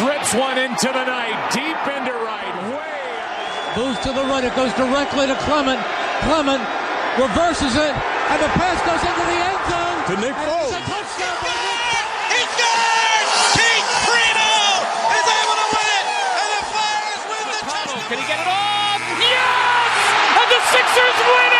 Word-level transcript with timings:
Rips 0.00 0.32
one 0.32 0.56
into 0.56 0.88
the 0.88 1.04
night, 1.04 1.36
deep 1.52 1.76
into 1.92 2.14
right, 2.24 2.56
way 2.72 3.00
Moves 3.76 4.00
to 4.00 4.12
the 4.16 4.24
right, 4.32 4.42
it 4.42 4.56
goes 4.56 4.72
directly 4.72 5.26
to 5.28 5.36
Clement. 5.44 5.76
Clement 6.24 6.64
reverses 7.20 7.76
it, 7.76 7.92
and 7.92 8.38
the 8.40 8.48
pass 8.56 8.80
goes 8.88 9.02
into 9.04 9.24
the 9.28 9.38
end 9.44 9.60
zone. 9.68 10.00
To 10.08 10.14
Nick 10.24 10.36
Foles. 10.40 10.72
It's 10.72 10.80
a 10.80 10.84
touchdown 10.88 11.36
by 11.44 11.52
Nick 11.52 12.06
He 12.32 12.40
scores! 12.48 13.30
Keith 13.60 13.88
Primo 14.08 14.56
is 15.20 15.26
able 15.36 15.56
to 15.60 15.66
win 15.68 15.88
it, 15.92 16.06
and 16.08 16.48
the 16.48 16.62
Flyers 16.72 17.22
win 17.28 17.44
the 17.44 17.60
touchdown. 17.60 18.08
Can 18.08 18.16
he 18.18 18.26
get 18.26 18.40
it 18.40 18.48
off? 18.48 19.04
Yes! 19.20 19.92
And 20.32 20.48
the 20.48 20.60
Sixers 20.72 21.18
win 21.28 21.52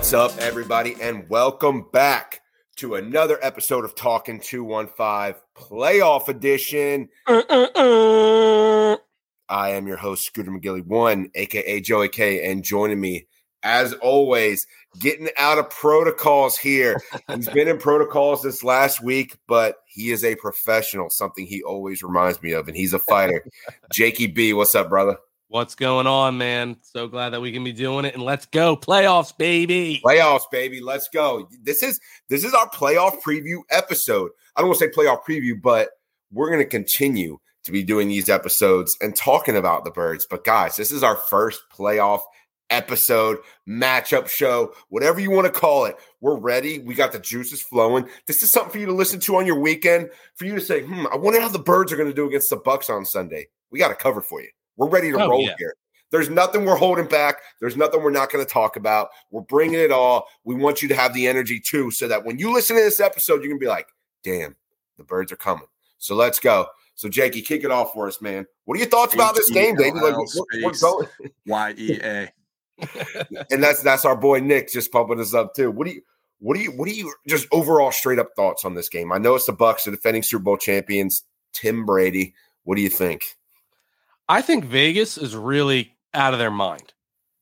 What's 0.00 0.14
up, 0.14 0.32
everybody, 0.38 0.96
and 0.98 1.28
welcome 1.28 1.84
back 1.92 2.40
to 2.76 2.94
another 2.94 3.38
episode 3.42 3.84
of 3.84 3.94
Talking 3.94 4.40
215 4.40 5.34
Playoff 5.54 6.28
Edition. 6.28 7.10
I 7.28 8.96
am 9.50 9.86
your 9.86 9.98
host, 9.98 10.24
Scooter 10.24 10.52
McGilly, 10.52 10.86
one, 10.86 11.30
aka 11.34 11.82
Joey 11.82 12.08
K, 12.08 12.50
and 12.50 12.64
joining 12.64 12.98
me, 12.98 13.26
as 13.62 13.92
always, 13.92 14.66
getting 14.98 15.28
out 15.36 15.58
of 15.58 15.68
protocols 15.68 16.56
here. 16.56 16.98
He's 17.34 17.50
been 17.50 17.68
in 17.68 17.76
protocols 17.76 18.42
this 18.42 18.64
last 18.64 19.04
week, 19.04 19.36
but 19.46 19.76
he 19.86 20.12
is 20.12 20.24
a 20.24 20.34
professional, 20.34 21.10
something 21.10 21.44
he 21.44 21.62
always 21.62 22.02
reminds 22.02 22.42
me 22.42 22.52
of, 22.52 22.68
and 22.68 22.76
he's 22.76 22.94
a 22.94 22.98
fighter. 22.98 23.44
Jakey 23.92 24.28
B, 24.28 24.54
what's 24.54 24.74
up, 24.74 24.88
brother? 24.88 25.18
What's 25.50 25.74
going 25.74 26.06
on, 26.06 26.38
man? 26.38 26.76
So 26.80 27.08
glad 27.08 27.30
that 27.30 27.40
we 27.40 27.50
can 27.50 27.64
be 27.64 27.72
doing 27.72 28.04
it 28.04 28.14
and 28.14 28.22
let's 28.22 28.46
go 28.46 28.76
playoffs, 28.76 29.36
baby. 29.36 30.00
Playoffs, 30.04 30.48
baby. 30.52 30.80
Let's 30.80 31.08
go. 31.08 31.48
This 31.64 31.82
is 31.82 31.98
this 32.28 32.44
is 32.44 32.54
our 32.54 32.68
playoff 32.68 33.20
preview 33.20 33.62
episode. 33.68 34.30
I 34.54 34.60
don't 34.60 34.68
want 34.68 34.78
to 34.78 34.86
say 34.86 34.92
playoff 34.92 35.24
preview, 35.28 35.60
but 35.60 35.88
we're 36.30 36.50
going 36.50 36.62
to 36.62 36.68
continue 36.68 37.38
to 37.64 37.72
be 37.72 37.82
doing 37.82 38.06
these 38.06 38.28
episodes 38.28 38.96
and 39.00 39.16
talking 39.16 39.56
about 39.56 39.84
the 39.84 39.90
birds. 39.90 40.24
But 40.24 40.44
guys, 40.44 40.76
this 40.76 40.92
is 40.92 41.02
our 41.02 41.16
first 41.16 41.62
playoff 41.76 42.20
episode, 42.70 43.38
matchup 43.68 44.28
show, 44.28 44.72
whatever 44.88 45.18
you 45.18 45.32
want 45.32 45.52
to 45.52 45.60
call 45.60 45.84
it. 45.84 45.96
We're 46.20 46.38
ready. 46.38 46.78
We 46.78 46.94
got 46.94 47.10
the 47.10 47.18
juices 47.18 47.60
flowing. 47.60 48.08
This 48.28 48.44
is 48.44 48.52
something 48.52 48.70
for 48.70 48.78
you 48.78 48.86
to 48.86 48.92
listen 48.92 49.18
to 49.18 49.34
on 49.34 49.46
your 49.46 49.58
weekend. 49.58 50.10
For 50.36 50.44
you 50.44 50.54
to 50.54 50.60
say, 50.60 50.82
"Hmm, 50.82 51.08
I 51.12 51.16
wonder 51.16 51.40
how 51.40 51.48
the 51.48 51.58
birds 51.58 51.92
are 51.92 51.96
going 51.96 52.08
to 52.08 52.14
do 52.14 52.28
against 52.28 52.50
the 52.50 52.56
Bucks 52.56 52.88
on 52.88 53.04
Sunday." 53.04 53.48
We 53.72 53.80
got 53.80 53.90
a 53.90 53.96
cover 53.96 54.22
for 54.22 54.40
you. 54.40 54.50
We're 54.80 54.88
ready 54.88 55.12
to 55.12 55.22
Oh, 55.22 55.28
roll 55.28 55.42
yeah. 55.42 55.54
here. 55.58 55.74
There's 56.10 56.30
nothing 56.30 56.64
we're 56.64 56.74
holding 56.74 57.06
back. 57.06 57.36
There's 57.60 57.76
nothing 57.76 58.02
we're 58.02 58.10
not 58.10 58.32
going 58.32 58.42
to 58.44 58.50
talk 58.50 58.76
about. 58.76 59.10
We're 59.30 59.42
bringing 59.42 59.78
it 59.78 59.92
all. 59.92 60.26
We 60.42 60.54
want 60.54 60.80
you 60.80 60.88
to 60.88 60.94
have 60.96 61.12
the 61.12 61.28
energy 61.28 61.60
too, 61.60 61.90
so 61.90 62.08
that 62.08 62.24
when 62.24 62.38
you 62.38 62.50
listen 62.50 62.76
to 62.76 62.82
this 62.82 62.98
episode, 62.98 63.42
you're 63.42 63.48
going 63.50 63.60
to 63.60 63.64
be 63.64 63.68
like, 63.68 63.88
damn, 64.24 64.56
the 64.96 65.04
birds 65.04 65.30
are 65.32 65.36
coming. 65.36 65.66
So 65.98 66.14
let's 66.14 66.40
go. 66.40 66.66
So, 66.94 67.10
Jakey, 67.10 67.42
kick 67.42 67.62
it 67.62 67.70
off 67.70 67.92
for 67.92 68.08
us, 68.08 68.22
man. 68.22 68.46
What 68.64 68.76
are 68.76 68.78
your 68.80 68.88
thoughts 68.88 69.12
about 69.12 69.34
this 69.34 69.50
game, 69.50 69.76
baby? 69.76 70.00
Like, 70.00 70.16
we're, 70.16 70.64
we're 70.64 70.72
going, 70.80 71.06
Y 71.46 71.74
E 71.76 72.00
A. 72.02 72.32
and 73.50 73.62
that's 73.62 73.82
that's 73.82 74.06
our 74.06 74.16
boy 74.16 74.40
Nick 74.40 74.72
just 74.72 74.90
pumping 74.90 75.20
us 75.20 75.34
up 75.34 75.54
too. 75.54 75.70
What 75.70 75.86
do 75.86 75.92
you, 75.92 76.00
what 76.38 76.56
do 76.56 76.62
you, 76.62 76.70
what 76.72 76.88
do 76.88 76.94
you, 76.94 77.12
just 77.28 77.46
overall 77.52 77.92
straight 77.92 78.18
up 78.18 78.30
thoughts 78.34 78.64
on 78.64 78.74
this 78.74 78.88
game? 78.88 79.12
I 79.12 79.18
know 79.18 79.34
it's 79.34 79.44
the 79.44 79.52
Bucks, 79.52 79.84
the 79.84 79.90
defending 79.90 80.22
Super 80.22 80.42
Bowl 80.42 80.56
champions, 80.56 81.24
Tim 81.52 81.84
Brady. 81.84 82.34
What 82.64 82.76
do 82.76 82.82
you 82.82 82.88
think? 82.88 83.36
I 84.30 84.42
think 84.42 84.64
Vegas 84.64 85.18
is 85.18 85.34
really 85.34 85.96
out 86.14 86.34
of 86.34 86.38
their 86.38 86.52
mind. 86.52 86.92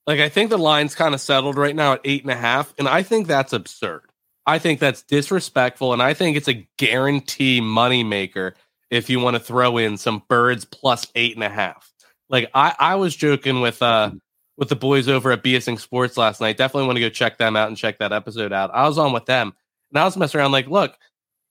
Like, 0.07 0.21
I 0.21 0.31
think 0.31 0.49
the 0.49 0.57
line's 0.57 0.95
kind 0.95 1.15
of 1.15 1.21
settled 1.21 1.59
right 1.59 1.77
now 1.77 1.93
at 1.93 2.01
eight 2.03 2.23
and 2.23 2.31
a 2.31 2.35
half, 2.37 2.73
and 2.79 2.89
I 2.89 3.03
think 3.03 3.27
that's 3.27 3.53
absurd. 3.53 4.05
I 4.47 4.59
think 4.59 4.81
that's 4.81 5.03
disrespectful, 5.03 5.93
and 5.93 6.03
I 6.03 6.15
think 6.15 6.39
it's 6.39 6.49
a 6.49 6.67
guarantee 6.79 7.61
moneymaker 7.61 8.53
if 8.91 9.11
you 9.11 9.21
want 9.21 9.37
to 9.37 9.41
throw 9.41 9.77
in 9.77 9.99
some 9.99 10.23
birds 10.31 10.65
plus 10.65 11.07
eight 11.15 11.35
and 11.35 11.45
a 11.45 11.51
half. 11.51 11.93
Like, 12.31 12.51
I, 12.55 12.75
I 12.79 12.95
was 12.95 13.15
joking 13.15 13.61
with 13.61 13.83
uh 13.83 14.13
with 14.57 14.71
the 14.71 14.77
boys 14.77 15.09
over 15.09 15.31
at 15.31 15.45
BSing 15.45 15.79
Sports 15.79 16.17
last 16.17 16.41
night. 16.41 16.57
Definitely 16.57 16.87
want 16.87 16.97
to 16.97 17.03
go 17.03 17.11
check 17.11 17.37
them 17.37 17.55
out 17.55 17.69
and 17.69 17.77
check 17.77 17.99
that 17.99 18.15
episode 18.15 18.51
out. 18.51 18.71
I 18.73 18.89
was 18.89 18.97
on 18.97 19.13
with 19.13 19.27
them, 19.27 19.53
and 19.91 19.99
I 20.01 20.07
was 20.07 20.17
messing 20.17 20.41
around 20.41 20.53
like, 20.53 20.69
look, 20.69 20.97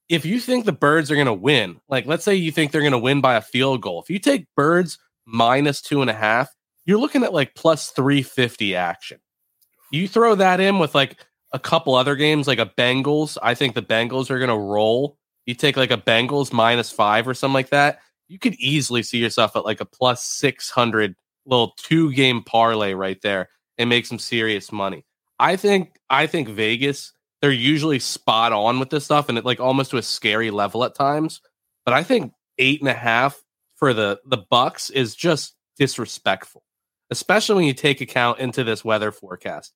if 0.09 0.25
you 0.25 0.39
think 0.39 0.65
the 0.65 0.71
birds 0.71 1.11
are 1.11 1.15
going 1.15 1.27
to 1.27 1.33
win, 1.33 1.79
like 1.87 2.07
let's 2.07 2.25
say 2.25 2.33
you 2.33 2.51
think 2.51 2.71
they're 2.71 2.81
going 2.81 2.91
to 2.91 2.97
win 2.97 3.21
by 3.21 3.35
a 3.35 3.41
field 3.41 3.83
goal, 3.83 4.01
if 4.01 4.09
you 4.09 4.17
take 4.17 4.47
birds 4.55 4.97
minus 5.27 5.81
two 5.81 6.01
and 6.01 6.09
a 6.09 6.13
half, 6.13 6.49
you're 6.85 6.97
looking 6.97 7.23
at 7.23 7.33
like 7.33 7.53
plus 7.53 7.89
350 7.91 8.75
action. 8.75 9.19
You 9.91 10.07
throw 10.07 10.35
that 10.35 10.59
in 10.59 10.79
with 10.79 10.95
like 10.95 11.23
a 11.53 11.59
couple 11.59 11.95
other 11.95 12.15
games, 12.15 12.47
like 12.47 12.59
a 12.59 12.71
Bengals. 12.77 13.37
I 13.43 13.53
think 13.53 13.75
the 13.75 13.81
Bengals 13.81 14.29
are 14.29 14.39
going 14.39 14.49
to 14.49 14.57
roll. 14.57 15.17
You 15.45 15.53
take 15.53 15.77
like 15.77 15.91
a 15.91 15.97
Bengals 15.97 16.51
minus 16.51 16.91
five 16.91 17.27
or 17.27 17.33
something 17.33 17.53
like 17.53 17.69
that. 17.69 17.99
You 18.27 18.39
could 18.39 18.55
easily 18.55 19.03
see 19.03 19.19
yourself 19.19 19.55
at 19.55 19.65
like 19.65 19.81
a 19.81 19.85
plus 19.85 20.23
600 20.23 21.15
little 21.45 21.73
two 21.77 22.11
game 22.13 22.41
parlay 22.43 22.93
right 22.93 23.21
there 23.21 23.49
and 23.77 23.89
make 23.89 24.05
some 24.05 24.19
serious 24.19 24.71
money. 24.71 25.05
I 25.39 25.55
think, 25.55 25.97
I 26.09 26.27
think 26.27 26.49
Vegas, 26.49 27.13
they're 27.41 27.51
usually 27.51 27.99
spot 27.99 28.51
on 28.51 28.79
with 28.79 28.89
this 28.89 29.05
stuff 29.05 29.29
and 29.29 29.37
it 29.37 29.45
like 29.45 29.59
almost 29.59 29.91
to 29.91 29.97
a 29.97 30.03
scary 30.03 30.51
level 30.51 30.83
at 30.83 30.95
times. 30.95 31.41
But 31.85 31.93
I 31.93 32.03
think 32.03 32.33
eight 32.57 32.81
and 32.81 32.89
a 32.89 32.93
half 32.93 33.41
for 33.77 33.93
the 33.93 34.19
the 34.25 34.37
Bucks 34.37 34.89
is 34.89 35.15
just 35.15 35.55
disrespectful, 35.77 36.63
especially 37.09 37.55
when 37.55 37.65
you 37.65 37.73
take 37.73 38.01
account 38.01 38.39
into 38.39 38.63
this 38.63 38.83
weather 38.83 39.11
forecast. 39.11 39.73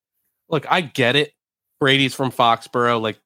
Look, 0.50 0.66
I 0.70 0.82
get 0.82 1.16
it. 1.16 1.32
Brady's 1.80 2.14
from 2.14 2.32
Foxborough, 2.32 3.02
like 3.02 3.20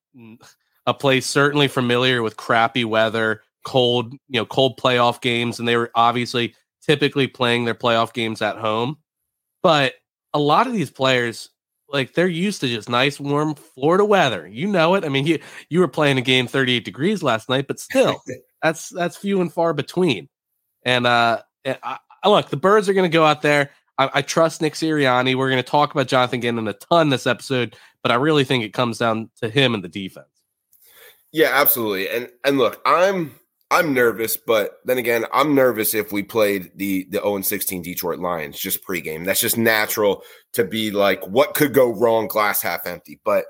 a 0.86 0.94
place 0.94 1.26
certainly 1.26 1.68
familiar 1.68 2.22
with 2.22 2.38
crappy 2.38 2.86
weather, 2.86 3.42
cold, 3.66 4.14
you 4.14 4.40
know, 4.40 4.46
cold 4.46 4.80
playoff 4.80 5.22
games, 5.22 5.60
and 5.60 5.68
they 5.68 5.76
were 5.76 5.92
obviously 5.96 6.56
typically 6.86 7.28
playing 7.28 7.66
their 7.66 7.74
playoff 7.74 8.14
games 8.14 8.42
at 8.42 8.58
home. 8.58 8.98
But 9.64 9.96
a 10.34 10.40
lot 10.40 10.68
of 10.68 10.74
these 10.74 10.92
players, 10.92 11.50
like 11.90 12.14
they're 12.14 12.28
used 12.28 12.62
to 12.62 12.68
just 12.68 12.90
nice, 12.90 13.20
warm 13.20 13.56
Florida 13.56 14.06
weather. 14.06 14.48
You 14.48 14.68
know 14.68 14.96
it. 14.96 15.04
I 15.04 15.10
mean, 15.10 15.26
you 15.26 15.40
you 15.70 15.80
were 15.80 15.88
playing 15.88 16.18
a 16.18 16.22
game 16.22 16.48
38 16.48 16.86
degrees 16.86 17.24
last 17.24 17.50
night, 17.50 17.68
but 17.68 17.80
still, 17.80 18.22
that's 18.62 18.90
that's 18.90 19.18
few 19.18 19.42
and 19.42 19.52
far 19.52 19.74
between. 19.74 20.30
And 20.86 21.06
uh, 21.08 21.42
I, 21.66 21.98
look, 22.26 22.50
the 22.50 22.58
birds 22.58 22.88
are 22.88 22.94
going 22.94 23.10
to 23.10 23.14
go 23.14 23.26
out 23.26 23.42
there. 23.42 23.72
I, 23.98 24.10
I 24.16 24.22
trust 24.22 24.62
Nick 24.62 24.74
Sirianni. 24.74 25.36
We're 25.36 25.50
going 25.50 25.64
to 25.64 25.70
talk 25.70 25.92
about 25.92 26.08
Jonathan 26.08 26.40
Gannon 26.40 26.68
a 26.68 26.74
ton 26.74 27.10
this 27.10 27.28
episode, 27.28 27.76
but 28.02 28.12
I 28.12 28.16
really 28.16 28.44
think 28.44 28.64
it 28.64 28.74
comes 28.74 28.98
down 28.98 29.30
to 29.42 29.50
him 29.50 29.74
and 29.74 29.84
the 29.84 29.90
defense. 29.90 30.28
Yeah, 31.32 31.50
absolutely. 31.54 32.08
And 32.10 32.30
and 32.46 32.58
look, 32.58 32.82
I'm 32.86 33.36
I'm 33.72 33.94
nervous, 33.94 34.38
but 34.38 34.80
then 34.86 34.98
again, 34.98 35.26
I'm 35.34 35.56
nervous 35.56 35.94
if 35.94 36.12
we 36.12 36.24
played 36.24 36.72
the 36.76 37.08
the 37.10 37.20
0 37.20 37.42
16 37.42 37.82
Detroit 37.82 38.20
Lions 38.20 38.58
just 38.58 38.86
pregame. 38.86 39.26
That's 39.26 39.42
just 39.42 39.58
natural 39.58 40.24
to 40.54 40.64
be 40.64 40.92
like, 40.92 41.26
what 41.28 41.54
could 41.54 41.74
go 41.74 41.92
wrong? 41.92 42.28
Glass 42.28 42.62
half 42.62 42.86
empty. 42.86 43.20
But 43.26 43.46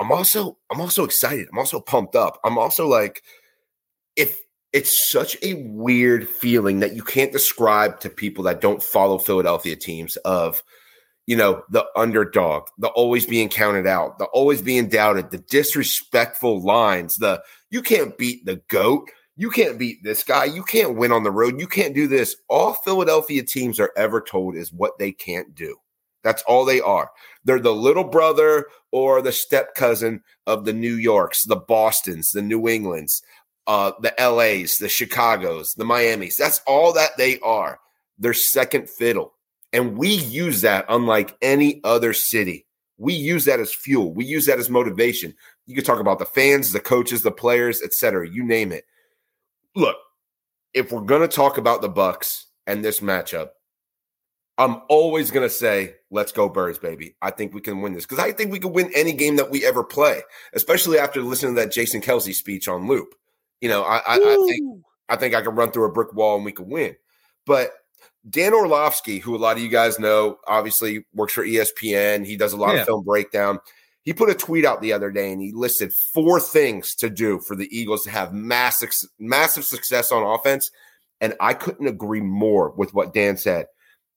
I'm 0.00 0.10
also 0.10 0.58
I'm 0.70 0.80
also 0.80 1.04
excited. 1.04 1.48
I'm 1.52 1.58
also 1.58 1.80
pumped 1.80 2.16
up. 2.16 2.40
I'm 2.44 2.58
also 2.58 2.88
like, 2.88 3.22
if 4.16 4.40
it's 4.72 5.10
such 5.10 5.36
a 5.42 5.54
weird 5.54 6.28
feeling 6.28 6.80
that 6.80 6.94
you 6.94 7.02
can't 7.02 7.32
describe 7.32 8.00
to 8.00 8.10
people 8.10 8.44
that 8.44 8.60
don't 8.60 8.82
follow 8.82 9.18
Philadelphia 9.18 9.76
teams 9.76 10.16
of 10.18 10.62
you 11.28 11.36
know, 11.36 11.62
the 11.68 11.84
underdog, 11.94 12.68
the 12.78 12.88
always 12.88 13.26
being 13.26 13.50
counted 13.50 13.86
out, 13.86 14.18
the 14.18 14.24
always 14.32 14.62
being 14.62 14.88
doubted, 14.88 15.30
the 15.30 15.36
disrespectful 15.36 16.62
lines, 16.62 17.16
the 17.16 17.42
you 17.68 17.82
can't 17.82 18.16
beat 18.16 18.46
the 18.46 18.62
GOAT, 18.68 19.10
you 19.36 19.50
can't 19.50 19.78
beat 19.78 20.02
this 20.02 20.24
guy, 20.24 20.46
you 20.46 20.62
can't 20.62 20.96
win 20.96 21.12
on 21.12 21.24
the 21.24 21.30
road, 21.30 21.60
you 21.60 21.66
can't 21.66 21.94
do 21.94 22.08
this. 22.08 22.34
All 22.48 22.72
Philadelphia 22.72 23.42
teams 23.42 23.78
are 23.78 23.92
ever 23.94 24.22
told 24.22 24.56
is 24.56 24.72
what 24.72 24.98
they 24.98 25.12
can't 25.12 25.54
do. 25.54 25.76
That's 26.24 26.42
all 26.44 26.64
they 26.64 26.80
are. 26.80 27.10
They're 27.44 27.60
the 27.60 27.74
little 27.74 28.04
brother 28.04 28.66
or 28.90 29.20
the 29.20 29.30
step 29.30 29.74
cousin 29.74 30.22
of 30.46 30.64
the 30.64 30.72
New 30.72 30.94
Yorks, 30.94 31.44
the 31.44 31.56
Bostons, 31.56 32.30
the 32.30 32.40
New 32.40 32.68
Englands, 32.68 33.22
uh, 33.68 33.92
the 34.00 34.14
LAs, 34.18 34.78
the 34.78 34.86
Chicagos, 34.86 35.76
the 35.76 35.84
Miamis. 35.84 36.36
That's 36.36 36.62
all 36.66 36.92
that 36.94 37.10
they 37.18 37.38
are. 37.40 37.78
They're 38.18 38.32
second 38.32 38.88
fiddle. 38.88 39.34
And 39.72 39.98
we 39.98 40.08
use 40.08 40.62
that 40.62 40.86
unlike 40.88 41.36
any 41.42 41.82
other 41.84 42.14
city. 42.14 42.66
We 42.96 43.12
use 43.12 43.44
that 43.44 43.60
as 43.60 43.72
fuel. 43.72 44.12
We 44.12 44.24
use 44.24 44.46
that 44.46 44.58
as 44.58 44.70
motivation. 44.70 45.34
You 45.66 45.74
can 45.74 45.84
talk 45.84 46.00
about 46.00 46.18
the 46.18 46.24
fans, 46.24 46.72
the 46.72 46.80
coaches, 46.80 47.22
the 47.22 47.30
players, 47.30 47.82
etc. 47.82 48.28
You 48.28 48.42
name 48.42 48.72
it. 48.72 48.84
Look, 49.76 49.96
if 50.72 50.90
we're 50.90 51.02
going 51.02 51.20
to 51.20 51.28
talk 51.28 51.58
about 51.58 51.82
the 51.82 51.88
Bucks 51.90 52.46
and 52.66 52.82
this 52.82 53.00
matchup, 53.00 53.50
I'm 54.56 54.80
always 54.88 55.30
going 55.30 55.46
to 55.46 55.54
say, 55.54 55.94
let's 56.10 56.32
go 56.32 56.48
Birds, 56.48 56.78
baby. 56.78 57.14
I 57.22 57.30
think 57.30 57.54
we 57.54 57.60
can 57.60 57.82
win 57.82 57.92
this 57.92 58.06
because 58.06 58.24
I 58.24 58.32
think 58.32 58.50
we 58.50 58.58
can 58.58 58.72
win 58.72 58.90
any 58.94 59.12
game 59.12 59.36
that 59.36 59.50
we 59.50 59.64
ever 59.64 59.84
play, 59.84 60.22
especially 60.54 60.98
after 60.98 61.20
listening 61.22 61.54
to 61.54 61.60
that 61.60 61.70
Jason 61.70 62.00
Kelce 62.00 62.34
speech 62.34 62.66
on 62.66 62.88
loop. 62.88 63.14
You 63.60 63.68
know, 63.68 63.82
I, 63.82 63.96
I, 63.98 64.14
I 64.16 64.46
think 64.48 64.82
I 65.08 65.16
think 65.16 65.34
I 65.34 65.42
can 65.42 65.54
run 65.54 65.70
through 65.70 65.84
a 65.86 65.92
brick 65.92 66.12
wall 66.14 66.36
and 66.36 66.44
we 66.44 66.52
can 66.52 66.68
win. 66.68 66.96
But 67.46 67.72
Dan 68.28 68.52
Orlovsky, 68.52 69.18
who 69.18 69.34
a 69.34 69.38
lot 69.38 69.56
of 69.56 69.62
you 69.62 69.68
guys 69.68 69.98
know, 69.98 70.38
obviously 70.46 71.04
works 71.14 71.32
for 71.32 71.44
ESPN. 71.44 72.26
He 72.26 72.36
does 72.36 72.52
a 72.52 72.56
lot 72.56 72.74
Yeah. 72.74 72.80
of 72.82 72.86
film 72.86 73.04
breakdown. 73.04 73.58
He 74.02 74.12
put 74.12 74.30
a 74.30 74.34
tweet 74.34 74.64
out 74.64 74.80
the 74.80 74.92
other 74.92 75.10
day 75.10 75.32
and 75.32 75.40
he 75.40 75.52
listed 75.52 75.92
four 76.12 76.40
things 76.40 76.94
to 76.96 77.10
do 77.10 77.40
for 77.40 77.56
the 77.56 77.68
Eagles 77.76 78.04
to 78.04 78.10
have 78.10 78.32
massive, 78.32 78.90
massive 79.18 79.64
success 79.64 80.12
on 80.12 80.22
offense. 80.22 80.70
And 81.20 81.34
I 81.40 81.54
couldn't 81.54 81.88
agree 81.88 82.20
more 82.20 82.70
with 82.70 82.94
what 82.94 83.12
Dan 83.12 83.36
said. 83.36 83.66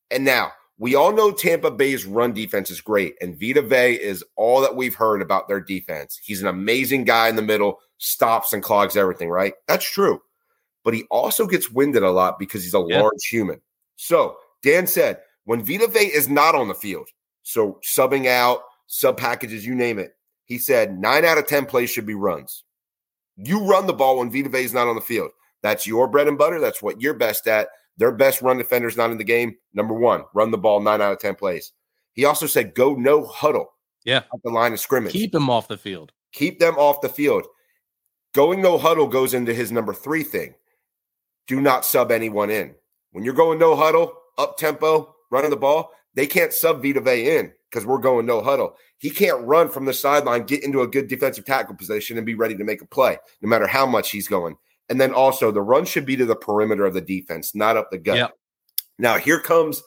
And 0.09 0.23
now 0.23 0.51
we 0.77 0.95
all 0.95 1.11
know 1.13 1.31
Tampa 1.31 1.71
Bay's 1.71 2.05
run 2.05 2.33
defense 2.33 2.69
is 2.71 2.81
great, 2.81 3.15
and 3.21 3.39
Vita 3.39 3.61
Vea 3.61 3.93
is 3.93 4.23
all 4.35 4.61
that 4.61 4.75
we've 4.75 4.95
heard 4.95 5.21
about 5.21 5.47
their 5.47 5.59
defense. 5.61 6.19
He's 6.23 6.41
an 6.41 6.47
amazing 6.47 7.03
guy 7.03 7.27
in 7.29 7.35
the 7.35 7.41
middle, 7.41 7.79
stops 8.01 8.51
and 8.51 8.63
clogs 8.63 8.97
everything, 8.97 9.29
right? 9.29 9.53
That's 9.67 9.89
true. 9.89 10.19
But 10.83 10.95
he 10.95 11.03
also 11.11 11.45
gets 11.45 11.69
winded 11.69 12.01
a 12.01 12.09
lot 12.11 12.39
because 12.39 12.63
he's 12.63 12.73
a 12.73 12.83
Yeah. 12.87 13.01
large 13.01 13.23
human. 13.29 13.61
So 13.95 14.37
Dan 14.63 14.87
said, 14.87 15.21
when 15.45 15.63
Vita 15.63 15.87
Vea 15.87 15.99
is 16.11 16.27
not 16.27 16.55
on 16.55 16.67
the 16.67 16.73
field, 16.73 17.07
so 17.43 17.79
subbing 17.83 18.27
out, 18.27 18.63
sub 18.87 19.17
packages, 19.17 19.65
you 19.65 19.75
name 19.75 19.99
it, 19.99 20.13
he 20.45 20.57
said 20.57 20.99
nine 20.99 21.23
out 21.23 21.37
of 21.37 21.45
10 21.45 21.67
plays 21.67 21.89
should 21.91 22.05
be 22.07 22.15
runs. 22.15 22.63
You 23.37 23.63
run 23.63 23.85
the 23.85 23.93
ball 23.93 24.17
when 24.17 24.31
Vita 24.31 24.49
Vea 24.49 24.63
is 24.63 24.73
not 24.73 24.87
on 24.87 24.95
the 24.95 25.01
field. 25.01 25.31
That's 25.61 25.85
your 25.85 26.07
bread 26.07 26.27
and 26.27 26.37
butter. 26.37 26.59
That's 26.59 26.81
what 26.81 26.99
you're 26.99 27.13
best 27.13 27.47
at. 27.47 27.69
Their 27.97 28.11
best 28.11 28.41
run 28.41 28.57
defenders 28.57 28.97
not 28.97 29.11
in 29.11 29.17
the 29.19 29.23
game. 29.23 29.55
Number 29.73 29.93
one, 29.93 30.23
run 30.33 30.49
the 30.49 30.57
ball 30.57 30.79
nine 30.79 31.01
out 31.01 31.13
of 31.13 31.19
10 31.19 31.35
plays. 31.35 31.71
He 32.13 32.25
also 32.25 32.47
said 32.47 32.73
go 32.73 32.95
no 32.95 33.23
huddle 33.25 33.73
Yeah. 34.03 34.23
at 34.33 34.41
the 34.43 34.49
line 34.49 34.73
of 34.73 34.79
scrimmage. 34.79 35.11
Keep 35.13 35.35
him 35.35 35.49
off 35.51 35.67
the 35.67 35.77
field. 35.77 36.11
Keep 36.33 36.59
them 36.59 36.75
off 36.77 37.01
the 37.01 37.09
field. 37.09 37.45
Going 38.33 38.61
no 38.61 38.77
huddle 38.77 39.07
goes 39.07 39.33
into 39.33 39.53
his 39.53 39.71
number 39.71 39.93
three 39.93 40.23
thing. 40.23 40.55
Do 41.47 41.59
not 41.59 41.85
sub 41.85 42.11
anyone 42.11 42.49
in. 42.49 42.75
When 43.11 43.25
you're 43.25 43.33
going 43.33 43.59
no 43.59 43.75
huddle, 43.75 44.13
up 44.37 44.57
tempo, 44.57 45.15
running 45.29 45.49
the 45.49 45.57
ball, 45.57 45.91
they 46.13 46.27
can't 46.27 46.53
sub 46.53 46.81
Vita 46.81 47.01
Vea 47.01 47.37
in 47.37 47.53
because 47.69 47.85
we're 47.85 47.97
going 47.97 48.25
no 48.25 48.41
huddle. 48.41 48.75
He 48.97 49.09
can't 49.09 49.45
run 49.45 49.69
from 49.69 49.85
the 49.85 49.93
sideline, 49.93 50.43
get 50.43 50.63
into 50.63 50.81
a 50.81 50.87
good 50.87 51.07
defensive 51.07 51.45
tackle 51.45 51.75
position, 51.75 52.17
and 52.17 52.25
be 52.25 52.35
ready 52.35 52.55
to 52.55 52.63
make 52.63 52.81
a 52.81 52.85
play, 52.85 53.17
no 53.41 53.49
matter 53.49 53.67
how 53.67 53.85
much 53.85 54.11
he's 54.11 54.27
going. 54.27 54.55
And 54.89 54.99
then 54.99 55.13
also, 55.13 55.51
the 55.51 55.61
run 55.61 55.85
should 55.85 56.05
be 56.05 56.17
to 56.17 56.25
the 56.25 56.35
perimeter 56.35 56.85
of 56.85 56.93
the 56.93 57.01
defense, 57.01 57.55
not 57.55 57.77
up 57.77 57.91
the 57.91 57.97
gut. 57.97 58.17
Yep. 58.17 58.31
Now, 58.99 59.17
here 59.17 59.39
comes, 59.39 59.81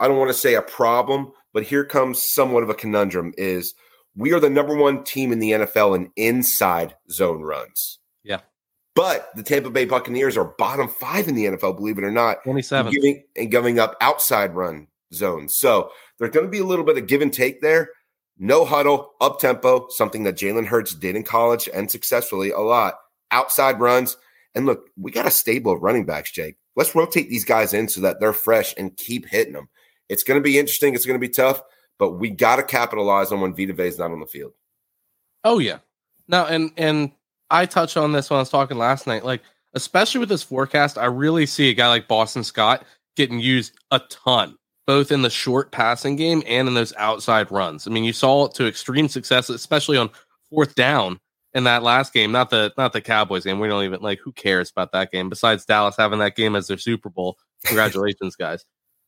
I 0.00 0.08
don't 0.08 0.18
want 0.18 0.30
to 0.30 0.36
say 0.36 0.54
a 0.54 0.62
problem, 0.62 1.32
but 1.52 1.62
here 1.62 1.84
comes 1.84 2.32
somewhat 2.32 2.62
of 2.62 2.70
a 2.70 2.74
conundrum 2.74 3.32
is 3.36 3.74
we 4.16 4.32
are 4.32 4.40
the 4.40 4.50
number 4.50 4.76
one 4.76 5.04
team 5.04 5.32
in 5.32 5.38
the 5.38 5.52
NFL 5.52 5.96
in 5.96 6.10
inside 6.16 6.96
zone 7.10 7.42
runs. 7.42 7.98
Yeah. 8.22 8.40
But 8.94 9.30
the 9.34 9.42
Tampa 9.42 9.70
Bay 9.70 9.84
Buccaneers 9.86 10.36
are 10.36 10.54
bottom 10.56 10.88
five 10.88 11.26
in 11.26 11.34
the 11.34 11.46
NFL, 11.46 11.76
believe 11.76 11.98
it 11.98 12.04
or 12.04 12.12
not, 12.12 12.38
and 12.44 12.52
27. 12.52 12.92
giving, 12.92 13.24
and 13.36 13.50
giving 13.50 13.78
up 13.78 13.96
outside 14.00 14.54
run 14.54 14.86
zones. 15.12 15.56
So 15.56 15.90
there's 16.18 16.30
going 16.30 16.46
to 16.46 16.50
be 16.50 16.60
a 16.60 16.64
little 16.64 16.84
bit 16.84 16.98
of 16.98 17.06
give 17.06 17.20
and 17.20 17.32
take 17.32 17.60
there. 17.60 17.90
No 18.38 18.64
huddle, 18.64 19.12
up 19.20 19.38
tempo, 19.40 19.86
something 19.90 20.24
that 20.24 20.36
Jalen 20.36 20.66
Hurts 20.66 20.94
did 20.94 21.16
in 21.16 21.22
college 21.22 21.68
and 21.72 21.90
successfully 21.90 22.50
a 22.50 22.60
lot. 22.60 22.94
Outside 23.30 23.80
runs. 23.80 24.16
And 24.54 24.66
look, 24.66 24.88
we 24.96 25.10
got 25.10 25.26
a 25.26 25.30
stable 25.30 25.72
of 25.72 25.82
running 25.82 26.04
backs, 26.04 26.30
Jake. 26.30 26.56
Let's 26.76 26.94
rotate 26.94 27.28
these 27.28 27.44
guys 27.44 27.74
in 27.74 27.88
so 27.88 28.00
that 28.00 28.20
they're 28.20 28.32
fresh 28.32 28.74
and 28.76 28.96
keep 28.96 29.26
hitting 29.26 29.52
them. 29.52 29.68
It's 30.08 30.22
going 30.22 30.38
to 30.38 30.44
be 30.44 30.58
interesting. 30.58 30.94
It's 30.94 31.06
going 31.06 31.18
to 31.18 31.26
be 31.26 31.32
tough, 31.32 31.62
but 31.98 32.12
we 32.12 32.30
got 32.30 32.56
to 32.56 32.62
capitalize 32.62 33.32
on 33.32 33.40
when 33.40 33.54
Vita 33.54 33.80
is 33.82 33.98
not 33.98 34.10
on 34.10 34.20
the 34.20 34.26
field. 34.26 34.52
Oh 35.44 35.58
yeah. 35.58 35.78
No, 36.28 36.44
and 36.46 36.72
and 36.76 37.12
I 37.50 37.66
touched 37.66 37.96
on 37.96 38.12
this 38.12 38.30
when 38.30 38.38
I 38.38 38.40
was 38.40 38.50
talking 38.50 38.78
last 38.78 39.06
night. 39.06 39.24
Like, 39.24 39.42
especially 39.74 40.20
with 40.20 40.28
this 40.28 40.42
forecast, 40.42 40.98
I 40.98 41.06
really 41.06 41.46
see 41.46 41.70
a 41.70 41.74
guy 41.74 41.88
like 41.88 42.08
Boston 42.08 42.44
Scott 42.44 42.84
getting 43.16 43.38
used 43.38 43.78
a 43.90 44.00
ton, 44.10 44.56
both 44.86 45.12
in 45.12 45.22
the 45.22 45.30
short 45.30 45.70
passing 45.70 46.16
game 46.16 46.42
and 46.46 46.66
in 46.66 46.74
those 46.74 46.94
outside 46.96 47.50
runs. 47.50 47.86
I 47.86 47.90
mean, 47.90 48.04
you 48.04 48.12
saw 48.12 48.46
it 48.46 48.54
to 48.54 48.66
extreme 48.66 49.08
success, 49.08 49.50
especially 49.50 49.98
on 49.98 50.10
fourth 50.50 50.74
down 50.74 51.20
in 51.52 51.64
that 51.64 51.82
last 51.82 52.12
game. 52.12 52.32
Not 52.32 52.50
the 52.50 52.72
not 52.76 52.92
the 52.92 53.00
Cowboys 53.00 53.44
game. 53.44 53.60
We 53.60 53.68
don't 53.68 53.84
even 53.84 54.00
like 54.00 54.20
who 54.20 54.32
cares 54.32 54.70
about 54.70 54.92
that 54.92 55.12
game 55.12 55.28
besides 55.28 55.64
Dallas 55.64 55.96
having 55.96 56.18
that 56.20 56.36
game 56.36 56.56
as 56.56 56.66
their 56.66 56.78
Super 56.78 57.10
Bowl. 57.10 57.36
Congratulations, 57.66 58.36
guys. 58.38 58.64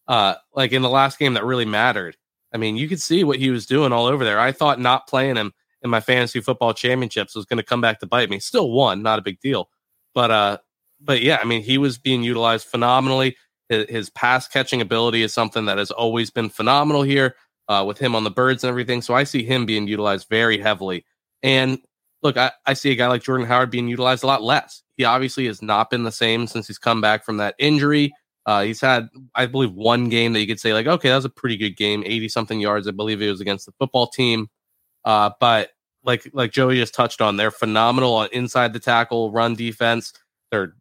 Uh, 0.07 0.35
like 0.55 0.73
in 0.73 0.83
the 0.83 0.91
last 0.91 1.19
game 1.19 1.35
that 1.35 1.45
really 1.45 1.65
mattered. 1.65 2.17
I 2.53 2.59
mean, 2.59 2.77
you 2.77 2.89
could 2.89 3.01
see 3.01 3.25
what 3.25 3.39
he 3.39 3.51
was 3.51 3.67
doing 3.67 3.93
all 3.93 4.07
over 4.07 4.25
there. 4.25 4.39
I 4.39 4.53
thought 4.53 4.81
not 4.81 5.09
playing 5.09 5.37
him 5.37 5.53
in 5.83 5.91
my 5.91 6.01
fantasy 6.01 6.41
football 6.41 6.73
championships 6.73 7.35
was 7.35 7.45
going 7.45 7.59
to 7.59 7.63
come 7.63 7.81
back 7.81 8.01
to 8.01 8.07
bite 8.07 8.31
me. 8.31 8.41
Still 8.41 8.71
won, 8.71 9.03
not 9.03 9.19
a 9.19 9.23
big 9.23 9.41
deal. 9.41 9.69
But 10.15 10.31
uh 10.31 10.59
but 11.01 11.21
yeah, 11.21 11.39
I 11.41 11.45
mean, 11.45 11.63
he 11.63 11.79
was 11.79 11.99
being 11.99 12.23
utilized 12.23 12.67
phenomenally. 12.67 13.37
His, 13.69 13.89
his 13.89 14.11
pass 14.11 14.49
catching 14.49 14.81
ability 14.81 15.23
is 15.23 15.33
something 15.33 15.67
that 15.67 15.79
has 15.79 15.91
always 15.91 16.31
been 16.31 16.49
phenomenal 16.49 17.03
here 17.03 17.37
uh, 17.69 17.85
with 17.87 17.99
him 17.99 18.15
on 18.15 18.25
the 18.25 18.31
birds 18.31 18.65
and 18.65 18.69
everything. 18.71 19.03
So 19.03 19.15
I 19.15 19.25
see 19.25 19.45
him 19.45 19.67
being 19.67 19.89
utilized 19.89 20.29
very 20.29 20.59
heavily. 20.59 21.05
And 21.43 21.79
look, 22.23 22.37
I, 22.37 22.53
I 22.65 22.75
see 22.75 22.91
a 22.93 22.95
guy 22.95 23.09
like 23.09 23.23
Jordan 23.23 23.47
Howard 23.47 23.71
being 23.71 23.89
utilized 23.89 24.25
a 24.25 24.27
lot 24.27 24.43
less. 24.43 24.83
He 24.97 25.05
obviously 25.05 25.47
has 25.47 25.61
not 25.61 25.91
been 25.91 26.05
the 26.05 26.13
same 26.13 26.47
since 26.47 26.67
he's 26.67 26.79
come 26.79 27.01
back 27.01 27.25
from 27.25 27.37
that 27.39 27.55
injury. 27.59 28.13
Uh, 28.47 28.63
he's 28.63 28.81
had, 28.81 29.09
I 29.35 29.47
believe, 29.47 29.73
one 29.73 30.09
game 30.09 30.33
that 30.33 30.41
you 30.41 30.47
could 30.47 30.61
say, 30.61 30.73
like, 30.73 30.87
okay, 30.87 31.09
that 31.09 31.17
was 31.17 31.25
a 31.25 31.31
pretty 31.31 31.57
good 31.57 31.77
game, 31.77 32.05
80 32.07 32.29
something 32.29 32.61
yards. 32.61 32.87
I 32.87 32.93
believe 32.93 33.21
it 33.21 33.29
was 33.29 33.41
against 33.41 33.67
the 33.67 33.73
football 33.73 34.07
team. 34.07 34.49
Uh, 35.05 35.31
but 35.41 35.71
like 36.05 36.29
like 36.33 36.53
Joey 36.53 36.77
just 36.77 36.95
touched 36.95 37.21
on, 37.21 37.37
they're 37.37 37.51
phenomenal 37.51 38.15
on 38.15 38.29
inside 38.33 38.73
the 38.73 38.79
tackle 38.79 39.33
run 39.33 39.55
defense. 39.55 40.13
They're 40.51 40.75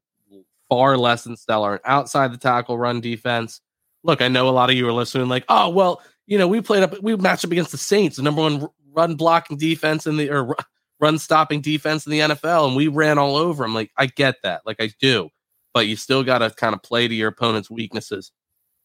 far 0.69 0.97
less 0.97 1.23
than 1.23 1.35
stellar 1.35 1.81
outside 1.85 2.31
the 2.31 2.37
tackle 2.37 2.77
run 2.77 3.01
defense. 3.01 3.61
Look, 4.03 4.21
I 4.21 4.27
know 4.27 4.47
a 4.47 4.51
lot 4.51 4.69
of 4.69 4.75
you 4.75 4.87
are 4.87 4.93
listening, 4.93 5.27
like, 5.27 5.45
oh 5.49 5.69
well, 5.69 6.01
you 6.27 6.37
know, 6.37 6.47
we 6.47 6.61
played 6.61 6.83
up, 6.83 7.01
we 7.01 7.15
matched 7.15 7.45
up 7.45 7.51
against 7.51 7.71
the 7.71 7.77
Saints, 7.77 8.17
the 8.17 8.23
number 8.23 8.41
one 8.41 8.67
run 8.93 9.15
blocking 9.15 9.57
defense 9.57 10.07
in 10.07 10.17
the 10.17 10.29
or 10.29 10.55
run 10.99 11.17
stopping 11.17 11.61
defense 11.61 12.05
in 12.05 12.11
the 12.11 12.19
NFL, 12.19 12.67
and 12.67 12.75
we 12.75 12.87
ran 12.87 13.17
all 13.17 13.35
over 13.35 13.63
them. 13.63 13.73
Like, 13.73 13.91
I 13.97 14.05
get 14.05 14.35
that, 14.43 14.61
like 14.65 14.77
I 14.79 14.91
do, 14.99 15.29
but 15.75 15.87
you 15.87 15.97
still 15.97 16.23
got 16.23 16.39
to 16.39 16.49
kind 16.49 16.73
of 16.73 16.81
play 16.81 17.07
to 17.07 17.13
your 17.13 17.27
opponent's 17.27 17.69
weaknesses. 17.69 18.31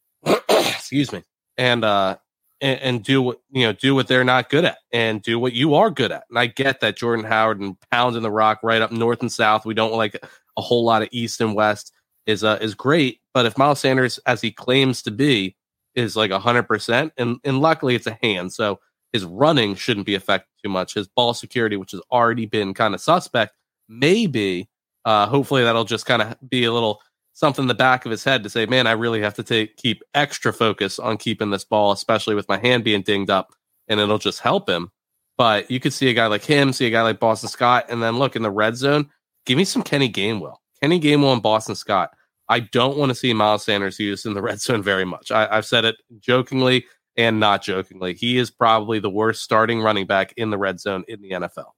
Excuse 0.51 1.13
me, 1.13 1.23
and 1.57 1.85
uh, 1.85 2.17
and, 2.61 2.81
and 2.81 3.05
do 3.05 3.23
what 3.23 3.39
you 3.51 3.65
know, 3.65 3.73
do 3.73 3.95
what 3.95 4.09
they're 4.09 4.25
not 4.25 4.51
good 4.51 4.65
at, 4.67 4.79
and 4.93 5.23
do 5.23 5.39
what 5.39 5.55
you 5.55 5.75
are 5.75 5.91
good 5.91 6.13
at. 6.13 6.25
And 6.29 6.39
I 6.39 6.47
get 6.47 6.81
that 6.81 6.97
Jordan 6.97 7.25
Howard 7.25 7.61
and 7.61 7.77
pounding 7.91 8.23
the 8.23 8.31
rock 8.31 8.59
right 8.63 8.83
up 8.83 8.93
north 8.93 9.21
and 9.21 9.33
south. 9.33 9.65
We 9.65 9.73
don't 9.73 9.93
like 9.93 10.19
a 10.59 10.61
whole 10.61 10.85
lot 10.85 11.03
of 11.03 11.09
east 11.13 11.41
and 11.41 11.55
west 11.55 11.93
is 12.27 12.43
uh, 12.43 12.59
is 12.61 12.75
great. 12.75 13.21
But 13.33 13.47
if 13.47 13.57
Miles 13.57 13.81
Sanders, 13.81 14.19
as 14.27 14.41
he 14.41 14.51
claims 14.51 15.01
to 15.03 15.13
be, 15.13 15.57
is 15.95 16.17
like 16.17 16.33
hundred 16.33 16.65
percent, 16.65 17.13
and 17.17 17.39
and 17.45 17.61
luckily 17.61 17.95
it's 17.95 18.09
a 18.09 18.19
hand, 18.21 18.53
so 18.53 18.81
his 19.13 19.25
running 19.25 19.77
shouldn't 19.77 20.07
be 20.07 20.17
affected 20.17 20.51
too 20.63 20.71
much. 20.71 20.95
His 20.95 21.07
ball 21.07 21.35
security, 21.35 21.77
which 21.77 21.93
has 21.93 22.01
already 22.11 22.47
been 22.47 22.75
kind 22.75 22.95
of 22.95 23.01
suspect, 23.01 23.55
maybe. 23.89 24.69
Uh, 25.05 25.27
hopefully 25.27 25.63
that'll 25.63 25.85
just 25.85 26.07
kind 26.07 26.23
of 26.23 26.37
be 26.49 26.65
a 26.65 26.73
little 26.73 27.01
something 27.33 27.65
in 27.65 27.69
the 27.69 27.75
back 27.75 28.05
of 28.05 28.11
his 28.11 28.25
head 28.25 28.43
to 28.43 28.51
say, 28.51 28.67
man, 28.67 28.87
I 28.87 28.93
really 28.93 29.21
have 29.23 29.35
to 29.35 29.43
take 29.43 29.77
keep 29.77 30.03
extra 30.15 30.53
focus 30.53 30.99
on 30.99 31.17
keeping 31.17 31.51
this 31.51 31.65
ball, 31.65 31.93
especially 31.93 32.35
with 32.35 32.49
my 32.49 32.59
hand 32.59 32.85
being 32.85 33.03
dinged 33.03 33.31
up, 33.31 33.55
and 33.89 33.99
it'll 34.01 34.19
just 34.19 34.41
help 34.41 34.69
him. 34.69 34.91
But 35.39 35.71
you 35.71 35.81
could 35.81 35.95
see 35.95 36.09
a 36.11 36.15
guy 36.15 36.27
like 36.27 36.45
him, 36.45 36.73
see 36.73 36.87
a 36.87 36.91
guy 36.91 37.03
like 37.03 37.19
Boston 37.19 37.49
Scott, 37.49 37.87
and 37.89 38.03
then 38.03 38.19
look 38.19 38.37
in 38.37 38.43
the 38.43 38.51
red 38.51 38.77
zone. 38.77 39.09
Give 39.47 39.57
me 39.57 39.65
some 39.65 39.83
Kenny 39.83 40.11
Gainwell. 40.11 40.57
Kenny 40.83 41.01
Gainwell 41.01 41.33
and 41.33 41.43
Boston 41.43 41.75
Scott. 41.75 42.11
I 42.49 42.61
don't 42.61 42.99
want 42.99 43.11
to 43.11 43.15
see 43.15 43.33
Miles 43.33 43.65
Sanders 43.65 43.99
used 43.99 44.27
in 44.27 44.35
the 44.35 44.43
red 44.51 44.61
zone 44.61 44.83
very 44.83 45.05
much. 45.05 45.31
I, 45.31 45.49
I've 45.51 45.65
said 45.65 45.85
it 45.85 45.97
jokingly 46.19 46.85
and 47.17 47.41
not 47.41 47.63
jokingly. 47.63 48.15
He 48.15 48.39
is 48.39 48.51
probably 48.51 48.99
the 48.99 49.11
worst 49.11 49.43
starting 49.43 49.81
running 49.81 50.07
back 50.07 50.35
in 50.37 50.51
the 50.51 50.59
red 50.59 50.81
zone 50.81 51.05
in 51.09 51.23
the 51.23 51.31
NFL. 51.31 51.71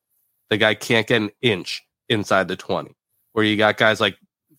The 0.50 0.56
guy 0.56 0.74
can't 0.74 1.06
get 1.06 1.22
an 1.22 1.30
inch 1.40 1.82
inside 2.08 2.48
the 2.48 2.56
20, 2.56 2.94
where 3.32 3.44
you 3.44 3.56
got 3.56 3.76
guys 3.76 4.00
like 4.00 4.16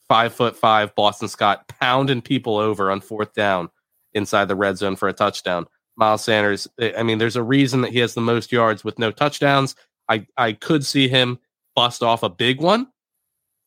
five 0.08 0.34
foot 0.34 0.56
five 0.56 0.94
Boston 0.96 1.28
Scott 1.28 1.68
pounding 1.68 2.22
people 2.22 2.58
over 2.58 2.92
on 2.92 3.02
fourth 3.02 3.34
down 3.34 3.70
inside 4.14 4.46
the 4.48 4.56
red 4.56 4.78
zone 4.78 4.96
for 4.96 5.08
a 5.08 5.14
touchdown. 5.14 5.66
Miles 5.96 6.24
Sanders, 6.24 6.68
eh, 6.80 6.92
I 6.98 7.04
mean, 7.04 7.18
there's 7.18 7.36
a 7.36 7.44
reason 7.44 7.82
that 7.82 7.92
he 7.92 8.00
has 8.00 8.14
the 8.14 8.22
most 8.22 8.52
yards 8.52 8.84
with 8.84 8.98
no 9.00 9.12
touchdowns. 9.12 9.76
I, 10.10 10.26
I 10.38 10.54
could 10.54 10.86
see 10.86 11.08
him 11.08 11.40
bust 11.76 12.04
off 12.04 12.24
a 12.24 12.30
big 12.30 12.62
one 12.62 12.88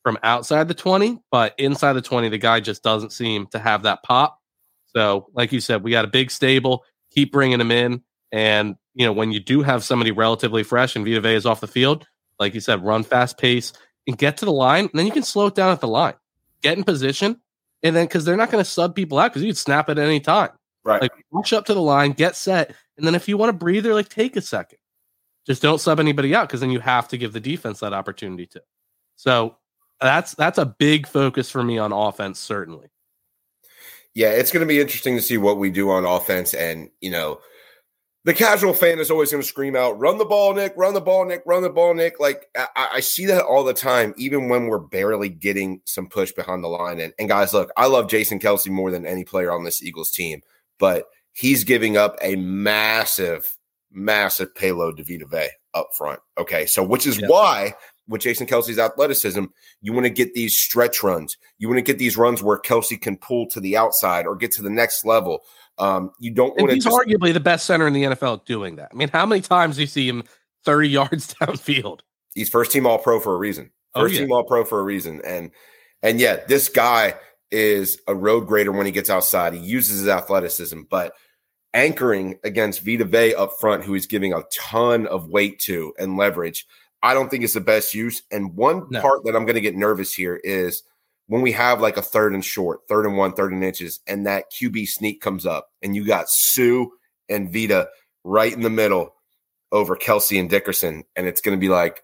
from 0.03 0.19
outside 0.23 0.69
the 0.69 0.75
20, 0.75 1.19
but 1.31 1.55
inside 1.59 1.95
the 1.95 2.03
20, 2.03 2.29
the 2.29 2.39
guy 2.39 2.61
just 2.61 2.83
doesn't 2.83 3.13
seem 3.13 3.47
to 3.49 3.59
have 3.59 3.83
that 3.83 4.03
pop. 4.03 4.39
So, 4.95 5.27
like 5.35 5.53
you 5.53 5.61
said, 5.61 5.83
we 5.83 5.91
got 5.91 6.05
a 6.05 6.09
big 6.09 6.31
stable, 6.31 6.85
keep 7.11 7.33
bringing 7.33 7.61
him 7.61 7.71
in. 7.71 8.03
And, 8.33 8.77
you 8.95 9.05
know, 9.05 9.13
when 9.13 9.33
you 9.33 9.41
do 9.41 9.63
have 9.63 9.85
somebody 9.85 10.11
relatively 10.11 10.63
fresh 10.63 10.97
and 10.97 11.05
Vita 11.05 11.21
Vea 11.21 11.35
is 11.35 11.47
off 11.47 11.61
the 11.61 11.67
field, 11.67 12.07
like 12.39 12.55
you 12.55 12.61
said, 12.61 12.85
run 12.85 13.03
fast 13.03 13.39
pace 13.39 13.73
and 14.07 14.17
get 14.19 14.37
to 14.39 14.45
the 14.45 14.53
line. 14.53 14.85
And 14.85 14.93
then 14.95 15.07
you 15.07 15.13
can 15.13 15.23
slow 15.23 15.47
it 15.47 15.55
down 15.55 15.73
at 15.73 15.81
the 15.81 15.89
line, 15.89 16.15
get 16.63 16.79
in 16.79 16.85
position. 16.85 17.41
And 17.83 17.95
then, 17.95 18.07
because 18.07 18.25
they're 18.25 18.37
not 18.37 18.51
going 18.51 18.65
to 18.65 18.71
sub 18.71 18.95
people 18.95 19.19
out 19.19 19.31
because 19.31 19.43
you 19.43 19.49
can 19.49 19.57
snap 19.57 19.89
at 19.89 19.99
any 19.99 20.19
time. 20.19 20.51
Right. 20.83 21.03
Like 21.03 21.13
rush 21.31 21.53
up 21.53 21.67
to 21.67 21.75
the 21.75 21.83
line, 21.83 22.13
get 22.13 22.37
set, 22.37 22.75
and 22.97 23.07
then 23.07 23.15
if 23.15 23.29
you 23.29 23.37
want 23.37 23.51
to 23.51 23.53
breathe 23.53 23.87
or 23.87 23.95
like 23.95 24.09
take 24.09 24.37
a 24.37 24.41
second, 24.41 24.79
just 25.47 25.61
don't 25.61 25.81
sub 25.81 26.01
anybody 26.01 26.35
out 26.35 26.49
because 26.49 26.61
then 26.61 26.71
you 26.71 26.81
have 26.81 27.09
to 27.09 27.19
give 27.19 27.33
the 27.33 27.41
defense 27.41 27.81
that 27.81 27.93
opportunity 27.93 28.47
to. 28.47 28.63
So 29.17 29.57
that's 30.01 30.35
that's 30.35 30.59
a 30.59 30.67
big 30.67 31.07
focus 31.07 31.51
for 31.51 31.63
me 31.63 31.79
on 31.79 31.93
offense, 31.93 32.39
certainly. 32.39 32.89
Yeah, 34.15 34.31
it's 34.31 34.51
going 34.51 34.63
to 34.63 34.67
be 34.67 34.81
interesting 34.81 35.17
to 35.17 35.23
see 35.23 35.37
what 35.37 35.59
we 35.59 35.69
do 35.69 35.91
on 35.91 36.07
offense. 36.07 36.55
And, 36.55 36.89
you 37.01 37.11
know, 37.11 37.41
the 38.27 38.35
casual 38.35 38.75
fan 38.75 38.99
is 38.99 39.09
always 39.09 39.31
going 39.31 39.41
to 39.41 39.49
scream 39.49 39.77
out, 39.77 40.01
run 40.01 40.19
the 40.19 40.25
ball, 40.25 40.53
Nick, 40.53 40.75
run 40.77 40.95
the 40.95 41.01
ball, 41.01 41.25
Nick, 41.25 41.45
run 41.47 41.63
the 41.63 41.71
ball, 41.71 41.95
Nick. 41.95 42.19
Like, 42.19 42.47
I, 42.57 42.89
I 42.95 43.01
see 43.01 43.25
that 43.27 43.45
all 43.45 43.63
the 43.63 43.73
time, 43.73 44.15
even 44.17 44.49
when 44.49 44.67
we're 44.67 44.81
barely 44.81 45.29
getting 45.29 45.81
some 45.85 46.09
push 46.09 46.33
behind 46.33 46.65
the 46.65 46.69
line. 46.69 46.99
And, 46.99 47.15
and 47.21 47.29
guys, 47.29 47.55
look, 47.55 47.71
I 47.77 47.87
love 47.87 48.09
Jason 48.11 48.41
Kelce 48.41 48.69
more 48.69 48.91
than 48.91 49.07
any 49.07 49.23
player 49.23 49.53
on 49.53 49.63
this 49.63 49.81
Eagles 49.81 50.11
team, 50.11 50.41
but 50.81 51.05
he's 51.35 51.63
giving 51.63 51.97
up 51.97 52.17
a 52.21 52.35
massive, 52.35 53.57
massive 53.93 54.53
payload 54.57 54.97
to 54.97 55.05
Vita 55.05 55.27
Vea 55.27 55.51
up 55.75 55.91
front. 55.97 56.19
Okay. 56.37 56.67
So, 56.67 56.83
which 56.83 57.07
is 57.07 57.21
Yeah. 57.21 57.29
why 57.29 57.75
with 58.09 58.23
Jason 58.23 58.49
Kelce's 58.49 58.79
athleticism, 58.79 59.45
you 59.83 59.93
want 59.93 60.05
to 60.07 60.11
get 60.11 60.35
these 60.35 60.59
stretch 60.59 61.05
runs. 61.05 61.37
You 61.59 61.69
want 61.69 61.79
to 61.79 61.83
get 61.83 61.99
these 61.99 62.17
runs 62.17 62.43
where 62.43 62.59
Kelce 62.59 63.01
can 63.01 63.19
pull 63.19 63.47
to 63.51 63.61
the 63.61 63.77
outside 63.77 64.27
or 64.27 64.35
get 64.35 64.51
to 64.53 64.63
the 64.63 64.71
next 64.71 65.05
level. 65.05 65.43
Um, 65.79 66.11
you 66.19 66.31
don't 66.33 66.57
want 66.57 66.69
to 66.71 66.75
he's 66.75 66.85
just 66.85 66.97
arguably 66.97 67.33
the 67.33 67.41
best 67.41 67.67
center 67.67 67.87
in 67.87 67.93
the 67.93 68.05
NFL 68.05 68.45
doing 68.47 68.77
that. 68.77 68.89
I 68.93 68.97
mean, 68.97 69.09
how 69.09 69.27
many 69.27 69.43
times 69.43 69.77
do 69.77 69.83
you 69.83 69.87
see 69.87 70.09
him 70.09 70.25
30 70.65 70.89
yards 70.91 71.35
downfield? 71.35 72.01
he's 72.35 72.49
first 72.51 72.71
team 72.73 72.87
all 72.87 72.99
pro 72.99 73.19
for 73.21 73.35
a 73.35 73.39
reason. 73.39 73.71
Oh, 73.95 74.03
First 74.03 74.15
yeah. 74.15 74.21
team 74.21 74.33
all 74.33 74.45
pro 74.45 74.65
for 74.65 74.79
a 74.81 74.83
reason. 74.83 75.21
And 75.27 75.51
and 76.03 76.21
yeah, 76.21 76.41
this 76.49 76.69
guy 76.69 77.15
is 77.51 77.99
a 78.07 78.15
road 78.15 78.47
grader 78.47 78.73
when 78.73 78.87
he 78.87 78.93
gets 78.93 79.09
outside. 79.11 79.55
He 79.55 79.61
uses 79.61 80.01
his 80.01 80.09
athleticism, 80.09 80.83
but 80.91 81.15
anchoring 81.75 82.39
against 82.45 82.83
Vita 82.83 83.05
Vea 83.05 83.35
up 83.35 83.53
front, 83.61 83.85
who 83.85 83.93
he's 83.93 84.07
giving 84.07 84.33
a 84.33 84.43
ton 84.53 85.07
of 85.07 85.29
weight 85.29 85.59
to 85.61 85.93
and 85.99 86.17
leverage, 86.17 86.67
I 87.03 87.15
don't 87.15 87.31
think 87.31 87.45
it's 87.45 87.55
the 87.55 87.61
best 87.61 87.95
use. 87.95 88.23
And 88.31 88.55
one 88.57 88.87
No. 88.91 89.01
part 89.01 89.25
that 89.25 89.37
I'm 89.37 89.45
going 89.45 89.55
to 89.57 89.61
get 89.61 89.77
nervous 89.77 90.13
here 90.15 90.37
is 90.43 90.83
when 91.29 91.43
we 91.43 91.53
have 91.53 91.81
like 91.81 91.97
a 91.97 92.03
third 92.03 92.35
and 92.35 92.45
short, 92.45 92.81
third 92.89 93.07
and 93.07 93.17
one, 93.17 93.33
third 93.33 93.53
and 93.53 93.65
inches, 93.65 94.01
and 94.07 94.27
that 94.27 94.47
QB 94.53 94.87
sneak 94.89 95.21
comes 95.21 95.45
up, 95.47 95.69
and 95.83 95.95
you 95.97 96.05
got 96.05 96.27
Suh 96.29 96.85
and 97.29 97.53
Vita 97.53 97.89
right 98.25 98.53
in 98.53 98.63
the 98.63 98.71
middle 98.71 99.15
over 99.73 99.97
Kelce 99.97 100.39
and 100.39 100.49
Dickerson, 100.49 101.05
and 101.17 101.27
it's 101.27 101.41
going 101.41 101.57
to 101.57 101.61
be 101.61 101.69
like, 101.69 102.03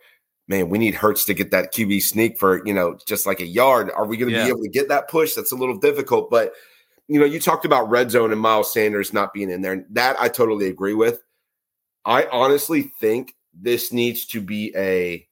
man, 0.49 0.69
we 0.69 0.79
need 0.79 0.95
Hurts 0.95 1.25
to 1.27 1.35
get 1.35 1.53
that 1.53 1.73
QB 1.73 2.03
sneak 2.03 2.39
for 2.39 2.67
you 2.67 2.75
know 2.75 2.99
just 3.07 3.27
like 3.27 3.41
a 3.41 3.47
yard. 3.47 3.91
Are 3.95 4.07
we 4.07 4.17
going 4.17 4.31
to 4.33 4.37
Yeah. 4.37 4.45
be 4.45 4.51
able 4.51 4.63
to 4.63 4.69
get 4.69 4.89
that 4.89 5.09
push? 5.09 5.35
That's 5.35 5.53
a 5.53 5.57
little 5.57 5.79
difficult, 5.79 6.31
but 6.31 6.53
you 7.09 7.19
know, 7.21 7.27
you 7.27 7.41
talked 7.41 7.65
about 7.65 7.91
red 7.91 8.11
zone 8.11 8.33
and 8.33 8.41
Miles 8.41 8.73
Sanders 8.73 9.13
not 9.13 9.33
being 9.35 9.51
in 9.51 9.61
there. 9.61 9.73
and 9.73 9.85
That 9.91 10.17
I 10.21 10.29
totally 10.29 10.67
agree 10.69 10.95
with. 10.95 11.21
I 12.05 12.27
honestly 12.33 12.83
think 13.01 13.35
this 13.53 13.93
needs 13.93 14.25
to 14.27 14.41
be 14.41 14.73
a- 14.75 15.27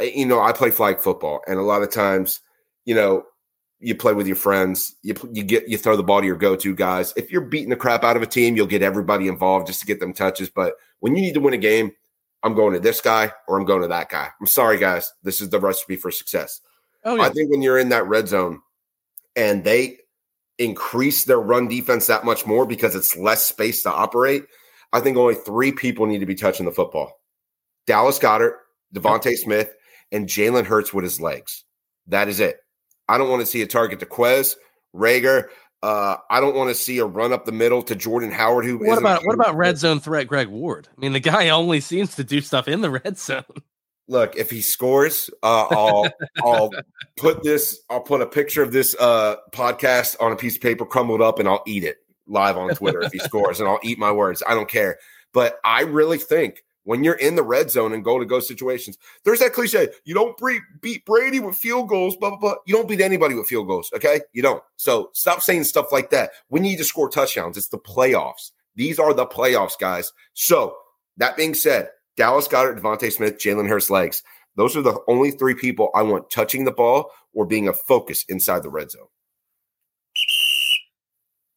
you 0.00 0.26
know, 0.26 0.40
I 0.40 0.52
play 0.52 0.70
flag 0.70 1.00
football, 1.00 1.40
and 1.46 1.58
a 1.58 1.62
lot 1.62 1.82
of 1.82 1.90
times, 1.90 2.40
you 2.88 2.94
know, 2.94 3.22
you 3.80 3.94
play 3.94 4.14
with 4.14 4.26
your 4.26 4.34
friends, 4.34 4.96
you 5.02 5.14
you 5.30 5.42
get 5.42 5.68
you 5.68 5.76
throw 5.76 5.94
the 5.94 6.02
ball 6.02 6.22
to 6.22 6.26
your 6.26 6.36
go 6.36 6.56
to 6.56 6.74
guys. 6.74 7.12
If 7.18 7.30
you're 7.30 7.42
beating 7.42 7.68
the 7.68 7.76
crap 7.76 8.02
out 8.02 8.16
of 8.16 8.22
a 8.22 8.26
team, 8.26 8.56
you'll 8.56 8.66
get 8.66 8.82
everybody 8.82 9.28
involved 9.28 9.66
just 9.66 9.80
to 9.80 9.86
get 9.86 10.00
them 10.00 10.14
touches. 10.14 10.48
But 10.48 10.72
when 11.00 11.14
you 11.14 11.20
need 11.20 11.34
to 11.34 11.40
win 11.40 11.52
a 11.52 11.58
game, 11.58 11.92
I'm 12.42 12.54
going 12.54 12.72
to 12.72 12.80
this 12.80 13.02
guy 13.02 13.30
or 13.46 13.58
I'm 13.58 13.66
going 13.66 13.82
to 13.82 13.88
that 13.88 14.08
guy. 14.08 14.30
I'm 14.40 14.46
sorry, 14.46 14.78
guys. 14.78 15.12
This 15.22 15.42
is 15.42 15.50
the 15.50 15.60
recipe 15.60 15.96
for 15.96 16.10
success. 16.10 16.62
Oh, 17.04 17.20
I 17.20 17.28
think 17.28 17.50
when 17.50 17.60
you're 17.60 17.78
in 17.78 17.90
that 17.90 18.06
red 18.06 18.26
zone 18.26 18.62
and 19.36 19.62
they 19.62 19.98
increase 20.56 21.24
their 21.24 21.40
run 21.40 21.68
defense 21.68 22.06
that 22.06 22.24
much 22.24 22.46
more 22.46 22.64
because 22.64 22.94
it's 22.96 23.18
less 23.18 23.44
space 23.44 23.82
to 23.82 23.92
operate, 23.92 24.44
I 24.94 25.00
think 25.00 25.18
only 25.18 25.34
three 25.34 25.72
people 25.72 26.06
need 26.06 26.20
to 26.20 26.26
be 26.26 26.34
touching 26.34 26.64
the 26.64 26.72
football 26.72 27.20
Dallas 27.86 28.18
Goedert, 28.18 28.54
DeVonta 28.94 29.36
Smith, 29.36 29.74
and 30.10 30.26
Jalen 30.26 30.64
Hurts 30.64 30.94
with 30.94 31.04
his 31.04 31.20
legs. 31.20 31.64
That 32.06 32.28
is 32.28 32.40
it. 32.40 32.56
I 33.08 33.18
don't 33.18 33.30
want 33.30 33.40
to 33.40 33.46
see 33.46 33.62
a 33.62 33.66
target 33.66 34.00
to 34.00 34.06
Quez, 34.06 34.56
Reagor. 34.94 35.48
Uh, 35.82 36.16
I 36.28 36.40
don't 36.40 36.56
want 36.56 36.70
to 36.70 36.74
see 36.74 36.98
a 36.98 37.04
run 37.06 37.32
up 37.32 37.44
the 37.44 37.52
middle 37.52 37.82
to 37.84 37.94
Jordan 37.94 38.32
Howard. 38.32 38.64
Who 38.64 38.78
What 38.78 38.98
about 38.98 39.24
what 39.24 39.34
about 39.34 39.56
red 39.56 39.78
zone 39.78 40.00
threat 40.00 40.26
Greg 40.26 40.48
Ward? 40.48 40.88
I 40.96 41.00
mean, 41.00 41.12
the 41.12 41.20
guy 41.20 41.50
only 41.50 41.80
seems 41.80 42.16
to 42.16 42.24
do 42.24 42.40
stuff 42.40 42.66
in 42.66 42.80
the 42.80 42.90
red 42.90 43.16
zone. 43.28 43.44
look 44.08 44.36
if 44.36 44.50
he 44.50 44.62
scores 44.62 45.28
uh, 45.42 45.66
i'll 45.70 46.08
i'll 46.42 46.70
put 47.18 47.42
this 47.42 47.80
i'll 47.90 48.00
put 48.00 48.22
a 48.22 48.26
picture 48.26 48.62
of 48.62 48.72
this 48.72 48.96
uh 48.98 49.36
podcast 49.52 50.16
on 50.18 50.32
a 50.32 50.36
piece 50.36 50.56
of 50.56 50.62
paper 50.62 50.86
crumbled 50.86 51.20
up 51.20 51.38
and 51.38 51.46
i'll 51.46 51.62
eat 51.66 51.84
it 51.84 51.98
live 52.26 52.56
on 52.56 52.74
twitter 52.74 53.02
if 53.02 53.12
he 53.12 53.18
scores 53.18 53.60
and 53.60 53.68
i'll 53.68 53.78
eat 53.82 53.98
my 53.98 54.10
words 54.10 54.42
i 54.48 54.54
don't 54.54 54.68
care 54.68 54.96
but 55.34 55.60
i 55.62 55.82
really 55.82 56.16
think 56.16 56.64
when 56.88 57.04
you're 57.04 57.16
in 57.16 57.36
the 57.36 57.42
red 57.42 57.70
zone 57.70 57.92
and 57.92 58.02
goal 58.02 58.18
to 58.18 58.24
go 58.24 58.40
situations. 58.40 58.96
There's 59.22 59.40
that 59.40 59.52
cliche 59.52 59.88
you 60.04 60.14
don't 60.14 60.34
beat 60.80 61.04
brady 61.04 61.38
with 61.38 61.54
field 61.54 61.90
goals 61.90 62.16
blah 62.16 62.30
blah 62.30 62.38
blah. 62.38 62.54
You 62.66 62.74
don't 62.74 62.88
beat 62.88 63.02
anybody 63.02 63.34
with 63.34 63.46
field 63.46 63.66
goals 63.66 63.90
okay? 63.94 64.22
You 64.32 64.40
don't. 64.40 64.62
So 64.76 65.10
stop 65.12 65.42
saying 65.42 65.64
stuff 65.64 65.92
like 65.92 66.08
that. 66.10 66.30
We 66.48 66.60
need 66.60 66.78
to 66.78 66.84
score 66.84 67.10
touchdowns. 67.10 67.58
It's 67.58 67.68
the 67.68 67.78
playoffs. 67.78 68.52
These 68.74 68.98
are 68.98 69.12
the 69.12 69.26
playoffs 69.26 69.78
guys. 69.78 70.14
So 70.32 70.76
that 71.18 71.36
being 71.36 71.52
said 71.52 71.90
Dallas 72.16 72.48
Goedert, 72.48 72.80
DeVonta 72.80 73.12
Smith, 73.12 73.36
Jalen 73.36 73.68
Hurts 73.68 73.90
legs. 73.90 74.22
Those 74.56 74.74
are 74.74 74.82
the 74.82 74.98
only 75.08 75.30
three 75.30 75.54
people 75.54 75.90
I 75.94 76.00
want 76.02 76.30
touching 76.30 76.64
the 76.64 76.72
ball 76.72 77.10
or 77.34 77.44
being 77.44 77.68
a 77.68 77.74
focus 77.74 78.24
inside 78.30 78.62
the 78.62 78.70
red 78.70 78.90
zone. 78.90 79.08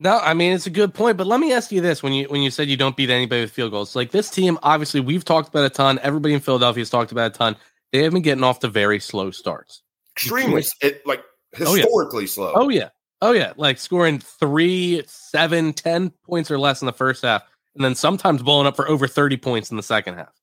No, 0.03 0.17
I 0.17 0.33
mean 0.33 0.51
it's 0.53 0.65
a 0.65 0.71
good 0.71 0.95
point, 0.95 1.15
but 1.15 1.27
let 1.27 1.39
me 1.39 1.53
ask 1.53 1.71
you 1.71 1.79
this: 1.79 2.01
when 2.01 2.11
you 2.11 2.25
when 2.25 2.41
you 2.41 2.49
said 2.49 2.67
you 2.67 2.75
don't 2.75 2.97
beat 2.97 3.11
anybody 3.11 3.41
with 3.41 3.51
field 3.51 3.69
goals, 3.71 3.95
like 3.95 4.09
this 4.09 4.31
team, 4.31 4.57
obviously 4.63 4.99
we've 4.99 5.23
talked 5.23 5.47
about 5.49 5.63
a 5.63 5.69
ton. 5.69 5.99
Everybody 6.01 6.33
in 6.33 6.39
Philadelphia 6.39 6.81
has 6.81 6.89
talked 6.89 7.11
about 7.11 7.35
a 7.35 7.37
ton. 7.37 7.55
They 7.91 8.01
have 8.01 8.11
been 8.11 8.23
getting 8.23 8.43
off 8.43 8.59
to 8.61 8.67
very 8.67 8.99
slow 8.99 9.29
starts. 9.29 9.83
Extremely, 10.17 10.63
it 10.81 11.05
like 11.05 11.23
Oh, 11.59 11.75
yeah. 11.75 11.83
historically 11.83 12.25
slow. 12.25 12.51
Oh 12.55 12.69
yeah, 12.69 12.89
oh 13.21 13.31
yeah, 13.31 13.53
like 13.57 13.77
scoring 13.77 14.17
three, 14.19 15.03
seven, 15.05 15.71
ten 15.71 16.11
points 16.25 16.49
or 16.49 16.57
less 16.57 16.81
in 16.81 16.87
the 16.87 16.93
first 16.93 17.21
half, 17.21 17.43
and 17.75 17.85
then 17.85 17.93
sometimes 17.93 18.41
blowing 18.41 18.65
up 18.65 18.75
for 18.75 18.89
over 18.89 19.05
thirty 19.07 19.37
points 19.37 19.69
in 19.69 19.77
the 19.77 19.83
second 19.83 20.15
half. 20.15 20.33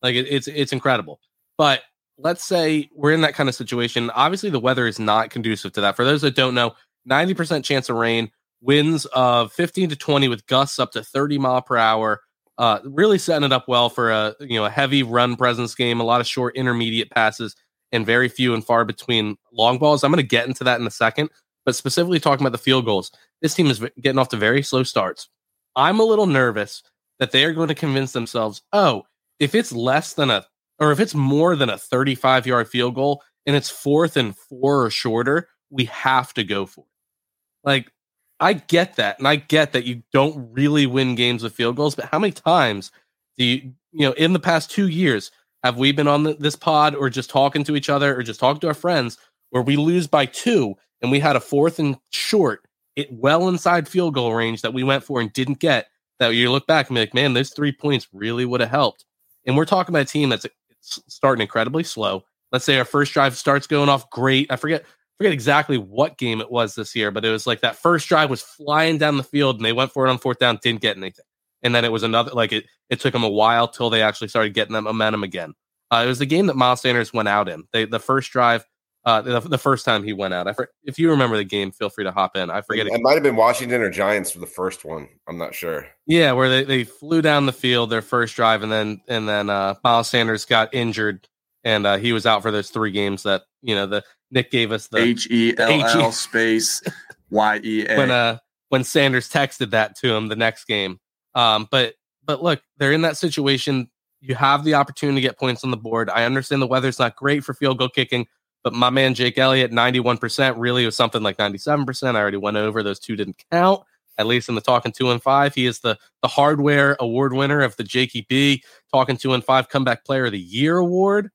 Like 0.00 0.14
it, 0.14 0.26
it's 0.28 0.46
it's 0.46 0.72
incredible. 0.72 1.18
But 1.56 1.82
let's 2.18 2.44
say 2.44 2.88
we're 2.94 3.12
in 3.12 3.22
that 3.22 3.34
kind 3.34 3.48
of 3.48 3.56
situation. 3.56 4.10
Obviously, 4.10 4.50
the 4.50 4.60
weather 4.60 4.86
is 4.86 5.00
not 5.00 5.30
conducive 5.30 5.72
to 5.72 5.80
that. 5.80 5.96
For 5.96 6.04
those 6.04 6.20
that 6.22 6.36
don't 6.36 6.54
know, 6.54 6.76
ninety 7.04 7.34
percent 7.34 7.64
chance 7.64 7.88
of 7.88 7.96
rain, 7.96 8.30
winds 8.60 9.04
of 9.06 9.52
fifteen 9.52 9.88
to 9.88 9.96
twenty 9.96 10.28
with 10.28 10.46
gusts 10.46 10.78
up 10.78 10.92
to 10.92 11.02
thirty 11.02 11.38
mile 11.38 11.62
per 11.62 11.76
hour. 11.76 12.20
Uh, 12.56 12.80
really 12.84 13.18
setting 13.18 13.46
it 13.46 13.52
up 13.52 13.68
well 13.68 13.88
for 13.88 14.10
a 14.10 14.34
you 14.40 14.58
know 14.58 14.64
a 14.64 14.70
heavy 14.70 15.02
run 15.02 15.36
presence 15.36 15.74
game. 15.74 16.00
A 16.00 16.04
lot 16.04 16.20
of 16.20 16.26
short 16.26 16.56
intermediate 16.56 17.10
passes 17.10 17.54
and 17.92 18.04
very 18.04 18.28
few 18.28 18.54
and 18.54 18.64
far 18.64 18.84
between 18.84 19.36
long 19.52 19.78
balls. 19.78 20.04
I'm 20.04 20.10
going 20.10 20.22
to 20.22 20.28
get 20.28 20.46
into 20.46 20.64
that 20.64 20.80
in 20.80 20.86
a 20.86 20.90
second, 20.90 21.30
but 21.64 21.74
specifically 21.74 22.20
talking 22.20 22.44
about 22.44 22.52
the 22.52 22.62
field 22.62 22.84
goals, 22.84 23.10
this 23.40 23.54
team 23.54 23.68
is 23.68 23.82
getting 24.00 24.18
off 24.18 24.28
to 24.30 24.36
very 24.36 24.62
slow 24.62 24.82
starts. 24.82 25.28
I'm 25.76 26.00
a 26.00 26.04
little 26.04 26.26
nervous 26.26 26.82
that 27.18 27.32
they 27.32 27.44
are 27.44 27.52
going 27.52 27.68
to 27.68 27.74
convince 27.74 28.12
themselves, 28.12 28.62
oh, 28.72 29.04
if 29.38 29.54
it's 29.54 29.72
less 29.72 30.14
than 30.14 30.30
a, 30.30 30.44
or 30.78 30.92
if 30.92 31.00
it's 31.00 31.14
more 31.14 31.56
than 31.56 31.70
a 31.70 31.78
35 31.78 32.46
yard 32.46 32.68
field 32.68 32.94
goal 32.94 33.22
and 33.46 33.56
it's 33.56 33.70
fourth 33.70 34.16
and 34.16 34.36
four 34.36 34.84
or 34.84 34.90
shorter, 34.90 35.48
we 35.70 35.84
have 35.86 36.34
to 36.34 36.44
go 36.44 36.66
for 36.66 36.82
it. 36.82 37.66
Like, 37.68 37.92
I 38.40 38.54
get 38.54 38.96
that. 38.96 39.18
And 39.18 39.26
I 39.26 39.36
get 39.36 39.72
that 39.72 39.84
you 39.84 40.02
don't 40.12 40.52
really 40.52 40.86
win 40.86 41.14
games 41.14 41.42
with 41.42 41.54
field 41.54 41.76
goals, 41.76 41.94
but 41.94 42.06
how 42.06 42.18
many 42.18 42.32
times 42.32 42.90
do 43.36 43.44
you, 43.44 43.72
you 43.92 44.06
know, 44.06 44.12
in 44.12 44.32
the 44.32 44.40
past 44.40 44.70
two 44.70 44.88
years, 44.88 45.30
have 45.64 45.76
we 45.76 45.92
been 45.92 46.08
on 46.08 46.22
the, 46.22 46.34
this 46.34 46.56
pod 46.56 46.94
or 46.94 47.10
just 47.10 47.30
talking 47.30 47.64
to 47.64 47.74
each 47.74 47.90
other 47.90 48.16
or 48.16 48.22
just 48.22 48.38
talking 48.38 48.60
to 48.60 48.68
our 48.68 48.74
friends 48.74 49.18
where 49.50 49.62
we 49.62 49.76
lose 49.76 50.06
by 50.06 50.26
two 50.26 50.74
and 51.02 51.10
we 51.10 51.18
had 51.18 51.36
a 51.36 51.40
fourth 51.40 51.78
and 51.78 51.96
short, 52.10 52.64
it 52.96 53.12
well 53.12 53.48
inside 53.48 53.88
field 53.88 54.14
goal 54.14 54.34
range 54.34 54.62
that 54.62 54.74
we 54.74 54.84
went 54.84 55.02
for 55.02 55.20
and 55.20 55.32
didn't 55.32 55.58
get? 55.58 55.88
That 56.18 56.34
you 56.34 56.50
look 56.50 56.66
back 56.66 56.88
and 56.88 56.96
be 56.96 57.00
like, 57.00 57.14
man, 57.14 57.32
those 57.32 57.50
three 57.50 57.72
points 57.72 58.08
really 58.12 58.44
would 58.44 58.60
have 58.60 58.70
helped. 58.70 59.04
And 59.46 59.56
we're 59.56 59.64
talking 59.64 59.92
about 59.92 60.02
a 60.02 60.12
team 60.12 60.28
that's 60.28 60.46
starting 60.80 61.42
incredibly 61.42 61.84
slow. 61.84 62.24
Let's 62.50 62.64
say 62.64 62.78
our 62.78 62.84
first 62.84 63.12
drive 63.12 63.36
starts 63.36 63.66
going 63.66 63.88
off 63.88 64.10
great. 64.10 64.50
I 64.50 64.56
forget 64.56 64.84
forget 65.18 65.32
exactly 65.32 65.76
what 65.76 66.16
game 66.16 66.40
it 66.40 66.50
was 66.50 66.74
this 66.74 66.94
year, 66.96 67.10
but 67.10 67.24
it 67.24 67.30
was 67.30 67.46
like 67.46 67.60
that 67.60 67.76
first 67.76 68.08
drive 68.08 68.30
was 68.30 68.42
flying 68.42 68.98
down 68.98 69.16
the 69.16 69.24
field 69.24 69.56
and 69.56 69.64
they 69.64 69.72
went 69.72 69.92
for 69.92 70.06
it 70.06 70.10
on 70.10 70.18
fourth 70.18 70.38
down, 70.38 70.58
didn't 70.62 70.80
get 70.80 70.96
anything. 70.96 71.24
And 71.62 71.74
then 71.74 71.84
it 71.84 71.92
was 71.92 72.04
another 72.04 72.30
like 72.30 72.52
it 72.52 72.66
it 72.88 73.00
took 73.00 73.12
them 73.12 73.24
a 73.24 73.28
while 73.28 73.68
till 73.68 73.90
they 73.90 74.02
actually 74.02 74.28
started 74.28 74.54
getting 74.54 74.74
that 74.74 74.82
momentum 74.82 75.24
again. 75.24 75.54
Uh, 75.90 76.02
it 76.04 76.08
was 76.08 76.18
the 76.18 76.26
game 76.26 76.46
that 76.46 76.56
Miles 76.56 76.80
Sanders 76.80 77.12
went 77.12 77.28
out 77.28 77.48
in. 77.48 77.64
They, 77.72 77.86
the 77.86 77.98
first 77.98 78.30
drive, 78.30 78.64
uh, 79.04 79.22
the, 79.22 79.40
the 79.40 79.58
first 79.58 79.84
time 79.84 80.04
he 80.04 80.12
went 80.12 80.34
out. 80.34 80.46
I 80.46 80.52
for, 80.52 80.70
if 80.84 80.98
you 80.98 81.10
remember 81.10 81.36
the 81.36 81.44
game, 81.44 81.72
feel 81.72 81.88
free 81.88 82.04
to 82.04 82.12
hop 82.12 82.36
in. 82.36 82.50
I 82.50 82.60
forget. 82.60 82.86
It 82.86 83.00
might 83.00 83.14
have 83.14 83.22
been 83.22 83.36
Washington 83.36 83.80
or 83.80 83.90
Giants 83.90 84.30
for 84.30 84.38
the 84.38 84.46
first 84.46 84.84
one. 84.84 85.08
I'm 85.26 85.38
not 85.38 85.54
sure. 85.54 85.88
Yeah, 86.06 86.32
where 86.32 86.48
they, 86.48 86.64
they 86.64 86.84
flew 86.84 87.22
down 87.22 87.46
the 87.46 87.52
field 87.52 87.90
their 87.90 88.02
first 88.02 88.36
drive, 88.36 88.62
and 88.62 88.70
then 88.70 89.00
and 89.08 89.28
then 89.28 89.50
uh, 89.50 89.74
Miles 89.82 90.08
Sanders 90.08 90.44
got 90.44 90.74
injured, 90.74 91.26
and 91.64 91.86
uh, 91.86 91.96
he 91.96 92.12
was 92.12 92.26
out 92.26 92.42
for 92.42 92.50
those 92.50 92.70
three 92.70 92.90
games 92.90 93.22
that 93.24 93.42
you 93.62 93.74
know 93.74 93.86
the 93.86 94.04
Nick 94.30 94.50
gave 94.50 94.72
us 94.72 94.88
the 94.88 94.98
H 94.98 95.28
E 95.30 95.54
L 95.58 96.12
space 96.12 96.82
Y 97.30 97.60
E 97.62 97.86
A 97.86 97.96
when 97.96 98.10
uh 98.10 98.38
when 98.68 98.84
Sanders 98.84 99.28
texted 99.28 99.70
that 99.70 99.96
to 99.98 100.14
him 100.14 100.28
the 100.28 100.36
next 100.36 100.64
game. 100.64 100.98
Um, 101.34 101.68
but 101.70 101.94
but 102.24 102.42
look, 102.42 102.60
they're 102.76 102.92
in 102.92 103.02
that 103.02 103.16
situation. 103.16 103.90
You 104.20 104.34
have 104.34 104.64
the 104.64 104.74
opportunity 104.74 105.20
to 105.20 105.26
get 105.26 105.38
points 105.38 105.64
on 105.64 105.70
the 105.70 105.76
board. 105.76 106.10
I 106.10 106.24
understand 106.24 106.60
the 106.60 106.66
weather's 106.66 106.98
not 106.98 107.16
great 107.16 107.44
for 107.44 107.54
field 107.54 107.78
goal 107.78 107.88
kicking, 107.88 108.26
but 108.64 108.72
my 108.72 108.90
man 108.90 109.14
Jake 109.14 109.38
Elliott, 109.38 109.70
91%, 109.70 110.54
really 110.58 110.84
was 110.84 110.96
something 110.96 111.22
like 111.22 111.38
97%. 111.38 112.16
I 112.16 112.20
already 112.20 112.36
went 112.36 112.56
over 112.56 112.82
those 112.82 112.98
two 112.98 113.16
didn't 113.16 113.42
count, 113.50 113.82
at 114.18 114.26
least 114.26 114.48
in 114.48 114.56
the 114.56 114.60
talking 114.60 114.92
two 114.92 115.10
and 115.10 115.22
five. 115.22 115.54
He 115.54 115.66
is 115.66 115.80
the 115.80 115.96
the 116.22 116.28
hardware 116.28 116.96
award 117.00 117.32
winner 117.32 117.60
of 117.60 117.76
the 117.76 117.84
Jakey 117.84 118.26
B 118.28 118.62
talking 118.92 119.16
two 119.16 119.32
and 119.32 119.44
five 119.44 119.68
comeback 119.68 120.04
player 120.04 120.26
of 120.26 120.32
the 120.32 120.40
year 120.40 120.78
award. 120.78 121.30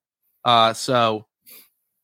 Uh, 0.46 0.74
so 0.74 1.26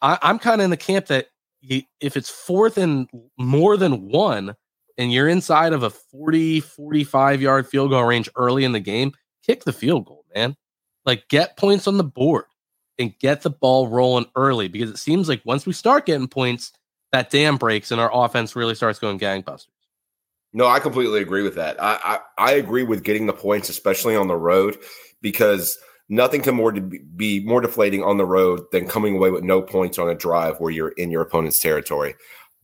I, 0.01 0.17
I'm 0.21 0.39
kind 0.39 0.61
of 0.61 0.65
in 0.65 0.71
the 0.71 0.77
camp 0.77 1.07
that 1.07 1.27
you, 1.61 1.83
if 1.99 2.15
it's 2.15 2.29
fourth 2.29 2.77
and 2.77 3.09
more 3.37 3.77
than 3.77 4.09
one, 4.09 4.55
and 4.97 5.13
you're 5.13 5.29
inside 5.29 5.73
of 5.73 5.83
a 5.83 5.89
40, 5.89 6.59
45 6.59 7.41
yard 7.41 7.67
field 7.67 7.91
goal 7.91 8.03
range 8.03 8.29
early 8.35 8.63
in 8.65 8.73
the 8.73 8.79
game, 8.79 9.13
kick 9.45 9.63
the 9.63 9.73
field 9.73 10.05
goal, 10.05 10.25
man. 10.35 10.55
Like 11.05 11.27
get 11.29 11.57
points 11.57 11.87
on 11.87 11.97
the 11.97 12.03
board 12.03 12.45
and 12.97 13.17
get 13.19 13.41
the 13.41 13.49
ball 13.49 13.87
rolling 13.87 14.25
early 14.35 14.67
because 14.67 14.89
it 14.89 14.97
seems 14.97 15.29
like 15.29 15.41
once 15.45 15.65
we 15.65 15.73
start 15.73 16.05
getting 16.05 16.27
points, 16.27 16.73
that 17.11 17.29
dam 17.29 17.57
breaks 17.57 17.91
and 17.91 17.99
our 17.99 18.11
offense 18.13 18.55
really 18.55 18.75
starts 18.75 18.99
going 18.99 19.17
gangbusters. 19.17 19.67
No, 20.51 20.67
I 20.67 20.79
completely 20.79 21.21
agree 21.21 21.43
with 21.43 21.55
that. 21.55 21.81
I, 21.81 22.19
I, 22.37 22.49
I 22.49 22.51
agree 22.53 22.83
with 22.83 23.03
getting 23.03 23.27
the 23.27 23.33
points, 23.33 23.69
especially 23.69 24.15
on 24.15 24.27
the 24.27 24.35
road, 24.35 24.77
because 25.21 25.77
nothing 26.09 26.41
can 26.41 26.55
more 26.55 26.71
be 26.71 27.39
more 27.45 27.61
deflating 27.61 28.03
on 28.03 28.17
the 28.17 28.25
road 28.25 28.65
than 28.71 28.87
coming 28.87 29.15
away 29.15 29.29
with 29.31 29.43
no 29.43 29.61
points 29.61 29.99
on 29.99 30.09
a 30.09 30.15
drive 30.15 30.59
where 30.59 30.71
you're 30.71 30.89
in 30.89 31.11
your 31.11 31.21
opponent's 31.21 31.59
territory. 31.59 32.15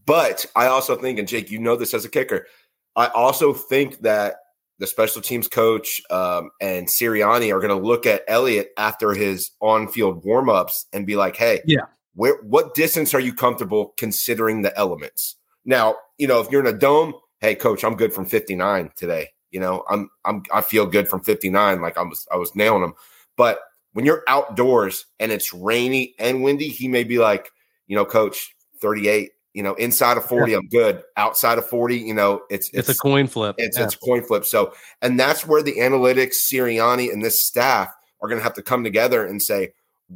But 0.05 0.45
I 0.55 0.67
also 0.67 0.95
think, 0.95 1.19
and 1.19 1.27
Jake, 1.27 1.49
you 1.49 1.59
know 1.59 1.75
this 1.75 1.93
as 1.93 2.05
a 2.05 2.09
kicker, 2.09 2.47
I 2.95 3.07
also 3.07 3.53
think 3.53 3.99
that 4.01 4.35
the 4.79 4.87
special 4.87 5.21
teams 5.21 5.47
coach 5.47 6.01
um, 6.09 6.49
and 6.59 6.87
Sirianni 6.87 7.53
are 7.53 7.59
going 7.59 7.77
to 7.77 7.87
look 7.87 8.05
at 8.05 8.23
Elliott 8.27 8.71
after 8.77 9.13
his 9.13 9.51
on-field 9.61 10.25
warm-ups 10.25 10.85
and 10.91 11.07
be 11.07 11.15
like, 11.15 11.35
"Hey, 11.35 11.61
yeah, 11.65 11.85
where 12.13 12.41
what 12.43 12.73
distance 12.73 13.13
are 13.13 13.19
you 13.19 13.33
comfortable 13.33 13.93
considering 13.97 14.63
the 14.63 14.77
elements?" 14.77 15.37
Now, 15.63 15.95
you 16.17 16.27
know, 16.27 16.41
if 16.41 16.51
you're 16.51 16.65
in 16.65 16.73
a 16.73 16.77
dome, 16.77 17.13
hey, 17.39 17.55
coach, 17.55 17.83
I'm 17.83 17.95
good 17.95 18.13
from 18.13 18.25
59 18.25 18.91
today. 18.95 19.29
You 19.51 19.59
know, 19.61 19.83
I'm 19.89 20.09
I'm 20.25 20.43
I 20.53 20.61
feel 20.61 20.85
good 20.85 21.07
from 21.07 21.21
59, 21.21 21.81
like 21.81 21.97
I 21.97 22.03
was 22.03 22.27
I 22.31 22.35
was 22.35 22.53
nailing 22.55 22.81
them. 22.81 22.93
But 23.37 23.59
when 23.93 24.05
you're 24.05 24.23
outdoors 24.27 25.05
and 25.19 25.31
it's 25.31 25.53
rainy 25.53 26.15
and 26.19 26.43
windy, 26.43 26.67
he 26.67 26.87
may 26.87 27.03
be 27.03 27.17
like, 27.17 27.49
you 27.87 27.95
know, 27.95 28.05
coach, 28.05 28.53
38, 28.81 29.31
you 29.53 29.63
know, 29.63 29.73
inside 29.75 30.17
of 30.17 30.25
40, 30.25 30.51
yeah. 30.51 30.57
I'm 30.57 30.67
good. 30.67 31.01
Outside 31.15 31.57
of 31.57 31.67
40, 31.67 31.97
you 31.97 32.13
know, 32.13 32.41
it's 32.49 32.69
it's, 32.73 32.89
it's 32.89 32.99
a 32.99 33.01
coin 33.01 33.27
flip. 33.27 33.55
It's 33.57 33.77
yeah. 33.77 33.85
it's 33.85 33.95
a 33.95 33.99
coin 33.99 34.23
flip. 34.23 34.45
So, 34.45 34.73
and 35.01 35.19
that's 35.19 35.47
where 35.47 35.63
the 35.63 35.77
analytics, 35.77 36.35
Sirianni, 36.51 37.11
and 37.11 37.23
this 37.23 37.41
staff 37.41 37.93
are 38.21 38.27
going 38.27 38.39
to 38.39 38.43
have 38.43 38.53
to 38.55 38.61
come 38.61 38.83
together 38.83 39.25
and 39.25 39.41
say, 39.41 39.71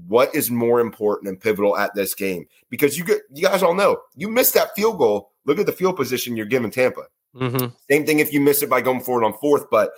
what 0.07 0.33
is 0.35 0.51
more 0.51 0.79
important 0.79 1.29
and 1.29 1.39
pivotal 1.39 1.77
at 1.77 1.95
this 1.95 2.13
game? 2.13 2.45
Because 2.69 2.97
you 2.97 3.05
get 3.05 3.21
you 3.33 3.43
guys 3.43 3.63
all 3.63 3.73
know 3.73 3.97
you 4.15 4.27
missed 4.29 4.53
that 4.55 4.75
field 4.75 4.97
goal. 4.97 5.31
Look 5.45 5.57
at 5.57 5.65
the 5.65 5.71
field 5.71 5.95
position 5.95 6.35
you're 6.35 6.45
giving 6.45 6.69
Tampa. 6.69 7.03
Mm-hmm. 7.35 7.67
Same 7.89 8.05
thing 8.05 8.19
if 8.19 8.33
you 8.33 8.41
miss 8.41 8.61
it 8.61 8.69
by 8.69 8.81
going 8.81 9.01
forward 9.01 9.23
on 9.23 9.33
fourth, 9.37 9.69
but 9.69 9.91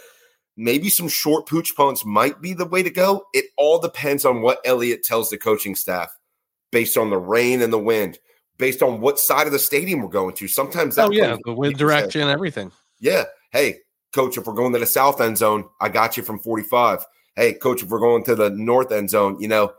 maybe 0.61 0.89
some 0.89 1.07
short 1.07 1.47
pooch 1.47 1.75
punts 1.75 2.05
might 2.05 2.39
be 2.39 2.53
the 2.53 2.65
way 2.65 2.83
to 2.83 2.91
go. 2.91 3.25
It 3.33 3.45
all 3.57 3.79
depends 3.79 4.25
on 4.25 4.41
what 4.41 4.61
Elliott 4.63 5.03
tells 5.03 5.29
the 5.29 5.37
coaching 5.37 5.75
staff 5.75 6.15
based 6.71 6.97
on 6.97 7.09
the 7.09 7.17
rain 7.17 7.61
and 7.61 7.73
the 7.73 7.79
wind 7.79 8.19
based 8.57 8.83
on 8.83 9.01
what 9.01 9.19
side 9.19 9.47
of 9.47 9.53
the 9.53 9.59
stadium 9.59 10.01
we're 10.01 10.07
going 10.07 10.35
to. 10.35 10.47
Sometimes 10.47 10.95
that 10.95 11.07
oh 11.07 11.11
yeah, 11.11 11.35
the 11.43 11.53
wind 11.53 11.77
direction, 11.77 12.29
everything. 12.29 12.71
Yeah. 12.99 13.23
Hey, 13.51 13.79
coach, 14.13 14.37
if 14.37 14.45
we're 14.45 14.53
going 14.53 14.71
to 14.73 14.79
the 14.79 14.85
south 14.85 15.19
end 15.19 15.37
zone, 15.37 15.65
I 15.81 15.89
got 15.89 16.15
you 16.15 16.23
from 16.23 16.39
45. 16.39 17.05
Hey, 17.35 17.53
coach, 17.53 17.81
if 17.81 17.89
we're 17.89 17.99
going 17.99 18.23
to 18.25 18.35
the 18.35 18.51
north 18.51 18.91
end 18.91 19.09
zone, 19.09 19.37
you 19.39 19.47
know, 19.47 19.73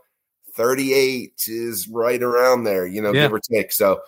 38 0.55 1.43
is 1.47 1.87
right 1.87 2.21
around 2.21 2.65
there, 2.65 2.85
you 2.85 3.01
know, 3.01 3.13
yeah. 3.13 3.23
give 3.23 3.33
or 3.33 3.39
take. 3.39 3.71
So, 3.71 4.01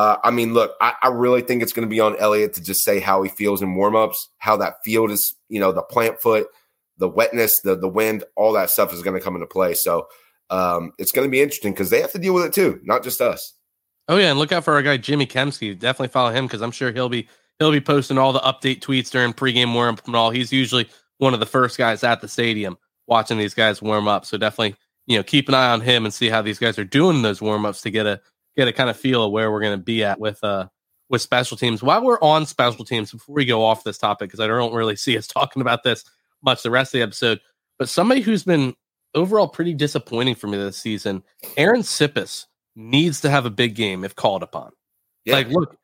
uh, 0.00 0.16
I 0.24 0.30
mean, 0.30 0.54
look, 0.54 0.72
I, 0.80 0.94
I 1.02 1.08
really 1.08 1.42
think 1.42 1.62
it's 1.62 1.74
going 1.74 1.86
to 1.86 1.90
be 1.90 2.00
on 2.00 2.16
Elliott 2.16 2.54
to 2.54 2.62
just 2.62 2.82
say 2.82 3.00
how 3.00 3.22
he 3.22 3.28
feels 3.28 3.60
in 3.60 3.74
warmups, 3.74 4.16
how 4.38 4.56
that 4.56 4.76
field 4.82 5.10
is, 5.10 5.34
you 5.50 5.60
know, 5.60 5.72
the 5.72 5.82
plant 5.82 6.22
foot, 6.22 6.46
the 6.96 7.06
wetness, 7.06 7.60
the 7.64 7.76
the 7.76 7.86
wind, 7.86 8.24
all 8.34 8.54
that 8.54 8.70
stuff 8.70 8.94
is 8.94 9.02
going 9.02 9.14
to 9.14 9.22
come 9.22 9.34
into 9.34 9.46
play. 9.46 9.74
So, 9.74 10.08
um, 10.48 10.92
it's 10.96 11.12
going 11.12 11.26
to 11.26 11.30
be 11.30 11.42
interesting 11.42 11.74
because 11.74 11.90
they 11.90 12.00
have 12.00 12.12
to 12.12 12.18
deal 12.18 12.32
with 12.32 12.46
it 12.46 12.54
too, 12.54 12.80
not 12.82 13.02
just 13.02 13.20
us. 13.20 13.52
Oh 14.08 14.16
yeah, 14.16 14.30
and 14.30 14.38
look 14.38 14.52
out 14.52 14.64
for 14.64 14.72
our 14.72 14.82
guy 14.82 14.96
Jimmy 14.96 15.26
Kempski. 15.26 15.78
Definitely 15.78 16.08
follow 16.08 16.30
him 16.30 16.46
because 16.46 16.62
I'm 16.62 16.70
sure 16.70 16.92
he'll 16.92 17.10
be 17.10 17.28
he'll 17.58 17.70
be 17.70 17.80
posting 17.82 18.16
all 18.16 18.32
the 18.32 18.40
update 18.40 18.80
tweets 18.80 19.10
during 19.10 19.34
pregame 19.34 19.74
warm 19.74 19.96
up 19.96 20.06
and 20.06 20.16
all. 20.16 20.30
He's 20.30 20.50
usually 20.50 20.88
one 21.18 21.34
of 21.34 21.40
the 21.40 21.46
first 21.46 21.76
guys 21.76 22.02
at 22.04 22.22
the 22.22 22.28
stadium 22.28 22.78
watching 23.06 23.36
these 23.36 23.52
guys 23.52 23.82
warm 23.82 24.08
up. 24.08 24.24
So 24.24 24.38
definitely, 24.38 24.76
you 25.06 25.18
know, 25.18 25.22
keep 25.22 25.46
an 25.48 25.54
eye 25.54 25.72
on 25.72 25.82
him 25.82 26.06
and 26.06 26.14
see 26.14 26.30
how 26.30 26.40
these 26.40 26.58
guys 26.58 26.78
are 26.78 26.84
doing 26.84 27.20
those 27.20 27.42
warm 27.42 27.66
ups 27.66 27.82
to 27.82 27.90
get 27.90 28.06
a 28.06 28.22
get 28.56 28.68
a 28.68 28.72
kind 28.72 28.90
of 28.90 28.96
feel 28.96 29.24
of 29.24 29.32
where 29.32 29.50
we're 29.50 29.60
going 29.60 29.78
to 29.78 29.84
be 29.84 30.04
at 30.04 30.18
with 30.20 30.42
uh 30.42 30.66
with 31.08 31.20
special 31.20 31.56
teams. 31.56 31.82
While 31.82 32.04
we're 32.04 32.20
on 32.20 32.46
special 32.46 32.84
teams, 32.84 33.10
before 33.10 33.34
we 33.34 33.44
go 33.44 33.64
off 33.64 33.84
this 33.84 33.98
topic, 33.98 34.28
because 34.28 34.40
I 34.40 34.46
don't 34.46 34.72
really 34.72 34.96
see 34.96 35.18
us 35.18 35.26
talking 35.28 35.60
about 35.60 35.82
this 35.82 36.04
much 36.42 36.62
the 36.62 36.70
rest 36.70 36.94
of 36.94 36.98
the 36.98 37.02
episode, 37.02 37.40
but 37.78 37.88
somebody 37.88 38.22
who's 38.22 38.44
been 38.44 38.74
overall 39.14 39.48
pretty 39.48 39.74
disappointing 39.74 40.34
for 40.34 40.46
me 40.46 40.56
this 40.56 40.76
season, 40.76 41.22
Arryn 41.56 41.82
Siposs 41.82 42.46
needs 42.76 43.20
to 43.22 43.30
have 43.30 43.44
a 43.44 43.50
big 43.50 43.74
game 43.74 44.04
if 44.04 44.14
called 44.14 44.42
upon. 44.42 44.72
Yeah. 45.24 45.34
Like, 45.34 45.48
look, 45.48 45.76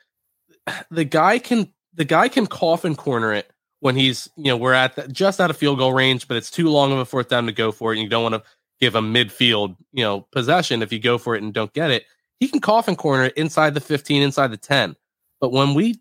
the 0.91 1.05
guy 1.05 1.39
can 1.39 1.73
the 1.95 2.05
guy 2.05 2.29
can 2.29 2.47
cough 2.47 2.85
and 2.85 2.97
corner 2.97 3.33
it 3.33 3.51
when 3.81 3.97
he's 3.97 4.29
you 4.37 4.45
know 4.45 4.57
we're 4.57 4.73
at 4.73 4.97
the, 4.97 5.09
just 5.09 5.41
out 5.41 5.51
of 5.51 5.57
field 5.57 5.79
goal 5.79 5.93
range, 5.93 6.29
but 6.29 6.37
it's 6.37 6.51
too 6.51 6.69
long 6.69 6.93
of 6.93 6.99
a 6.99 7.05
fourth 7.05 7.29
down 7.29 7.47
to 7.47 7.53
go 7.53 7.73
for 7.73 7.93
it, 7.93 7.97
and 7.97 8.05
you 8.05 8.09
don't 8.09 8.23
want 8.23 8.35
to 8.35 8.43
give 8.81 8.95
a 8.95 9.01
midfield 9.01 9.77
you 9.93 10.05
know 10.05 10.21
possession 10.33 10.83
if 10.83 10.93
you 10.93 10.99
go 10.99 11.19
for 11.19 11.35
it 11.35 11.43
and 11.43 11.53
don't 11.53 11.73
get 11.73 11.91
it. 11.91 12.05
He 12.41 12.49
can 12.49 12.61
coffin 12.61 12.97
corner 12.97 13.27
inside 13.27 13.75
the 13.75 13.81
fifteen, 13.81 14.23
inside 14.23 14.51
the 14.51 14.57
ten. 14.57 14.97
But 15.41 15.53
when 15.53 15.75
we 15.75 16.01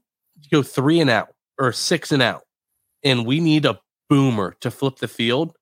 go 0.51 0.63
three 0.63 0.99
and 0.99 1.09
out 1.09 1.29
or 1.57 1.71
six 1.71 2.11
and 2.11 2.21
out, 2.21 2.43
and 3.03 3.25
we 3.25 3.39
need 3.39 3.65
a 3.65 3.79
boomer 4.09 4.55
to 4.61 4.71
flip 4.71 4.97
the 4.97 5.07
field, 5.07 5.55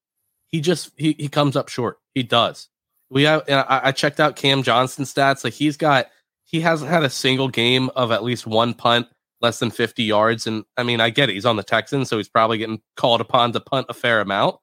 he 0.47 0.61
just 0.61 0.91
he 0.97 1.15
he 1.17 1.27
comes 1.27 1.55
up 1.55 1.69
short. 1.69 1.97
He 2.15 2.23
does. 2.23 2.69
We 3.09 3.23
have. 3.23 3.43
I, 3.47 3.81
I 3.85 3.91
checked 3.91 4.19
out 4.19 4.35
Cam 4.35 4.63
Johnston 4.63 5.05
stats. 5.05 5.43
Like 5.43 5.53
he's 5.53 5.77
got, 5.77 6.07
he 6.45 6.61
hasn't 6.61 6.89
had 6.89 7.03
a 7.03 7.09
single 7.09 7.47
game 7.47 7.89
of 7.95 8.11
at 8.11 8.23
least 8.23 8.47
one 8.47 8.73
punt 8.73 9.07
less 9.41 9.59
than 9.59 9.69
50 9.69 10.03
yards. 10.03 10.47
And 10.47 10.63
I 10.77 10.83
mean, 10.83 11.01
I 11.01 11.09
get 11.09 11.29
it. 11.29 11.33
He's 11.33 11.45
on 11.45 11.57
the 11.57 11.63
Texans, 11.63 12.09
so 12.09 12.17
he's 12.17 12.29
probably 12.29 12.57
getting 12.57 12.81
called 12.95 13.21
upon 13.21 13.51
to 13.51 13.59
punt 13.59 13.87
a 13.89 13.93
fair 13.93 14.21
amount. 14.21 14.55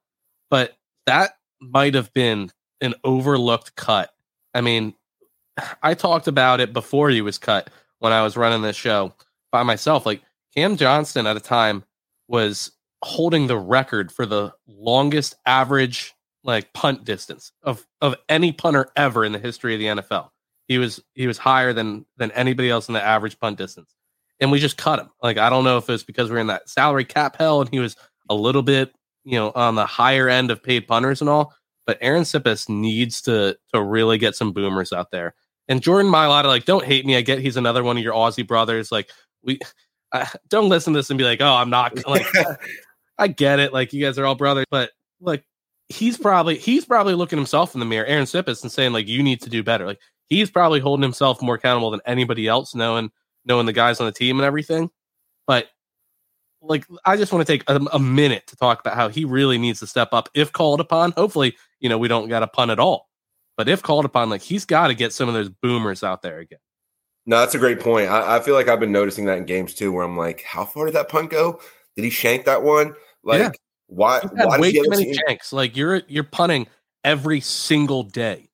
But 0.48 0.76
that 1.06 1.32
might 1.60 1.94
have 1.94 2.12
been 2.12 2.50
an 2.80 2.94
overlooked 3.04 3.76
cut. 3.76 4.10
I 4.54 4.62
mean, 4.62 4.94
I 5.82 5.94
talked 5.94 6.26
about 6.26 6.60
it 6.60 6.72
before 6.72 7.10
he 7.10 7.20
was 7.20 7.38
cut 7.38 7.70
when 7.98 8.12
I 8.12 8.22
was 8.22 8.36
running 8.36 8.62
this 8.62 8.76
show 8.76 9.14
by 9.52 9.62
myself. 9.62 10.06
Like 10.06 10.22
Cam 10.54 10.76
Johnston 10.76 11.26
at 11.26 11.36
a 11.36 11.40
time 11.40 11.84
was 12.28 12.72
holding 13.02 13.46
the 13.46 13.58
record 13.58 14.12
for 14.12 14.26
the 14.26 14.52
longest 14.66 15.34
average 15.46 16.14
like 16.42 16.72
punt 16.72 17.04
distance 17.04 17.52
of 17.62 17.86
of 18.00 18.14
any 18.28 18.52
punter 18.52 18.88
ever 18.96 19.24
in 19.24 19.32
the 19.32 19.38
history 19.38 19.74
of 19.74 19.80
the 19.80 20.02
NFL. 20.02 20.30
He 20.68 20.78
was 20.78 21.02
he 21.14 21.26
was 21.26 21.38
higher 21.38 21.72
than 21.72 22.06
than 22.16 22.30
anybody 22.32 22.70
else 22.70 22.88
in 22.88 22.94
the 22.94 23.02
average 23.02 23.38
punt 23.38 23.58
distance, 23.58 23.94
and 24.40 24.50
we 24.50 24.58
just 24.58 24.76
cut 24.76 25.00
him. 25.00 25.10
Like 25.22 25.38
I 25.38 25.50
don't 25.50 25.64
know 25.64 25.78
if 25.78 25.90
it's 25.90 26.04
because 26.04 26.30
we're 26.30 26.38
in 26.38 26.46
that 26.46 26.68
salary 26.68 27.04
cap 27.04 27.36
hell, 27.36 27.60
and 27.60 27.70
he 27.70 27.78
was 27.78 27.96
a 28.28 28.34
little 28.34 28.62
bit 28.62 28.92
you 29.24 29.38
know 29.38 29.52
on 29.54 29.74
the 29.74 29.86
higher 29.86 30.28
end 30.28 30.50
of 30.50 30.62
paid 30.62 30.86
punters 30.86 31.20
and 31.20 31.28
all. 31.28 31.54
But 31.86 32.00
Arryn 32.00 32.22
Siposs 32.22 32.68
needs 32.68 33.22
to 33.22 33.56
to 33.72 33.82
really 33.82 34.18
get 34.18 34.36
some 34.36 34.52
boomers 34.52 34.92
out 34.92 35.10
there. 35.10 35.34
And 35.68 35.82
Jordan 35.82 36.10
Mailata, 36.10 36.44
like, 36.44 36.64
don't 36.64 36.84
hate 36.84 37.06
me. 37.06 37.16
I 37.16 37.20
get 37.20 37.38
he's 37.38 37.56
another 37.56 37.84
one 37.84 37.96
of 37.96 38.02
your 38.02 38.14
Aussie 38.14 38.46
brothers. 38.46 38.90
Like, 38.90 39.10
we 39.42 39.58
uh, 40.12 40.26
don't 40.48 40.68
listen 40.68 40.92
to 40.92 40.98
this 40.98 41.10
and 41.10 41.18
be 41.18 41.24
like, 41.24 41.40
oh, 41.40 41.54
I'm 41.54 41.70
not 41.70 42.06
like. 42.06 42.26
I 43.18 43.28
get 43.28 43.58
it. 43.60 43.74
Like, 43.74 43.92
you 43.92 44.02
guys 44.02 44.18
are 44.18 44.24
all 44.24 44.34
brothers, 44.34 44.64
but 44.70 44.92
like 45.20 45.44
he's 45.90 46.16
probably 46.16 46.56
he's 46.56 46.84
probably 46.84 47.14
looking 47.14 47.38
himself 47.38 47.74
in 47.74 47.80
the 47.80 47.86
mirror, 47.86 48.06
Arryn 48.08 48.22
Siposs, 48.22 48.62
and 48.62 48.72
saying 48.72 48.92
like, 48.92 49.08
"You 49.08 49.22
need 49.22 49.42
to 49.42 49.50
do 49.50 49.62
better." 49.62 49.86
Like 49.86 50.00
he's 50.26 50.50
probably 50.50 50.80
holding 50.80 51.02
himself 51.02 51.42
more 51.42 51.56
accountable 51.56 51.90
than 51.90 52.00
anybody 52.06 52.46
else, 52.46 52.74
knowing 52.74 53.10
knowing 53.44 53.66
the 53.66 53.72
guys 53.72 54.00
on 54.00 54.06
the 54.06 54.12
team 54.12 54.38
and 54.38 54.46
everything. 54.46 54.90
But 55.46 55.68
like, 56.62 56.86
I 57.04 57.16
just 57.16 57.32
want 57.32 57.46
to 57.46 57.52
take 57.52 57.68
a, 57.68 57.76
a 57.92 57.98
minute 57.98 58.46
to 58.46 58.56
talk 58.56 58.80
about 58.80 58.94
how 58.94 59.08
he 59.08 59.24
really 59.24 59.58
needs 59.58 59.80
to 59.80 59.86
step 59.86 60.10
up 60.12 60.28
if 60.34 60.52
called 60.52 60.80
upon. 60.80 61.12
Hopefully, 61.12 61.56
you 61.80 61.88
know, 61.88 61.98
we 61.98 62.08
don't 62.08 62.28
got 62.28 62.42
a 62.42 62.46
pun 62.46 62.70
at 62.70 62.78
all. 62.78 63.08
But 63.56 63.68
if 63.68 63.82
called 63.82 64.04
upon, 64.04 64.30
like 64.30 64.42
he's 64.42 64.64
got 64.64 64.88
to 64.88 64.94
get 64.94 65.12
some 65.12 65.28
of 65.28 65.34
those 65.34 65.48
boomers 65.48 66.02
out 66.02 66.22
there 66.22 66.38
again. 66.38 66.60
No, 67.26 67.40
that's 67.40 67.54
a 67.54 67.58
great 67.58 67.80
point. 67.80 68.08
I, 68.08 68.36
I, 68.36 68.40
feel 68.40 68.54
like 68.54 68.68
I've 68.68 68.80
been 68.80 68.92
noticing 68.92 69.26
that 69.26 69.38
in 69.38 69.44
games 69.44 69.74
too, 69.74 69.92
where 69.92 70.04
I'm 70.04 70.16
like, 70.16 70.42
how 70.42 70.64
far 70.64 70.86
did 70.86 70.94
that 70.94 71.10
punt 71.10 71.30
go? 71.30 71.60
Did 71.94 72.04
he 72.04 72.10
shank 72.10 72.46
that 72.46 72.62
one? 72.62 72.94
Like, 73.22 73.40
yeah. 73.40 73.50
Why? 73.90 74.20
Why 74.20 74.58
way 74.58 74.72
too 74.72 74.84
many 74.88 75.12
shanks. 75.12 75.52
Like 75.52 75.76
you're 75.76 76.02
you're 76.06 76.24
punting 76.24 76.68
every 77.04 77.40
single 77.40 78.04
day. 78.04 78.48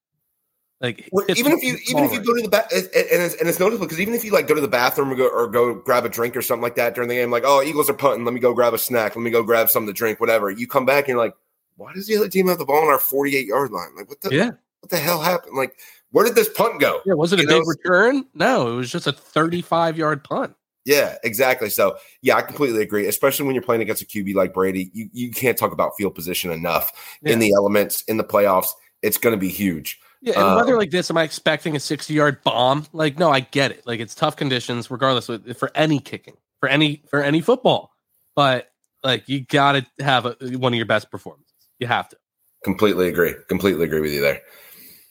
Like 0.81 1.09
Well, 1.11 1.25
even 1.29 1.53
if 1.53 1.63
you 1.63 1.77
even 1.89 2.03
if 2.03 2.11
you 2.11 2.19
go 2.19 2.35
to 2.35 2.41
the 2.41 2.49
bath 2.49 2.71
and 2.71 2.87
it's, 2.93 3.35
and 3.35 3.47
it's 3.47 3.59
notable 3.59 3.85
because 3.85 3.99
even 3.99 4.13
if 4.13 4.23
you 4.23 4.31
like 4.31 4.47
go 4.47 4.55
to 4.55 4.61
the 4.61 4.67
bathroom 4.67 5.11
or 5.11 5.15
go 5.15 5.27
or 5.27 5.47
go 5.47 5.75
grab 5.75 6.05
a 6.05 6.09
drink 6.09 6.35
or 6.35 6.41
something 6.41 6.63
like 6.63 6.75
that 6.75 6.95
during 6.95 7.07
the 7.07 7.15
game, 7.15 7.31
like 7.31 7.43
oh 7.45 7.61
Eagles 7.61 7.89
are 7.89 7.93
punting, 7.93 8.25
let 8.25 8.33
me 8.33 8.39
go 8.39 8.53
grab 8.53 8.73
a 8.73 8.77
snack, 8.77 9.15
let 9.15 9.21
me 9.21 9.31
go 9.31 9.43
grab 9.43 9.69
something 9.69 9.93
to 9.93 9.97
drink, 9.97 10.19
whatever. 10.19 10.49
You 10.49 10.67
come 10.67 10.85
back 10.85 11.05
and 11.05 11.09
you're 11.09 11.17
like, 11.17 11.35
why 11.77 11.93
does 11.93 12.07
the 12.07 12.17
other 12.17 12.27
team 12.29 12.47
have 12.47 12.57
the 12.57 12.65
ball 12.65 12.83
on 12.83 12.89
our 12.89 12.99
48 12.99 13.47
yard 13.47 13.71
line? 13.71 13.95
Like 13.95 14.09
what 14.09 14.19
the 14.21 14.35
yeah, 14.35 14.51
what 14.81 14.89
the 14.89 14.97
hell 14.97 15.21
happened? 15.21 15.55
Like 15.55 15.77
where 16.11 16.25
did 16.25 16.35
this 16.35 16.49
punt 16.49 16.79
go? 16.81 17.01
yeah, 17.05 17.13
was 17.13 17.33
it 17.33 17.39
a 17.39 17.43
You 17.43 17.47
big 17.47 17.57
know, 17.59 17.65
return? 17.65 18.25
No, 18.33 18.73
it 18.73 18.75
was 18.75 18.91
just 18.91 19.07
a 19.07 19.11
35 19.11 19.97
yard 19.97 20.23
punt. 20.23 20.53
Yeah, 20.85 21.15
exactly. 21.23 21.69
So 21.69 21.97
yeah, 22.21 22.35
I 22.37 22.41
completely 22.41 22.81
agree. 22.81 23.07
Especially 23.07 23.45
when 23.45 23.55
you're 23.55 23.63
playing 23.63 23.81
against 23.81 24.01
a 24.01 24.05
QB 24.05 24.35
like 24.35 24.53
Brady, 24.53 24.89
you 24.93 25.09
you 25.11 25.31
can't 25.31 25.57
talk 25.57 25.71
about 25.73 25.91
field 25.97 26.15
position 26.15 26.51
enough 26.51 26.91
Yeah. 27.21 27.33
in 27.33 27.39
the 27.39 27.51
elements 27.53 28.03
in 28.03 28.17
the 28.17 28.23
playoffs. 28.23 28.69
It's 29.01 29.17
going 29.17 29.33
to 29.33 29.39
be 29.39 29.49
huge. 29.49 29.99
Yeah, 30.21 30.33
and 30.33 30.43
Um, 30.43 30.55
whether 30.55 30.75
like 30.77 30.89
this, 30.89 31.11
am 31.11 31.17
I 31.17 31.23
expecting 31.23 31.75
a 31.75 31.79
60 31.79 32.11
yard 32.13 32.41
bomb? 32.43 32.87
Like, 32.91 33.19
no, 33.19 33.29
I 33.31 33.41
get 33.41 33.69
it. 33.71 33.85
Like, 33.85 33.99
it's 33.99 34.15
tough 34.15 34.35
conditions, 34.35 34.89
regardless 34.89 35.29
of, 35.29 35.45
for 35.57 35.69
any 35.75 35.99
kicking, 35.99 36.33
for 36.59 36.67
any 36.67 37.03
for 37.09 37.21
any 37.21 37.39
football. 37.41 37.91
But 38.35 38.71
like, 39.03 39.27
you 39.29 39.41
got 39.41 39.73
to 39.73 39.85
have 40.03 40.25
a, 40.25 40.35
one 40.57 40.73
of 40.73 40.77
your 40.77 40.87
best 40.87 41.11
performances. 41.11 41.46
You 41.79 41.87
have 41.87 42.09
to. 42.09 42.17
Completely 42.63 43.07
agree. 43.07 43.35
Completely 43.47 43.85
agree 43.85 44.01
with 44.01 44.11
you 44.11 44.21
there. 44.21 44.41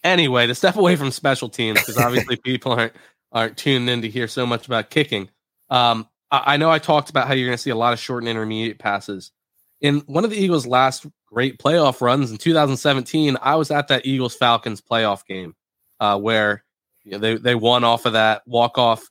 Anyway, 0.05 0.46
to 0.46 0.55
step 0.55 0.76
away 0.76 0.96
from 0.96 1.11
special 1.11 1.48
teams 1.48 1.81
because 1.81 1.98
obviously 1.98 2.37
people 2.44 2.72
aren't 2.72 2.92
aren't 3.33 3.57
tuned 3.57 3.88
in 3.90 4.02
to 4.02 4.09
hear 4.09 4.29
so 4.29 4.46
much 4.46 4.66
about 4.66 4.90
kicking. 4.90 5.29
Um, 5.68 6.09
I, 6.31 6.55
I 6.55 6.57
know 6.57 6.70
I 6.70 6.79
talked 6.79 7.11
about 7.11 7.26
how 7.26 7.35
you're 7.35 7.48
going 7.48 7.57
to 7.57 7.62
see 7.62 7.70
a 7.70 7.76
lot 7.76 7.92
of 7.92 7.98
short 7.98 8.22
and 8.22 8.29
intermediate 8.29 8.79
passes. 8.79 9.33
In 9.81 10.00
one 10.07 10.24
of 10.24 10.31
the 10.31 10.37
Eagles' 10.37 10.66
last 10.66 11.07
great 11.26 11.59
playoff 11.59 12.00
runs 12.00 12.31
in 12.31 12.38
2017, 12.38 13.37
I 13.42 13.57
was 13.57 13.70
at 13.70 13.88
that 13.88 14.07
Eagles 14.07 14.35
Falcons 14.35 14.81
playoff 14.81 15.26
game 15.26 15.55
uh, 16.00 16.18
where 16.18 16.64
you 17.05 17.12
know, 17.12 17.18
they 17.18 17.37
they 17.37 17.55
won 17.55 17.85
off 17.85 18.07
of 18.07 18.14
that 18.14 18.42
walk 18.46 18.79
off. 18.79 19.09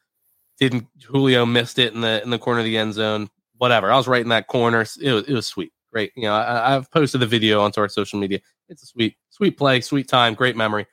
Didn't 0.59 0.87
Julio 1.03 1.45
missed 1.45 1.79
it 1.79 1.93
in 1.93 2.01
the 2.01 2.21
in 2.23 2.29
the 2.29 2.39
corner 2.39 2.59
of 2.59 2.65
the 2.65 2.77
end 2.77 2.93
zone? 2.93 3.29
Whatever. 3.57 3.91
I 3.91 3.97
was 3.97 4.07
right 4.07 4.21
in 4.21 4.29
that 4.29 4.47
corner. 4.47 4.81
It 5.01 5.11
was 5.11 5.27
it 5.27 5.33
was 5.33 5.47
sweet. 5.47 5.71
Great. 5.95 6.11
You 6.17 6.23
know, 6.23 6.33
I, 6.35 6.75
I've 6.75 6.91
posted 6.91 7.21
the 7.21 7.25
video 7.25 7.61
onto 7.61 7.79
our 7.79 7.87
social 7.87 8.19
media. 8.19 8.41
It's 8.67 8.83
a 8.83 8.85
sweet 8.85 9.15
sweet 9.29 9.57
play, 9.57 9.79
sweet 9.79 10.09
time, 10.09 10.33
great 10.33 10.57
memory. 10.57 10.87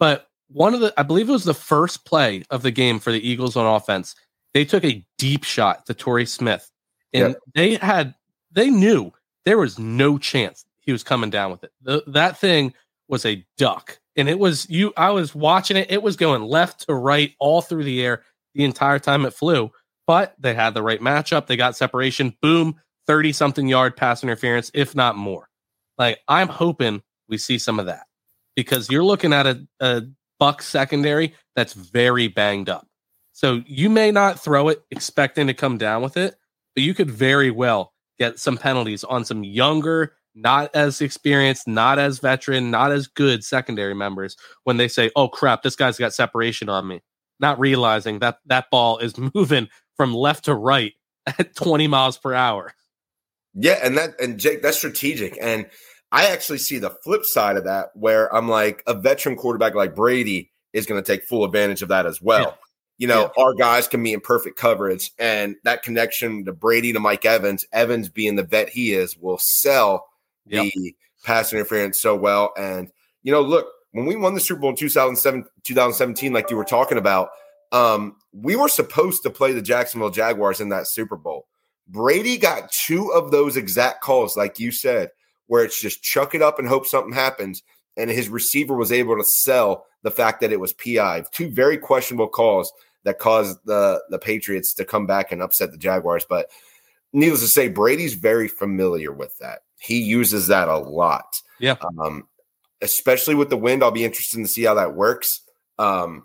But 0.00 0.26
one 0.48 0.74
of 0.74 0.80
the 0.80 0.92
I 0.96 1.04
believe 1.04 1.28
it 1.28 1.32
was 1.32 1.44
the 1.44 1.54
first 1.54 2.04
play 2.04 2.42
of 2.50 2.62
the 2.62 2.72
game 2.72 2.98
for 2.98 3.12
the 3.12 3.24
Eagles 3.24 3.54
on 3.54 3.66
offense. 3.72 4.16
They 4.54 4.64
took 4.64 4.84
a 4.84 5.06
deep 5.16 5.44
shot 5.44 5.86
to 5.86 5.94
Torrey 5.94 6.26
Smith, 6.26 6.72
and 7.12 7.34
Yep. 7.34 7.38
they 7.54 7.74
had 7.76 8.14
they 8.50 8.68
knew 8.68 9.12
there 9.44 9.58
was 9.58 9.78
no 9.78 10.18
chance 10.18 10.64
he 10.80 10.90
was 10.90 11.04
coming 11.04 11.30
down 11.30 11.52
with 11.52 11.62
it. 11.62 11.70
The, 11.82 12.02
that 12.08 12.36
thing 12.36 12.74
was 13.06 13.24
a 13.24 13.46
duck, 13.58 14.00
and 14.16 14.28
it 14.28 14.40
was 14.40 14.68
you. 14.68 14.92
I 14.96 15.10
was 15.10 15.36
watching 15.36 15.76
it; 15.76 15.88
it 15.88 16.02
was 16.02 16.16
going 16.16 16.42
left 16.42 16.88
to 16.88 16.94
right, 16.94 17.32
all 17.38 17.62
through 17.62 17.84
the 17.84 18.04
air 18.04 18.24
the 18.56 18.64
entire 18.64 18.98
time 18.98 19.24
it 19.24 19.34
flew. 19.34 19.70
But 20.08 20.34
they 20.36 20.54
had 20.54 20.74
the 20.74 20.82
right 20.82 21.00
matchup. 21.00 21.46
They 21.46 21.56
got 21.56 21.76
separation. 21.76 22.34
Boom, 22.42 22.74
thirty 23.08 23.32
something 23.32 23.66
yard 23.66 23.96
pass 23.96 24.22
interference, 24.22 24.70
if 24.74 24.94
not 24.94 25.16
more. 25.16 25.48
Like 25.98 26.20
I'm 26.28 26.48
hoping 26.48 27.02
we 27.28 27.38
see 27.38 27.58
some 27.58 27.80
of 27.80 27.86
that 27.86 28.06
because 28.54 28.88
you're 28.88 29.02
looking 29.02 29.32
at 29.32 29.46
a, 29.46 29.66
a 29.80 30.02
Buck 30.38 30.62
secondary 30.62 31.34
that's 31.56 31.72
very 31.72 32.28
banged 32.28 32.68
up. 32.68 32.86
So 33.32 33.62
you 33.66 33.90
may 33.90 34.12
not 34.12 34.38
throw 34.38 34.68
it 34.68 34.84
expecting 34.90 35.48
to 35.48 35.54
come 35.54 35.78
down 35.78 36.02
with 36.02 36.16
it, 36.16 36.36
but 36.74 36.84
you 36.84 36.94
could 36.94 37.10
very 37.10 37.50
well 37.50 37.92
get 38.18 38.38
some 38.38 38.56
penalties 38.56 39.04
on 39.04 39.24
some 39.24 39.44
younger, 39.44 40.14
not 40.34 40.74
as 40.74 41.00
experienced, 41.00 41.66
not 41.66 41.98
as 41.98 42.18
veteran, 42.20 42.70
not 42.70 42.92
as 42.92 43.06
good 43.06 43.42
secondary 43.44 43.94
members 43.94 44.36
when 44.64 44.76
they 44.76 44.88
say, 44.88 45.10
"Oh 45.16 45.28
crap, 45.28 45.62
this 45.62 45.76
guy's 45.76 45.98
got 45.98 46.14
separation 46.14 46.68
on 46.68 46.86
me," 46.86 47.00
not 47.40 47.58
realizing 47.58 48.20
that 48.20 48.38
that 48.46 48.70
ball 48.70 48.98
is 48.98 49.14
moving 49.34 49.68
from 49.96 50.14
left 50.14 50.44
to 50.44 50.54
right 50.54 50.94
at 51.26 51.54
20 51.56 51.88
miles 51.88 52.18
per 52.18 52.34
hour. 52.34 52.72
Yeah, 53.60 53.78
and 53.82 53.96
that 53.98 54.20
and 54.20 54.38
Jake, 54.38 54.62
that's 54.62 54.76
strategic. 54.76 55.36
And 55.40 55.66
I 56.12 56.26
actually 56.28 56.58
see 56.58 56.78
the 56.78 56.90
flip 56.90 57.24
side 57.24 57.56
of 57.56 57.64
that 57.64 57.88
where 57.94 58.34
I'm 58.34 58.48
like 58.48 58.82
a 58.86 58.94
veteran 58.94 59.36
quarterback 59.36 59.74
like 59.74 59.94
Brady 59.94 60.50
is 60.72 60.86
going 60.86 61.02
to 61.02 61.06
take 61.06 61.24
full 61.24 61.44
advantage 61.44 61.82
of 61.82 61.88
that 61.88 62.06
as 62.06 62.22
well. 62.22 62.40
Yeah. 62.40 62.54
You 62.98 63.06
know, 63.06 63.30
our 63.36 63.54
guys 63.54 63.86
can 63.86 64.02
be 64.02 64.12
in 64.12 64.20
perfect 64.20 64.58
coverage, 64.58 65.12
and 65.18 65.54
that 65.64 65.82
connection 65.84 66.44
to 66.46 66.52
Brady 66.52 66.92
to 66.92 67.00
Mike 67.00 67.24
Evans, 67.24 67.64
Evans 67.72 68.08
being 68.08 68.34
the 68.34 68.42
vet 68.42 68.68
he 68.68 68.92
is, 68.92 69.16
will 69.16 69.38
sell 69.40 70.06
Yep. 70.50 70.72
the 70.72 70.96
pass 71.24 71.52
interference 71.52 72.00
so 72.00 72.16
well. 72.16 72.52
And 72.56 72.88
you 73.22 73.32
know, 73.32 73.42
look, 73.42 73.66
when 73.92 74.06
we 74.06 74.16
won 74.16 74.34
the 74.34 74.40
Super 74.40 74.60
Bowl 74.60 74.70
in 74.70 74.76
2007, 74.76 75.44
2017, 75.64 76.32
like 76.32 76.50
you 76.50 76.56
were 76.56 76.64
talking 76.64 76.98
about, 76.98 77.30
um, 77.72 78.16
we 78.32 78.56
were 78.56 78.68
supposed 78.68 79.22
to 79.24 79.30
play 79.30 79.52
the 79.52 79.62
Jacksonville 79.62 80.10
Jaguars 80.10 80.60
in 80.60 80.70
that 80.70 80.88
Super 80.88 81.16
Bowl. 81.16 81.46
Brady 81.88 82.36
got 82.36 82.70
two 82.70 83.12
of 83.12 83.30
those 83.30 83.56
exact 83.56 84.02
calls, 84.02 84.36
like 84.36 84.58
you 84.58 84.70
said, 84.70 85.10
where 85.46 85.64
it's 85.64 85.80
just 85.80 86.02
chuck 86.02 86.34
it 86.34 86.42
up 86.42 86.58
and 86.58 86.68
hope 86.68 86.86
something 86.86 87.12
happens. 87.12 87.62
And 87.96 88.10
his 88.10 88.28
receiver 88.28 88.76
was 88.76 88.92
able 88.92 89.16
to 89.16 89.24
sell 89.24 89.86
the 90.02 90.10
fact 90.10 90.40
that 90.40 90.52
it 90.52 90.60
was 90.60 90.72
PI. 90.72 91.24
Two 91.32 91.50
very 91.50 91.78
questionable 91.78 92.28
calls 92.28 92.72
that 93.04 93.18
caused 93.18 93.58
the 93.64 94.02
the 94.10 94.18
Patriots 94.18 94.74
to 94.74 94.84
come 94.84 95.06
back 95.06 95.32
and 95.32 95.42
upset 95.42 95.72
the 95.72 95.78
Jaguars. 95.78 96.26
But 96.28 96.50
needless 97.12 97.40
to 97.40 97.48
say, 97.48 97.68
Brady's 97.68 98.14
very 98.14 98.48
familiar 98.48 99.12
with 99.12 99.36
that. 99.38 99.60
He 99.80 100.00
uses 100.00 100.48
that 100.48 100.68
a 100.68 100.78
lot. 100.78 101.26
Yeah. 101.58 101.76
Um, 101.98 102.28
especially 102.80 103.34
with 103.34 103.50
the 103.50 103.56
wind, 103.56 103.82
I'll 103.82 103.90
be 103.90 104.04
interested 104.04 104.38
to 104.38 104.46
see 104.46 104.64
how 104.64 104.74
that 104.74 104.94
works. 104.94 105.42
Um, 105.78 106.24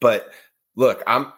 but 0.00 0.30
look, 0.76 1.02
I'm 1.06 1.32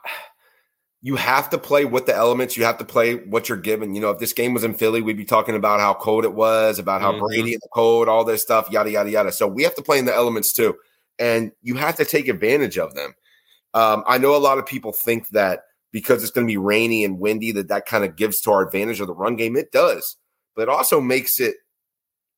you 1.02 1.16
have 1.16 1.48
to 1.50 1.58
play 1.58 1.84
with 1.86 2.04
the 2.06 2.14
elements. 2.14 2.56
You 2.56 2.64
have 2.64 2.76
to 2.78 2.84
play 2.84 3.14
what 3.14 3.48
you're 3.48 3.56
given. 3.58 3.94
You 3.94 4.02
know, 4.02 4.10
if 4.10 4.18
this 4.18 4.34
game 4.34 4.52
was 4.52 4.64
in 4.64 4.74
Philly, 4.74 5.00
we'd 5.00 5.16
be 5.16 5.24
talking 5.24 5.54
about 5.56 5.80
how 5.80 5.94
cold 5.94 6.24
it 6.24 6.34
was, 6.34 6.78
about 6.78 7.00
how 7.00 7.12
Mhm. 7.12 7.20
Brady 7.20 7.54
in 7.54 7.60
the 7.62 7.68
cold, 7.72 8.06
all 8.08 8.22
this 8.24 8.42
stuff, 8.42 8.70
yada 8.70 8.90
yada 8.90 9.10
yada. 9.10 9.32
So 9.32 9.46
we 9.46 9.62
have 9.62 9.74
to 9.76 9.82
play 9.82 9.98
in 9.98 10.04
the 10.04 10.14
elements 10.14 10.52
too, 10.52 10.76
and 11.18 11.52
you 11.62 11.76
have 11.76 11.96
to 11.96 12.04
take 12.04 12.28
advantage 12.28 12.76
of 12.78 12.94
them. 12.94 13.14
Um, 13.72 14.04
I 14.06 14.18
know 14.18 14.34
a 14.34 14.38
lot 14.38 14.58
of 14.58 14.66
people 14.66 14.92
think 14.92 15.28
that 15.30 15.64
because 15.92 16.22
it's 16.22 16.30
going 16.32 16.46
to 16.46 16.50
be 16.50 16.56
rainy 16.56 17.04
and 17.04 17.18
windy, 17.18 17.50
that 17.52 17.68
that 17.68 17.86
kind 17.86 18.04
of 18.04 18.14
gives 18.16 18.40
to 18.42 18.52
our 18.52 18.62
advantage 18.62 19.00
of 19.00 19.06
the 19.06 19.14
run 19.14 19.36
game. 19.36 19.56
It 19.56 19.72
does, 19.72 20.16
but 20.54 20.62
it 20.62 20.68
also 20.68 21.00
makes 21.00 21.40
it 21.40 21.56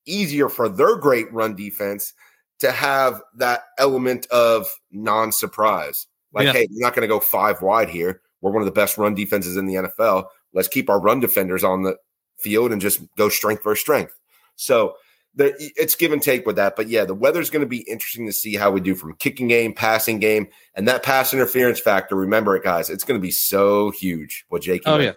easier 0.06 0.48
for 0.48 0.68
their 0.68 0.96
great 0.96 1.30
run 1.32 1.54
defense 1.54 2.12
to 2.60 2.70
have 2.72 3.20
that 3.36 3.64
element 3.78 4.26
of 4.30 4.68
non-surprise. 4.90 6.06
Like, 6.32 6.46
Yeah. 6.46 6.52
hey, 6.52 6.68
we're 6.70 6.80
not 6.80 6.94
going 6.94 7.02
to 7.02 7.08
go 7.12 7.20
five 7.20 7.60
wide 7.60 7.90
here. 7.90 8.21
We're 8.42 8.50
one 8.50 8.60
of 8.60 8.66
the 8.66 8.72
best 8.72 8.98
run 8.98 9.14
defenses 9.14 9.56
in 9.56 9.66
the 9.66 9.74
NFL. 9.74 10.26
Let's 10.52 10.68
keep 10.68 10.90
our 10.90 11.00
run 11.00 11.20
defenders 11.20 11.64
on 11.64 11.82
the 11.82 11.96
field 12.38 12.72
and 12.72 12.80
just 12.80 13.00
go 13.16 13.28
strength 13.28 13.62
for 13.62 13.74
strength. 13.74 14.18
So 14.56 14.96
the, 15.34 15.54
it's 15.76 15.94
give 15.94 16.12
and 16.12 16.22
take 16.22 16.46
with 16.46 16.56
that. 16.56 16.76
But 16.76 16.88
yeah, 16.88 17.04
the 17.04 17.14
weather's 17.14 17.50
going 17.50 17.62
to 17.62 17.68
be 17.68 17.82
interesting 17.82 18.26
to 18.26 18.32
see 18.32 18.56
how 18.56 18.70
we 18.70 18.80
do 18.80 18.94
from 18.94 19.14
kicking 19.14 19.48
game, 19.48 19.72
passing 19.72 20.18
game, 20.18 20.48
and 20.74 20.86
that 20.88 21.02
pass 21.02 21.32
interference 21.32 21.80
factor. 21.80 22.16
Remember 22.16 22.54
it, 22.56 22.64
guys. 22.64 22.90
It's 22.90 23.04
going 23.04 23.18
to 23.18 23.22
be 23.22 23.30
so 23.30 23.90
huge. 23.90 24.44
What 24.48 24.62
Jake? 24.62 24.82
Oh 24.84 24.98
yeah. 24.98 25.12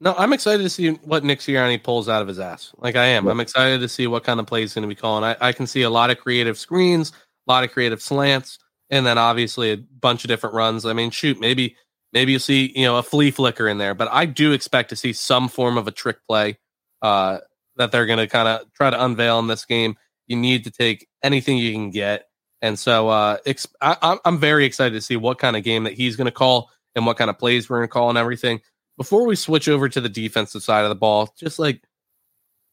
No, 0.00 0.14
I'm 0.18 0.32
excited 0.32 0.62
to 0.62 0.70
see 0.70 0.90
what 0.90 1.24
Nick 1.24 1.38
Sirianni 1.38 1.82
pulls 1.82 2.08
out 2.08 2.20
of 2.20 2.28
his 2.28 2.38
ass. 2.38 2.72
Like 2.78 2.96
I 2.96 3.06
am. 3.06 3.26
I'm 3.26 3.40
excited 3.40 3.80
to 3.80 3.88
see 3.88 4.06
what 4.06 4.24
kind 4.24 4.40
of 4.40 4.46
plays 4.46 4.70
he's 4.70 4.74
going 4.74 4.82
to 4.82 4.88
be 4.88 5.00
calling. 5.00 5.24
I, 5.24 5.36
I 5.48 5.52
can 5.52 5.66
see 5.66 5.82
a 5.82 5.90
lot 5.90 6.10
of 6.10 6.18
creative 6.18 6.58
screens, 6.58 7.12
a 7.46 7.52
lot 7.52 7.64
of 7.64 7.70
creative 7.70 8.02
slants, 8.02 8.58
and 8.90 9.06
then 9.06 9.18
obviously 9.18 9.70
a 9.70 9.76
bunch 9.76 10.24
of 10.24 10.28
different 10.28 10.54
runs. 10.54 10.84
I 10.84 10.92
mean, 10.92 11.10
shoot, 11.10 11.38
maybe 11.40 11.76
maybe 12.14 12.32
you 12.32 12.38
see 12.38 12.72
you 12.74 12.84
know 12.84 12.96
a 12.96 13.02
flea 13.02 13.30
flicker 13.30 13.68
in 13.68 13.78
there, 13.78 13.94
but 13.94 14.08
I 14.10 14.24
do 14.24 14.52
expect 14.52 14.90
to 14.90 14.96
see 14.96 15.12
some 15.12 15.48
form 15.48 15.76
of 15.76 15.86
a 15.86 15.92
trick 15.92 16.18
play 16.26 16.58
uh, 17.02 17.38
that 17.76 17.92
they're 17.92 18.06
going 18.06 18.20
to 18.20 18.28
kind 18.28 18.48
of 18.48 18.72
try 18.72 18.88
to 18.88 19.04
unveil 19.04 19.38
in 19.40 19.48
this 19.48 19.66
game. 19.66 19.96
You 20.26 20.36
need 20.36 20.64
to 20.64 20.70
take 20.70 21.08
anything 21.22 21.58
you 21.58 21.72
can 21.72 21.90
get, 21.90 22.28
and 22.62 22.78
so 22.78 23.08
uh, 23.08 23.36
ex- 23.44 23.66
I, 23.82 24.18
I'm- 24.24 24.38
very 24.38 24.64
excited 24.64 24.94
to 24.94 25.02
see 25.02 25.16
what 25.16 25.38
kind 25.38 25.56
of 25.56 25.64
game 25.64 25.84
that 25.84 25.92
he's 25.92 26.16
going 26.16 26.26
to 26.26 26.32
call 26.32 26.70
and 26.94 27.04
what 27.04 27.18
kind 27.18 27.28
of 27.28 27.38
plays 27.38 27.68
we're 27.68 27.78
going 27.78 27.88
to 27.88 27.92
call 27.92 28.08
and 28.08 28.16
everything 28.16 28.60
before 28.96 29.26
we 29.26 29.36
switch 29.36 29.68
over 29.68 29.88
to 29.88 30.00
the 30.00 30.08
defensive 30.08 30.62
side 30.62 30.84
of 30.84 30.88
the 30.88 30.94
ball, 30.94 31.34
just 31.36 31.58
like 31.58 31.82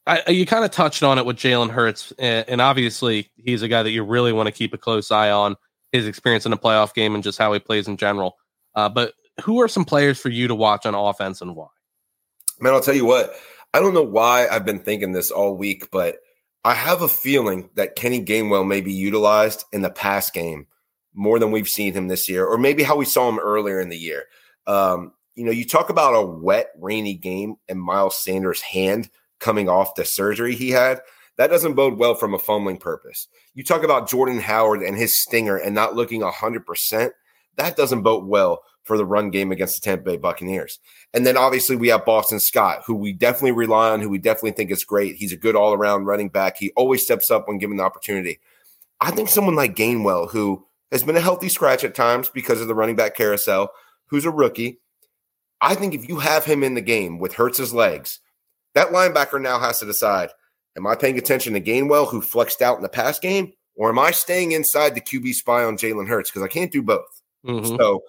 I, 0.08 0.30
you 0.30 0.45
kind 0.45 0.65
of 0.65 0.71
touched 0.71 1.04
on 1.04 1.17
it 1.17 1.25
with 1.25 1.38
Jalen 1.38 1.69
Hurts, 1.69 2.12
and, 2.17 2.47
and 2.47 2.62
obviously 2.62 3.32
he's 3.36 3.62
a 3.62 3.67
guy 3.67 3.84
that 3.84 3.91
you 3.91 4.04
really 4.04 4.34
want 4.34 4.47
to 4.47 4.51
keep 4.51 4.73
a 4.73 4.77
close 4.77 5.12
eye 5.12 5.32
on 5.32 5.56
his 5.91 6.08
experience 6.08 6.45
in 6.45 6.54
a 6.54 6.58
playoff 6.58 6.93
game 6.93 7.13
and 7.15 7.23
just 7.23 7.38
how 7.38 7.54
he 7.54 7.60
plays 7.60 7.88
in 7.88 7.97
general. 7.97 8.38
Uh, 8.73 8.89
but 8.89 9.13
who 9.44 9.62
are 9.62 9.67
some 9.67 9.86
players 9.86 10.20
for 10.20 10.30
you 10.30 10.48
to 10.48 10.56
watch 10.56 10.86
on 10.86 10.96
offense 10.96 11.41
and 11.41 11.56
why? 11.56 11.67
Man, 12.60 12.74
I'll 12.74 12.82
tell 12.82 12.96
you 12.96 13.06
what. 13.06 13.34
I 13.74 13.80
don't 13.80 13.94
know 13.94 14.04
why 14.04 14.48
I've 14.48 14.65
been 14.65 14.80
thinking 14.80 15.13
this 15.13 15.32
all 15.32 15.56
week, 15.56 15.89
but 15.91 16.17
I 16.63 16.74
have 16.74 17.02
a 17.02 17.08
feeling 17.08 17.70
that 17.76 17.96
Kenny 17.96 18.24
Gainwell 18.24 18.67
may 18.67 18.82
be 18.82 18.94
utilized 18.94 19.63
in 19.72 19.82
the 19.82 19.89
pass 19.89 20.30
game 20.30 20.67
more 21.13 21.39
than 21.39 21.52
we've 21.52 21.70
seen 21.70 21.94
him 21.94 22.08
this 22.08 22.30
year, 22.30 22.46
or 22.46 22.58
maybe 22.58 22.84
how 22.84 22.96
we 22.96 23.06
saw 23.06 23.28
him 23.30 23.39
earlier 23.39 23.80
in 23.80 23.89
the 23.89 23.98
year. 23.98 24.26
Um, 24.67 25.13
you 25.36 25.46
know, 25.46 25.52
you 25.52 25.65
talk 25.65 25.89
about 25.89 26.13
a 26.13 26.26
wet, 26.26 26.72
rainy 26.80 27.15
game 27.15 27.56
and 27.67 27.82
Miles 27.82 28.17
Sanders' 28.17 28.62
hand 28.62 29.10
coming 29.39 29.70
off 29.70 29.96
the 29.96 30.06
surgery 30.06 30.56
he 30.56 30.70
had. 30.70 31.02
That 31.38 31.50
doesn't 31.50 31.74
bode 31.74 31.98
well 31.98 32.13
from 32.13 32.34
a 32.34 32.39
fumbling 32.39 32.78
purpose. 32.78 33.28
You 33.56 33.63
talk 33.63 33.84
about 33.84 34.10
Jordan 34.10 34.39
Howard 34.39 34.84
and 34.84 34.96
his 34.96 35.15
stinger 35.15 35.58
and 35.58 35.74
not 35.74 35.96
looking 35.96 36.22
100%. 36.22 37.12
That 37.58 37.76
doesn't 37.76 38.04
bode 38.04 38.26
well 38.26 38.62
for 38.84 38.98
the 38.98 39.06
run 39.06 39.30
game 39.30 39.52
against 39.52 39.82
the 39.82 39.86
Tampa 39.86 40.04
Bay 40.04 40.17
Buccaneers. 40.17 40.80
And 41.13 41.26
then 41.26 41.38
obviously 41.38 41.76
we 41.76 41.89
have 41.89 42.06
Boston 42.06 42.39
Scott, 42.39 42.82
who 42.86 42.96
we 42.96 43.13
definitely 43.13 43.52
rely 43.52 43.91
on, 43.91 44.02
who 44.02 44.10
we 44.10 44.17
definitely 44.17 44.52
think 44.52 44.72
is 44.72 44.84
great. 44.84 45.15
He's 45.15 45.34
a 45.34 45.38
good 45.38 45.56
all 45.56 45.74
around 45.74 46.06
running 46.06 46.30
back. 46.30 46.58
He 46.58 46.72
always 46.76 47.04
steps 47.04 47.30
up 47.30 47.48
when 47.48 47.58
given 47.58 47.78
the 47.78 47.84
opportunity. 47.84 48.39
I 49.00 49.12
think 49.12 49.30
someone 49.30 49.56
like 49.56 49.76
Gainwell, 49.76 50.30
who 50.30 50.65
has 50.91 51.04
been 51.04 51.17
a 51.17 51.22
healthy 51.22 51.50
scratch 51.50 51.84
at 51.84 51.96
times 51.96 52.30
because 52.30 52.62
of 52.62 52.67
the 52.67 52.76
running 52.76 52.96
back 52.96 53.15
carousel, 53.15 53.72
who's 54.08 54.26
a 54.26 54.32
rookie. 54.32 54.80
I 55.62 55.76
think 55.76 55.94
if 55.94 56.10
you 56.10 56.20
have 56.20 56.46
him 56.46 56.63
in 56.63 56.74
the 56.74 56.82
game 56.82 57.20
with 57.20 57.36
Hurts's 57.36 57.74
legs, 57.74 58.20
that 58.74 58.89
linebacker 58.89 59.41
now 59.41 59.60
has 59.60 59.80
to 59.80 59.86
decide: 59.86 60.30
Am 60.76 60.88
I 60.88 60.96
paying 60.96 61.17
attention 61.17 61.54
to 61.54 61.62
Gainwell, 61.62 62.10
who 62.10 62.22
flexed 62.22 62.62
out 62.62 62.78
in 62.78 62.84
the 62.84 62.89
pass 62.89 63.20
game, 63.20 63.54
or 63.76 63.89
am 63.89 64.00
I 64.00 64.12
staying 64.12 64.54
inside 64.54 64.96
the 64.96 65.02
QB 65.02 65.34
spy 65.36 65.63
on 65.63 65.78
Jalen 65.78 66.08
Hurts? 66.08 66.30
Because 66.30 66.44
I 66.44 66.48
can't 66.48 66.72
do 66.72 66.82
both. 66.82 67.22
Mm-hmm. 67.46 67.76
So 67.78 68.02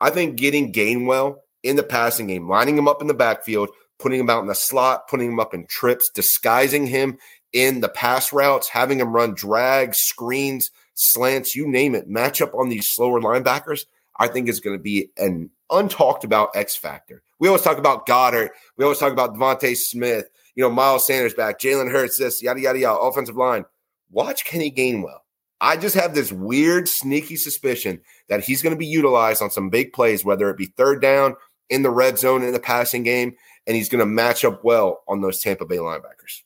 I 0.00 0.10
think 0.10 0.36
getting 0.36 0.72
Gainwell 0.72 1.38
in 1.62 1.76
the 1.76 1.82
passing 1.82 2.26
game, 2.26 2.48
lining 2.48 2.76
him 2.76 2.88
up 2.88 3.00
in 3.00 3.08
the 3.08 3.14
backfield, 3.14 3.70
putting 3.98 4.20
him 4.20 4.30
out 4.30 4.40
in 4.40 4.46
the 4.46 4.54
slot, 4.54 5.08
putting 5.08 5.30
him 5.32 5.40
up 5.40 5.54
in 5.54 5.66
trips, 5.66 6.10
disguising 6.14 6.86
him 6.86 7.18
in 7.52 7.80
the 7.80 7.88
pass 7.88 8.32
routes, 8.32 8.68
having 8.68 9.00
him 9.00 9.14
run 9.14 9.34
drags, 9.34 9.98
screens, 9.98 10.70
slants, 10.94 11.54
you 11.54 11.66
name 11.66 11.94
it, 11.94 12.08
match 12.08 12.42
up 12.42 12.54
on 12.54 12.68
these 12.68 12.88
slower 12.88 13.20
linebackers, 13.20 13.86
I 14.18 14.28
think 14.28 14.48
is 14.48 14.60
going 14.60 14.76
to 14.76 14.82
be 14.82 15.10
an 15.16 15.50
untalked 15.70 16.24
about 16.24 16.54
X 16.54 16.76
factor. 16.76 17.22
We 17.38 17.48
always 17.48 17.62
talk 17.62 17.78
about 17.78 18.06
Goedert. 18.06 18.50
We 18.76 18.84
always 18.84 18.98
talk 18.98 19.12
about 19.12 19.34
DeVonta 19.34 19.76
Smith, 19.76 20.28
you 20.54 20.62
know, 20.62 20.70
Miles 20.70 21.06
Sanders 21.06 21.34
back, 21.34 21.58
Jalen 21.58 21.90
Hurts, 21.90 22.18
this, 22.18 22.42
yada, 22.42 22.60
yada, 22.60 22.78
yada, 22.78 22.98
offensive 22.98 23.36
line. 23.36 23.64
Watch 24.10 24.44
Kenny 24.44 24.70
Gainwell. 24.70 25.20
I 25.60 25.76
just 25.76 25.94
have 25.94 26.14
this 26.14 26.32
weird, 26.32 26.88
sneaky 26.88 27.36
suspicion 27.36 28.00
that 28.28 28.44
he's 28.44 28.62
going 28.62 28.74
to 28.74 28.78
be 28.78 28.86
utilized 28.86 29.40
on 29.42 29.50
some 29.50 29.70
big 29.70 29.92
plays, 29.92 30.24
whether 30.24 30.50
it 30.50 30.56
be 30.56 30.66
third 30.66 31.00
down, 31.00 31.34
in 31.70 31.82
the 31.82 31.90
red 31.90 32.18
zone, 32.18 32.42
in 32.42 32.52
the 32.52 32.60
passing 32.60 33.02
game, 33.02 33.34
and 33.66 33.76
he's 33.76 33.88
going 33.88 34.00
to 34.00 34.06
match 34.06 34.44
up 34.44 34.62
well 34.62 35.02
on 35.08 35.20
those 35.20 35.40
Tampa 35.40 35.64
Bay 35.64 35.78
linebackers. 35.78 36.42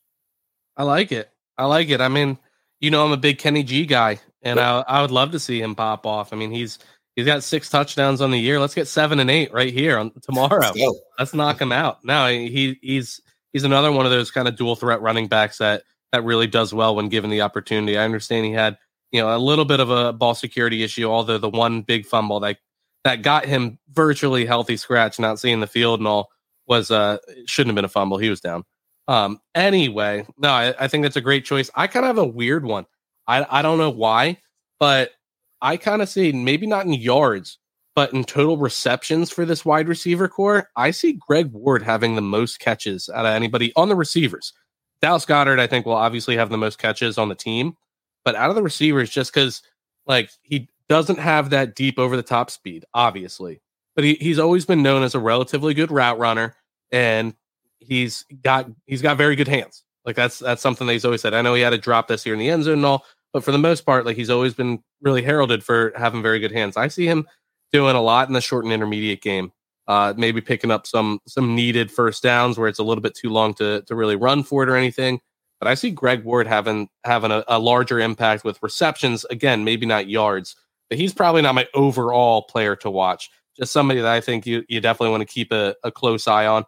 I 0.77 0.85
like 0.85 1.13
it. 1.13 1.31
I 1.59 1.67
like 1.67 1.91
it. 1.91 2.01
I 2.01 2.09
mean, 2.09 2.39
you 2.81 2.91
know, 2.91 3.05
I'm 3.05 3.13
a 3.13 3.19
big 3.19 3.39
Kenny 3.39 3.63
G 3.63 3.85
guy, 3.85 4.19
and 4.43 4.59
I, 4.59 4.83
I 4.87 5.03
would 5.03 5.11
love 5.11 5.33
to 5.33 5.39
see 5.39 5.61
him 5.61 5.75
pop 5.75 6.07
off. 6.07 6.33
I 6.33 6.37
mean, 6.37 6.51
he's 6.51 6.79
he's 7.17 7.27
got 7.27 7.43
six 7.43 7.69
touchdowns 7.69 8.21
on 8.23 8.31
the 8.31 8.39
year. 8.39 8.59
Let's 8.59 8.75
get 8.75 8.89
seven 8.89 9.21
and 9.21 9.31
eight 9.31 9.53
right 9.53 9.73
here 9.73 9.99
on 9.99 10.13
tomorrow. 10.23 10.73
Let's, 10.75 11.01
Let's 11.19 11.35
knock 11.35 11.61
him 11.61 11.73
out. 11.73 12.03
Now 12.05 12.29
he 12.29 12.79
he's 12.81 13.21
he's 13.53 13.65
another 13.65 13.93
one 13.93 14.07
of 14.07 14.13
those 14.13 14.31
kind 14.31 14.49
of 14.49 14.57
dual 14.57 14.77
threat 14.77 15.03
running 15.03 15.29
backs 15.29 15.59
that 15.59 15.83
that 16.13 16.25
really 16.25 16.47
does 16.47 16.73
well 16.73 16.97
when 16.97 17.11
given 17.11 17.29
the 17.29 17.43
opportunity. 17.43 17.99
I 17.99 18.05
understand 18.05 18.47
he 18.47 18.53
had 18.53 18.79
you 19.13 19.21
know 19.21 19.35
a 19.35 19.39
little 19.39 19.65
bit 19.65 19.81
of 19.81 19.91
a 19.91 20.13
ball 20.13 20.35
security 20.35 20.83
issue, 20.83 21.05
although 21.05 21.39
the 21.39 21.49
one 21.49 21.83
big 21.83 22.07
fumble 22.07 22.41
that 22.41 22.59
that 23.05 23.23
got 23.23 23.47
him 23.47 23.79
virtually 23.93 24.45
healthy 24.45 24.77
scratch, 24.77 25.19
not 25.19 25.39
seeing 25.39 25.61
the 25.61 25.67
field 25.67 26.01
and 26.01 26.07
all 26.07 26.31
was 26.67 26.91
uh 26.91 27.19
shouldn't 27.47 27.71
have 27.71 27.77
been 27.77 27.85
a 27.85 27.89
fumble. 27.89 28.19
He 28.19 28.31
was 28.31 28.41
down. 28.41 28.65
Um, 29.09 29.41
anyway, 29.57 30.25
no, 30.39 30.51
I, 30.51 30.75
I 30.79 30.87
think 30.87 31.03
that's 31.03 31.17
a 31.17 31.21
great 31.21 31.45
choice. 31.45 31.69
I 31.75 31.89
kind 31.89 32.05
of 32.05 32.17
have 32.17 32.25
a 32.25 32.29
weird 32.29 32.65
one. 32.65 32.87
I, 33.27 33.45
I 33.59 33.63
don't 33.63 33.79
know 33.79 33.91
why, 33.91 34.39
but 34.79 35.11
I 35.61 35.77
kind 35.77 36.01
of 36.01 36.09
see 36.09 36.31
maybe 36.31 36.67
not 36.67 36.87
in 36.87 36.93
yards, 36.93 37.59
but 37.97 38.13
in 38.13 38.23
total 38.23 38.57
receptions 38.57 39.31
for 39.31 39.45
this 39.45 39.65
wide 39.65 39.89
receiver 39.89 40.29
core, 40.29 40.69
I 40.77 40.93
see 40.93 41.19
Greg 41.27 41.51
Ward 41.53 41.83
having 41.83 42.15
the 42.15 42.23
most 42.23 42.61
catches 42.61 43.09
out 43.09 43.27
of 43.27 43.35
anybody 43.35 43.73
on 43.75 43.89
the 43.89 43.97
receivers. 43.97 44.53
Dallas 45.03 45.27
Goedert, 45.27 45.59
I 45.59 45.67
think, 45.67 45.87
will 45.87 45.95
obviously 45.95 46.37
have 46.37 46.51
the 46.51 46.59
most 46.59 46.79
catches 46.79 47.19
on 47.19 47.29
the 47.29 47.35
team, 47.35 47.77
but 48.25 48.35
out 48.35 48.51
of 48.51 48.57
the 48.57 48.63
receivers, 48.63 49.11
just 49.11 49.33
because 49.33 49.63
like 50.07 50.31
he 50.43 50.69
doesn't 50.89 51.19
have 51.19 51.51
that 51.51 51.75
deep 51.75 51.99
over 51.99 52.17
the 52.17 52.23
top 52.23 52.51
speed, 52.51 52.85
obviously, 52.95 53.61
but 53.95 54.05
he, 54.05 54.15
he's 54.15 54.39
always 54.39 54.67
been 54.67 54.83
known 54.83 55.03
as 55.03 55.15
a 55.15 55.21
relatively 55.21 55.75
good 55.75 55.91
route 55.91 56.19
runner 56.19 56.55
and 56.93 57.35
he's 57.79 58.25
got 58.43 58.67
he's 58.87 59.03
got 59.03 59.17
very 59.17 59.37
good 59.37 59.49
hands. 59.49 59.85
Like 60.05 60.17
that's 60.17 60.39
that's 60.39 60.63
something 60.63 60.87
that 60.87 60.93
he's 60.93 61.05
always 61.05 61.21
said. 61.21 61.35
I 61.35 61.43
know 61.43 61.55
he 61.55 61.63
had 61.63 61.73
a 61.73 61.79
drop 61.79 62.09
this 62.09 62.25
year 62.25 62.35
in 62.35 62.39
the 62.39 62.51
end 62.51 62.65
zone 62.65 62.75
and 62.75 62.87
all, 62.87 63.05
but 63.33 63.45
for 63.45 63.53
the 63.53 63.59
most 63.59 63.83
part, 63.83 64.07
like 64.07 64.17
he's 64.17 64.31
always 64.31 64.55
been 64.55 64.83
really 65.01 65.23
heralded 65.23 65.63
for 65.65 65.93
having 65.97 66.23
very 66.23 66.39
good 66.39 66.53
hands. 66.53 66.77
I 66.77 66.89
see 66.89 67.07
him 67.07 67.27
doing 67.73 67.97
a 67.97 68.03
lot 68.03 68.29
in 68.29 68.35
the 68.35 68.41
short 68.41 68.65
and 68.65 68.73
intermediate 68.73 69.23
game. 69.23 69.53
Uh, 69.89 70.15
maybe 70.17 70.41
picking 70.41 70.71
up 70.71 70.87
some 70.87 71.21
some 71.27 71.55
needed 71.55 71.91
first 71.91 72.23
downs 72.23 72.59
where 72.59 72.69
it's 72.69 72.79
a 72.79 72.85
little 72.85 73.03
bit 73.03 73.15
too 73.15 73.31
long 73.31 73.55
to 73.55 73.83
to 73.83 73.95
really 73.95 74.17
run 74.17 74.43
for 74.43 74.63
it 74.63 74.69
or 74.69 74.77
anything. 74.77 75.21
But 75.61 75.69
I 75.69 75.75
see 75.75 75.91
Greg 75.91 76.25
Ward 76.25 76.47
having 76.47 76.89
having 77.05 77.31
a, 77.31 77.45
a 77.47 77.59
larger 77.59 78.01
impact 78.01 78.45
with 78.45 78.63
receptions. 78.63 79.25
Again, 79.27 79.63
maybe 79.63 79.87
not 79.87 80.09
yards, 80.09 80.57
but 80.89 80.99
he's 80.99 81.15
probably 81.15 81.43
not 81.43 81.55
my 81.55 81.69
overall 81.75 82.43
player 82.43 82.75
to 82.77 82.91
watch. 82.91 83.31
Just 83.57 83.73
somebody 83.73 84.01
that 84.01 84.11
I 84.11 84.21
think 84.21 84.47
you 84.47 84.65
you 84.69 84.81
definitely 84.81 85.11
want 85.11 85.21
to 85.21 85.33
keep 85.33 85.53
a, 85.53 85.77
a 85.85 85.93
close 85.93 86.27
eye 86.27 86.47
on 86.47 86.65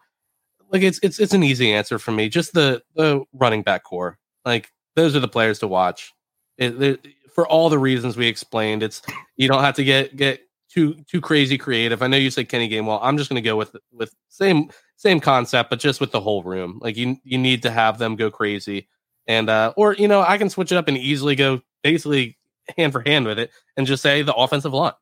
like 0.72 0.82
it's 0.82 0.98
it's 1.02 1.20
it's 1.20 1.34
an 1.34 1.42
easy 1.42 1.72
answer 1.72 1.98
for 1.98 2.10
me. 2.10 2.28
Just 2.28 2.54
the 2.54 2.82
the 2.94 3.22
running 3.32 3.62
back 3.62 3.84
core. 3.84 4.18
Like 4.44 4.72
those 4.96 5.14
are 5.14 5.20
the 5.20 5.28
players 5.28 5.58
to 5.60 5.68
watch. 5.68 6.12
It, 6.58 7.06
for 7.34 7.46
all 7.46 7.68
the 7.68 7.78
reasons 7.78 8.16
we 8.16 8.26
explained, 8.26 8.82
it's 8.82 9.02
you 9.36 9.48
don't 9.48 9.62
have 9.62 9.76
to 9.76 9.84
get 9.84 10.16
get 10.16 10.40
too 10.70 10.94
too 11.06 11.20
crazy 11.20 11.58
creative. 11.58 12.02
I 12.02 12.06
know 12.06 12.16
you 12.16 12.30
said 12.30 12.48
Kenny 12.48 12.68
Gainwell. 12.68 13.00
I'm 13.02 13.18
just 13.18 13.28
going 13.30 13.42
to 13.42 13.46
go 13.48 13.56
with 13.56 13.76
with 13.92 14.14
same 14.28 14.70
same 15.02 15.18
concept, 15.18 15.68
but 15.68 15.80
just 15.80 16.00
with 16.00 16.12
the 16.12 16.20
whole 16.20 16.44
room. 16.44 16.78
Like 16.80 16.96
you 16.96 17.16
you 17.24 17.36
need 17.36 17.62
to 17.62 17.70
have 17.70 17.98
them 17.98 18.14
go 18.14 18.30
crazy, 18.30 18.88
and 19.26 19.50
uh 19.50 19.74
or 19.76 19.94
you 19.94 20.06
know 20.06 20.22
I 20.22 20.38
can 20.38 20.48
switch 20.48 20.70
it 20.70 20.76
up 20.76 20.86
and 20.86 20.96
easily 20.96 21.34
go 21.34 21.60
basically 21.82 22.38
hand 22.76 22.92
for 22.92 23.00
hand 23.00 23.26
with 23.26 23.40
it 23.40 23.50
and 23.76 23.86
just 23.86 24.02
say 24.02 24.22
the 24.22 24.34
offensive 24.34 24.72
line. 24.72 24.92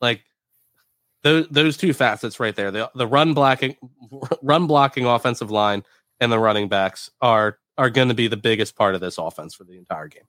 Like 0.00 0.22
those 1.22 1.46
those 1.50 1.76
two 1.76 1.92
facets 1.92 2.40
right 2.40 2.56
there 2.56 2.70
the 2.70 2.90
the 2.94 3.06
run 3.06 3.34
blocking 3.34 3.76
run 4.42 4.66
blocking 4.66 5.04
offensive 5.04 5.50
line 5.50 5.84
and 6.20 6.32
the 6.32 6.38
running 6.38 6.68
backs 6.68 7.10
are 7.20 7.58
are 7.76 7.90
going 7.90 8.08
to 8.08 8.14
be 8.14 8.28
the 8.28 8.38
biggest 8.38 8.76
part 8.76 8.94
of 8.94 9.02
this 9.02 9.18
offense 9.18 9.54
for 9.54 9.64
the 9.64 9.76
entire 9.76 10.08
game. 10.08 10.24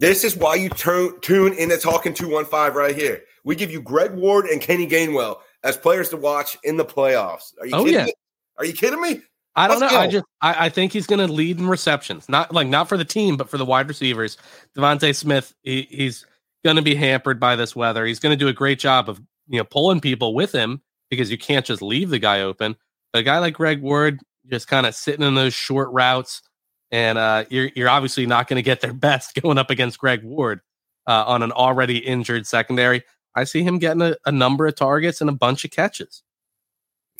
This 0.00 0.22
is 0.22 0.36
why 0.36 0.54
you 0.54 0.68
turn, 0.68 1.20
tune 1.22 1.54
in 1.54 1.70
to 1.70 1.76
Talking 1.76 2.14
215 2.14 2.72
right 2.72 2.94
here. 2.94 3.22
We 3.42 3.56
give 3.56 3.72
you 3.72 3.82
Greg 3.82 4.12
Ward 4.12 4.46
and 4.46 4.60
Kenny 4.60 4.86
Gainwell 4.86 5.38
as 5.64 5.76
players 5.76 6.08
to 6.10 6.16
watch 6.16 6.56
in 6.62 6.76
the 6.76 6.84
playoffs. 6.84 7.52
Are 7.58 7.66
you 7.66 7.74
oh, 7.74 7.84
kidding 7.84 8.06
yeah. 8.06 8.12
Are 8.58 8.64
you 8.64 8.72
kidding 8.72 9.00
me? 9.00 9.22
I 9.56 9.66
don't 9.66 9.80
Let's 9.80 9.92
know. 9.92 9.98
Go. 9.98 10.02
I 10.02 10.08
just 10.08 10.24
I, 10.40 10.66
I 10.66 10.68
think 10.68 10.92
he's 10.92 11.06
going 11.06 11.26
to 11.26 11.32
lead 11.32 11.58
in 11.58 11.66
receptions. 11.66 12.28
Not 12.28 12.52
like 12.52 12.68
not 12.68 12.88
for 12.88 12.96
the 12.96 13.04
team, 13.04 13.36
but 13.36 13.48
for 13.48 13.58
the 13.58 13.64
wide 13.64 13.88
receivers. 13.88 14.36
DeVonta 14.76 15.14
Smith, 15.14 15.54
he, 15.62 15.88
he's 15.90 16.26
going 16.64 16.76
to 16.76 16.82
be 16.82 16.94
hampered 16.94 17.40
by 17.40 17.56
this 17.56 17.74
weather. 17.74 18.04
He's 18.06 18.20
going 18.20 18.36
to 18.36 18.36
do 18.36 18.48
a 18.48 18.52
great 18.52 18.78
job 18.78 19.08
of 19.08 19.20
you 19.48 19.58
know, 19.58 19.64
pulling 19.64 20.00
people 20.00 20.34
with 20.34 20.52
him 20.52 20.82
because 21.10 21.30
you 21.30 21.38
can't 21.38 21.66
just 21.66 21.82
leave 21.82 22.10
the 22.10 22.18
guy 22.18 22.42
open. 22.42 22.76
But 23.12 23.20
a 23.20 23.22
guy 23.22 23.38
like 23.38 23.54
Greg 23.54 23.80
Ward 23.80 24.20
just 24.50 24.68
kind 24.68 24.86
of 24.86 24.94
sitting 24.94 25.26
in 25.26 25.34
those 25.34 25.54
short 25.54 25.90
routes, 25.92 26.42
and 26.90 27.18
uh, 27.18 27.44
you're 27.48 27.70
you're 27.74 27.88
obviously 27.88 28.26
not 28.26 28.48
going 28.48 28.56
to 28.56 28.62
get 28.62 28.80
their 28.80 28.92
best 28.94 29.34
going 29.40 29.58
up 29.58 29.70
against 29.70 29.98
Greg 29.98 30.22
Ward 30.22 30.60
uh, 31.06 31.24
on 31.26 31.42
an 31.42 31.52
already 31.52 31.98
injured 31.98 32.46
secondary. 32.46 33.02
I 33.34 33.44
see 33.44 33.62
him 33.62 33.78
getting 33.78 34.02
a, 34.02 34.16
a 34.26 34.32
number 34.32 34.66
of 34.66 34.76
targets 34.76 35.20
and 35.20 35.30
a 35.30 35.34
bunch 35.34 35.64
of 35.64 35.70
catches. 35.70 36.22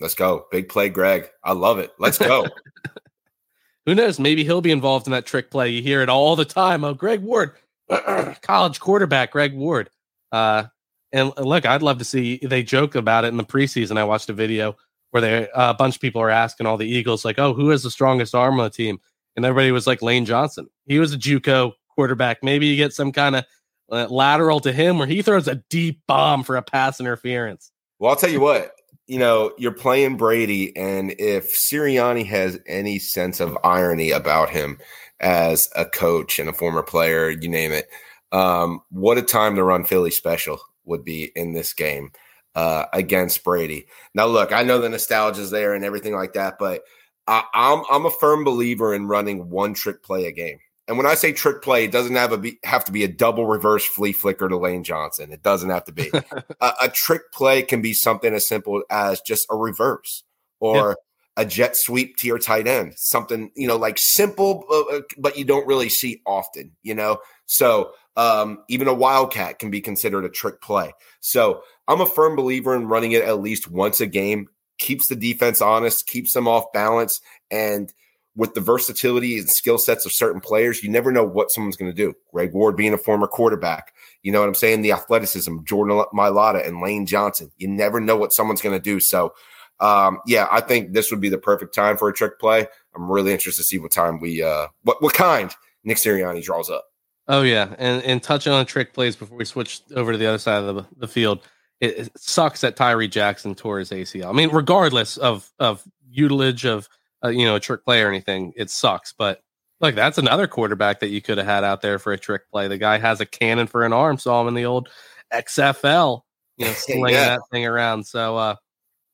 Let's 0.01 0.15
go. 0.15 0.47
Big 0.51 0.69
play, 0.69 0.89
Greg. 0.89 1.29
I 1.43 1.53
love 1.53 1.79
it. 1.79 1.93
Let's 1.99 2.19
go. 2.19 2.47
Who 3.87 3.95
knows? 3.95 4.19
Maybe 4.19 4.45
he'll 4.45 4.61
be 4.61 4.71
involved 4.71 5.07
in 5.07 5.13
that 5.13 5.27
trick 5.27 5.51
play. 5.51 5.71
You 5.71 5.83
hear 5.83 6.03
it 6.03 6.09
all 6.09 6.37
the 6.37 6.45
time. 6.45 6.85
Oh, 6.85 6.95
Greg 6.95 7.23
Ward, 7.23 7.53
college 8.43 8.81
quarterback, 8.81 9.33
Greg 9.33 9.55
Ward. 9.55 9.89
Uh, 10.31 10.65
and 11.11 11.33
look, 11.39 11.65
I'd 11.65 11.83
love 11.83 11.99
to 11.99 12.05
see. 12.05 12.39
They 12.43 12.63
joke 12.63 12.95
about 12.95 13.25
it 13.25 13.29
in 13.29 13.39
the 13.39 13.45
preseason. 13.45 13.97
I 13.97 14.05
watched 14.05 14.29
a 14.29 14.35
video 14.35 14.77
where 15.11 15.21
they 15.23 15.51
uh, 15.51 15.71
a 15.71 15.75
bunch 15.75 15.95
of 15.97 16.03
people 16.03 16.21
are 16.21 16.31
asking 16.31 16.67
all 16.67 16.77
the 16.77 16.87
Eagles, 16.87 17.25
like, 17.25 17.39
"Oh, 17.39 17.55
who 17.55 17.71
has 17.71 17.83
the 17.83 17.91
strongest 17.91 18.35
arm 18.35 18.61
on 18.61 18.65
the 18.65 18.71
team?" 18.71 19.01
And 19.37 19.45
everybody 19.47 19.73
was 19.73 19.87
like, 19.87 20.03
"Lane 20.03 20.27
Johnson." 20.27 20.69
He 20.87 20.99
was 20.99 21.15
a 21.15 21.19
JUCO 21.19 21.73
quarterback. 21.95 22.43
Maybe 22.43 22.67
you 22.67 22.77
get 22.77 22.93
some 22.93 23.11
kind 23.11 23.37
of 23.37 23.45
uh, 23.91 24.07
lateral 24.11 24.61
to 24.61 24.73
him 24.73 24.99
where 24.99 25.07
he 25.07 25.23
throws 25.23 25.49
a 25.49 25.57
deep 25.71 26.03
bomb 26.07 26.45
for 26.45 26.57
a 26.57 26.63
pass 26.63 27.01
interference. 27.01 27.73
Well, 27.99 28.11
I'll 28.11 28.17
tell 28.17 28.31
you 28.31 28.41
what. 28.41 28.78
You 29.09 29.19
know, 29.19 29.53
you're 29.59 29.73
playing 29.73 30.19
Brady, 30.19 30.77
and 30.77 31.15
if 31.19 31.53
Sirianni 31.57 32.27
has 32.27 32.61
any 32.67 32.99
sense 32.99 33.41
of 33.41 33.57
irony 33.65 34.11
about 34.11 34.51
him 34.51 34.79
as 35.19 35.69
a 35.75 35.87
coach 35.87 36.39
and 36.39 36.49
a 36.49 36.53
former 36.53 36.83
player, 36.83 37.31
you 37.31 37.49
name 37.49 37.73
it, 37.73 37.89
um, 38.33 38.81
what 38.91 39.19
a 39.19 39.23
time 39.23 39.57
to 39.57 39.65
run 39.65 39.85
Philly 39.85 40.11
special 40.11 40.61
would 40.85 41.05
be 41.05 41.33
in 41.35 41.55
this 41.55 41.73
game 41.73 42.13
uh, 42.55 42.85
against 42.93 43.45
Brady. 43.45 43.87
Now, 44.15 44.27
look, 44.27 44.53
I 44.53 44.63
know 44.63 44.79
the 44.79 44.91
nostalgia 44.91 45.41
is 45.41 45.51
there 45.51 45.75
and 45.75 45.85
everything 45.85 46.15
like 46.15 46.35
that, 46.35 46.59
but 46.59 46.83
I, 47.27 47.45
I'm 47.55 47.85
I'm 47.91 48.07
a 48.07 48.11
firm 48.11 48.45
believer 48.45 48.95
in 48.95 49.07
running 49.07 49.49
one 49.49 49.75
trick 49.75 50.03
play 50.03 50.27
a 50.27 50.33
game. 50.33 50.59
And 50.89 50.97
when 50.97 51.07
I 51.07 51.15
say 51.15 51.33
trick 51.33 51.61
play, 51.61 51.85
it 51.85 51.93
doesn't 51.93 52.17
have 52.17 52.33
a 52.33 52.39
be, 52.39 52.59
have 52.65 52.85
to 52.87 52.93
be 52.93 53.05
a 53.05 53.09
double 53.09 53.47
reverse 53.47 53.85
flea 53.85 54.13
flicker 54.13 54.49
to 54.49 54.57
Lane 54.57 54.83
Johnson. 54.83 55.31
It 55.31 55.43
doesn't 55.43 55.69
have 55.69 55.85
to 55.85 55.93
be. 55.93 56.11
a, 56.61 56.73
a, 56.83 56.89
trick 56.89 57.31
play 57.31 57.63
can 57.63 57.83
be 57.83 57.93
something 57.93 58.33
as 58.33 58.49
simple 58.49 58.83
as 58.91 59.21
just 59.21 59.47
a 59.51 59.57
reverse 59.57 60.25
or 60.61 60.97
a 61.37 61.45
jet 61.45 61.77
sweep 61.77 62.17
to 62.17 62.27
your 62.27 62.39
tight 62.39 62.67
end, 62.67 62.95
something, 62.97 63.51
you 63.55 63.69
know, 63.69 63.77
like 63.77 63.97
simple, 63.99 64.65
uh, 64.71 64.97
uh, 64.97 65.01
but 65.19 65.37
you 65.37 65.45
don't 65.45 65.67
really 65.67 65.91
see 65.91 66.23
often, 66.27 66.73
you 66.83 66.95
know? 66.95 67.19
So 67.47 67.93
um, 68.17 68.65
even 68.69 68.89
a 68.89 68.95
wildcat 68.95 69.59
can 69.59 69.71
be 69.71 69.81
considered 69.81 70.25
a 70.25 70.31
trick 70.31 70.61
play. 70.61 70.93
So 71.21 71.63
I'm 71.87 72.01
a 72.01 72.07
firm 72.07 72.35
believer 72.35 72.75
in 72.75 72.89
running 72.89 73.13
it 73.13 73.23
at 73.23 73.41
least 73.41 73.71
once 73.71 74.01
a 74.01 74.07
game, 74.07 74.49
keeps 74.79 75.09
the 75.09 75.15
defense 75.17 75.61
honest, 75.61 76.07
keeps 76.07 76.33
them 76.33 76.49
off 76.49 76.73
balance. 76.73 77.21
And 77.51 77.93
with 78.39 78.55
the 78.55 78.61
versatility 78.61 79.37
and 79.37 79.51
skill 79.51 79.79
sets 79.79 80.07
of 80.07 80.13
certain 80.13 80.41
players, 80.41 80.81
you 80.81 80.89
never 80.89 81.11
know 81.11 81.25
what 81.25 81.51
someone's 81.51 81.77
going 81.77 81.91
to 81.91 81.97
do. 81.97 82.15
Greg 82.33 82.53
Ward 82.53 82.77
being 82.77 82.95
a 82.95 82.99
former 82.99 83.27
quarterback, 83.27 83.93
you 84.23 84.31
know 84.31 84.39
what 84.39 84.49
I'm 84.49 84.55
saying? 84.55 84.83
The 84.83 84.93
athleticism, 84.93 85.65
Jordan 85.65 86.05
Mailata 86.15 86.65
and 86.67 86.81
Lane 86.81 87.05
Johnson. 87.05 87.51
You 87.57 87.67
never 87.67 88.01
know 88.01 88.17
what 88.17 88.33
someone's 88.33 88.63
going 88.63 88.79
to 88.79 88.83
do. 88.83 89.01
So, 89.01 89.35
um, 89.81 90.21
yeah, 90.25 90.47
I 90.53 90.61
think 90.61 90.93
this 90.93 91.11
would 91.11 91.21
be 91.21 91.29
the 91.29 91.37
perfect 91.37 91.75
time 91.75 91.97
for 91.97 92.09
a 92.09 92.13
trick 92.13 92.39
play. 92.39 92.69
I'm 92.95 93.11
really 93.11 93.33
interested 93.33 93.63
to 93.63 93.67
see 93.67 93.79
what 93.79 93.91
time 93.91 94.21
we, 94.21 94.41
uh, 94.41 94.69
what 94.83 95.03
what 95.03 95.15
kind 95.15 95.53
Nick 95.83 95.97
Sirianni 95.97 96.43
draws 96.43 96.71
up. 96.71 96.85
Oh 97.27 97.43
yeah, 97.43 97.75
and 97.77 98.03
and 98.05 98.23
touching 98.23 98.53
on 98.53 98.67
trick 98.67 98.95
plays 98.95 99.17
before 99.17 99.37
we 99.37 99.45
switch 99.45 99.83
over 99.97 100.13
to 100.13 100.19
the 100.19 100.27
other 100.27 100.39
side 100.39 100.63
of 100.63 100.77
the, 100.77 100.87
the 100.97 101.09
field, 101.09 101.41
it, 101.81 101.99
it 101.99 102.11
sucks 102.17 102.61
that 102.61 102.77
Tyree 102.77 103.09
Jackson 103.09 103.57
tore 103.57 103.81
his 103.81 103.91
ACL. 103.91 104.29
I 104.29 104.33
mean, 104.33 104.51
regardless 104.51 105.17
of 105.17 105.51
of 105.59 105.83
utilage 106.09 106.65
of 106.65 106.89
uh, 107.25 107.29
you 107.29 107.45
know 107.45 107.57
a 107.57 107.61
trick 107.61 107.85
play 107.85 108.03
or 108.03 108.09
anything, 108.09 108.53
it 108.57 108.71
sucks. 108.71 109.13
But 109.13 109.41
look, 109.81 109.95
that's 109.95 110.19
another 110.19 110.47
quarterback 110.47 111.01
that 111.01 111.09
you 111.09 111.21
could 111.21 111.39
have 111.39 111.47
had 111.47 111.65
out 111.65 111.83
there 111.83 111.99
for 111.99 112.13
a 112.13 112.19
trick 112.19 112.51
play. 112.51 112.69
The 112.69 112.79
guy 112.79 112.99
has 112.99 113.21
a 113.21 113.27
cannon 113.27 113.67
for 113.67 113.85
an 113.85 113.93
arm. 113.93 114.19
Saw 114.19 114.41
him 114.41 114.49
in 114.49 114.55
the 114.55 114.65
old 114.65 114.89
XFL, 115.33 116.23
you 116.57 116.67
know, 116.67 116.73
slinging 116.77 117.15
yeah. 117.15 117.37
that 117.37 117.41
thing 117.51 117.67
around. 117.67 118.07
So, 118.07 118.37
uh, 118.37 118.57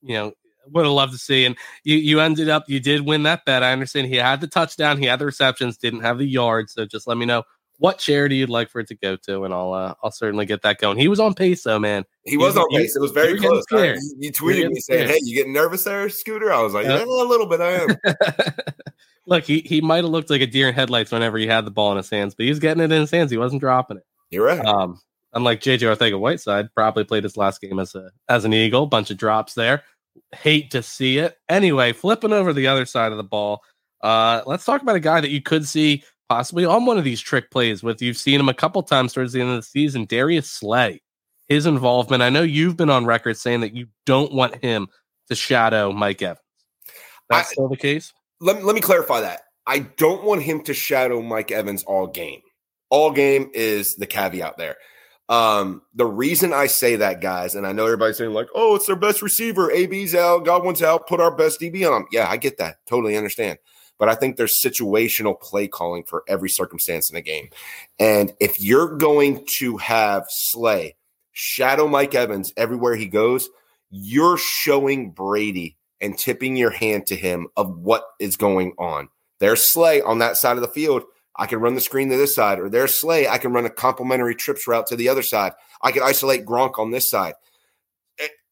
you 0.03 0.15
know, 0.15 0.33
would 0.73 0.85
have 0.85 0.93
loved 0.93 1.13
to 1.13 1.19
see. 1.19 1.45
And 1.45 1.57
you 1.83 1.97
you 1.97 2.21
ended 2.21 2.49
up 2.49 2.65
you 2.69 2.81
did 2.81 3.03
win 3.03 3.25
that 3.25 3.45
bet. 3.45 3.63
I 3.63 3.73
understand 3.73 4.09
he 4.09 4.17
had 4.17 4.41
the 4.41 4.47
touchdown, 4.47 4.99
he 4.99 5.07
had 5.07 5.19
the 5.19 5.27
receptions, 5.27 5.77
didn't 5.77 6.01
have 6.01 6.19
the 6.19 6.27
yards. 6.27 6.73
So 6.73 6.87
just 6.87 7.07
let 7.07 7.17
me 7.17 7.27
know 7.27 7.45
what 7.79 7.99
charity 7.99 8.37
you'd 8.37 8.51
like 8.51 8.71
for 8.71 8.81
it 8.81 8.89
to 8.89 8.95
go 8.95 9.17
to, 9.17 9.45
and 9.45 9.53
I'll 9.53 9.73
uh, 9.73 9.95
I'll 10.03 10.11
certainly 10.11 10.47
get 10.47 10.63
that 10.63 10.81
going. 10.81 10.99
He 10.99 11.09
was 11.09 11.21
on 11.21 11.35
pace 11.35 11.63
though, 11.63 11.79
man. 11.79 12.05
He, 12.25 12.33
he 12.33 12.37
was 12.37 12.57
on 12.57 12.67
pace. 12.71 12.97
It 12.97 13.01
was 13.01 13.13
very 13.13 13.39
close. 13.39 13.65
I, 13.73 13.97
you 14.19 14.33
tweeted 14.33 14.71
me 14.71 14.81
saying, 14.81 15.09
"Hey, 15.09 15.19
you 15.23 15.35
getting 15.35 15.53
nervous 15.53 15.85
there, 15.85 16.09
Scooter?" 16.09 16.53
I 16.53 16.63
was 16.63 16.75
like, 16.75 16.87
yep. 16.87 17.01
"Yeah, 17.01 17.05
a 17.05 17.25
little 17.27 17.47
bit. 17.47 17.61
I 17.61 17.71
am." 17.73 17.97
Look, 19.27 19.45
he, 19.45 19.61
he 19.61 19.81
might 19.81 20.05
have 20.05 20.11
looked 20.11 20.29
like 20.29 20.43
a 20.43 20.47
deer 20.47 20.69
in 20.69 20.75
headlights 20.75 21.11
whenever 21.11 21.39
he 21.39 21.47
had 21.47 21.65
the 21.65 21.71
ball 21.71 21.91
in 21.93 21.97
his 21.97 22.11
hands, 22.11 22.35
but 22.35 22.45
he 22.45 22.51
was 22.51 22.59
getting 22.59 22.83
it 22.83 22.93
in 22.93 23.01
his 23.01 23.11
hands. 23.11 23.31
He 23.31 23.39
wasn't 23.39 23.61
dropping 23.61 23.97
it. 23.97 24.03
You're 24.31 24.45
right. 24.45 24.63
Um, 24.63 25.01
unlike 25.33 25.61
JJ 25.61 25.97
Arcega-Whiteside, 25.97 26.75
probably 26.75 27.05
played 27.05 27.25
his 27.25 27.37
last 27.37 27.61
game 27.61 27.79
as 27.79 27.95
a 27.95 28.11
as 28.29 28.45
an 28.45 28.53
Eagle. 28.53 28.87
Bunch 28.87 29.11
of 29.11 29.17
drops 29.17 29.55
there. 29.55 29.83
Hate 30.33 30.71
to 30.73 30.83
see 30.83 31.19
it. 31.19 31.39
Anyway, 31.49 31.93
flipping 31.93 32.33
over 32.33 32.53
the 32.53 32.67
other 32.67 32.85
side 32.85 33.13
of 33.13 33.19
the 33.19 33.25
ball. 33.25 33.63
Uh, 34.03 34.43
let's 34.45 34.67
talk 34.67 34.83
about 34.83 34.97
a 34.97 35.01
guy 35.01 35.21
that 35.21 35.31
you 35.31 35.41
could 35.41 35.67
see 35.67 36.05
possibly 36.29 36.65
on 36.65 36.87
one 36.87 36.99
of 36.99 37.05
these 37.05 37.21
trick 37.21 37.51
plays 37.51 37.83
with. 37.83 38.01
You've 38.03 38.17
seen 38.17 38.41
him 38.41 38.49
a 38.49 38.55
couple 38.55 38.83
times 38.83 39.13
towards 39.13 39.33
the 39.33 39.41
end 39.41 39.51
of 39.51 39.57
the 39.57 39.63
season. 39.63 40.05
Darius 40.07 40.51
Slay, 40.51 41.03
his 41.49 41.67
involvement. 41.67 42.23
I 42.23 42.31
know 42.31 42.43
you've 42.43 42.77
been 42.77 42.91
on 42.91 43.07
record 43.07 43.37
saying 43.37 43.61
that 43.61 43.75
you 43.75 43.89
don't 44.07 44.33
want 44.33 44.63
him 44.63 44.89
to 45.29 45.35
shadow 45.35 45.93
Mike 45.93 46.23
Evans. 46.23 46.41
That's 47.31 47.51
I, 47.51 47.53
still 47.53 47.69
the 47.69 47.77
case. 47.77 48.13
Let 48.41 48.57
me, 48.57 48.63
let 48.63 48.75
me 48.75 48.81
clarify 48.81 49.21
that. 49.23 49.43
I 49.67 49.81
don't 49.81 50.25
want 50.25 50.43
him 50.43 50.63
to 50.65 50.75
shadow 50.75 51.23
Mike 51.23 51.51
Evans 51.51 51.85
all 51.85 52.07
game. 52.07 52.41
All 52.91 53.11
game 53.11 53.51
is 53.55 53.97
the 53.97 54.07
caveat 54.07 54.59
there. 54.59 54.77
Um, 55.31 55.81
the 55.95 56.05
reason 56.05 56.53
I 56.53 56.67
say 56.67 56.97
that, 56.97 57.23
guys, 57.23 57.55
and 57.55 57.67
I 57.67 57.73
know 57.73 57.87
everybody's 57.87 58.19
saying 58.19 58.35
like, 58.35 58.49
"Oh, 58.55 58.75
it's 58.75 58.87
their 58.87 58.95
best 58.95 59.23
receiver. 59.23 59.71
AB's 59.73 60.15
out, 60.15 60.45
Godwin's 60.45 60.83
out. 60.83 61.07
Put 61.07 61.19
our 61.19 61.35
best 61.35 61.61
DB 61.61 61.91
on 61.91 62.03
him." 62.03 62.09
Yeah, 62.13 62.29
I 62.29 62.37
get 62.37 62.59
that. 62.59 62.77
Totally 62.87 63.17
understand 63.17 63.59
but 63.99 64.09
I 64.09 64.15
think 64.15 64.37
there's 64.37 64.61
situational 64.63 65.41
play 65.41 65.69
calling 65.69 66.05
for 66.05 66.25
every 66.29 66.49
circumstance 66.49 67.11
in 67.11 67.17
a 67.17 67.23
game. 67.23 67.49
And 67.99 68.33
if 68.41 68.61
you're 68.61 68.97
going 68.97 69.47
to 69.59 69.77
have 69.79 70.25
Slay 70.29 70.97
shadow 71.33 71.89
Mike 71.89 72.15
Evans 72.15 72.53
everywhere 72.57 72.97
he 72.97 73.07
goes, 73.07 73.49
you're 73.91 74.39
showing 74.39 75.11
Brady 75.11 75.77
and 76.01 76.19
tipping 76.19 76.57
your 76.57 76.71
hand 76.71 77.07
to 77.07 77.17
him 77.17 77.49
of 77.57 77.79
what 77.79 78.05
is 78.19 78.37
going 78.37 78.75
on. 78.79 79.09
There's 79.41 79.73
Slay 79.73 80.01
on 80.01 80.19
that 80.19 80.37
side 80.37 80.57
of 80.57 80.63
the 80.63 80.69
field. 80.69 81.05
I 81.37 81.47
can 81.47 81.61
run 81.61 81.75
the 81.75 81.81
screen 81.81 82.11
to 82.11 82.17
this 82.17 82.35
side, 82.35 82.61
or 82.61 82.69
there's 82.69 82.95
Slay. 82.95 83.27
I 83.27 83.39
can 83.39 83.53
run 83.53 83.67
a 83.67 83.71
complementary 83.71 84.35
trips 84.35 84.69
route 84.69 84.87
to 84.89 84.97
the 84.97 85.09
other 85.09 85.23
side. 85.23 85.53
I 85.83 85.91
can 85.91 86.03
isolate 86.03 86.47
Gronk 86.47 86.79
on 86.79 86.93
this 86.93 87.11
side. 87.11 87.35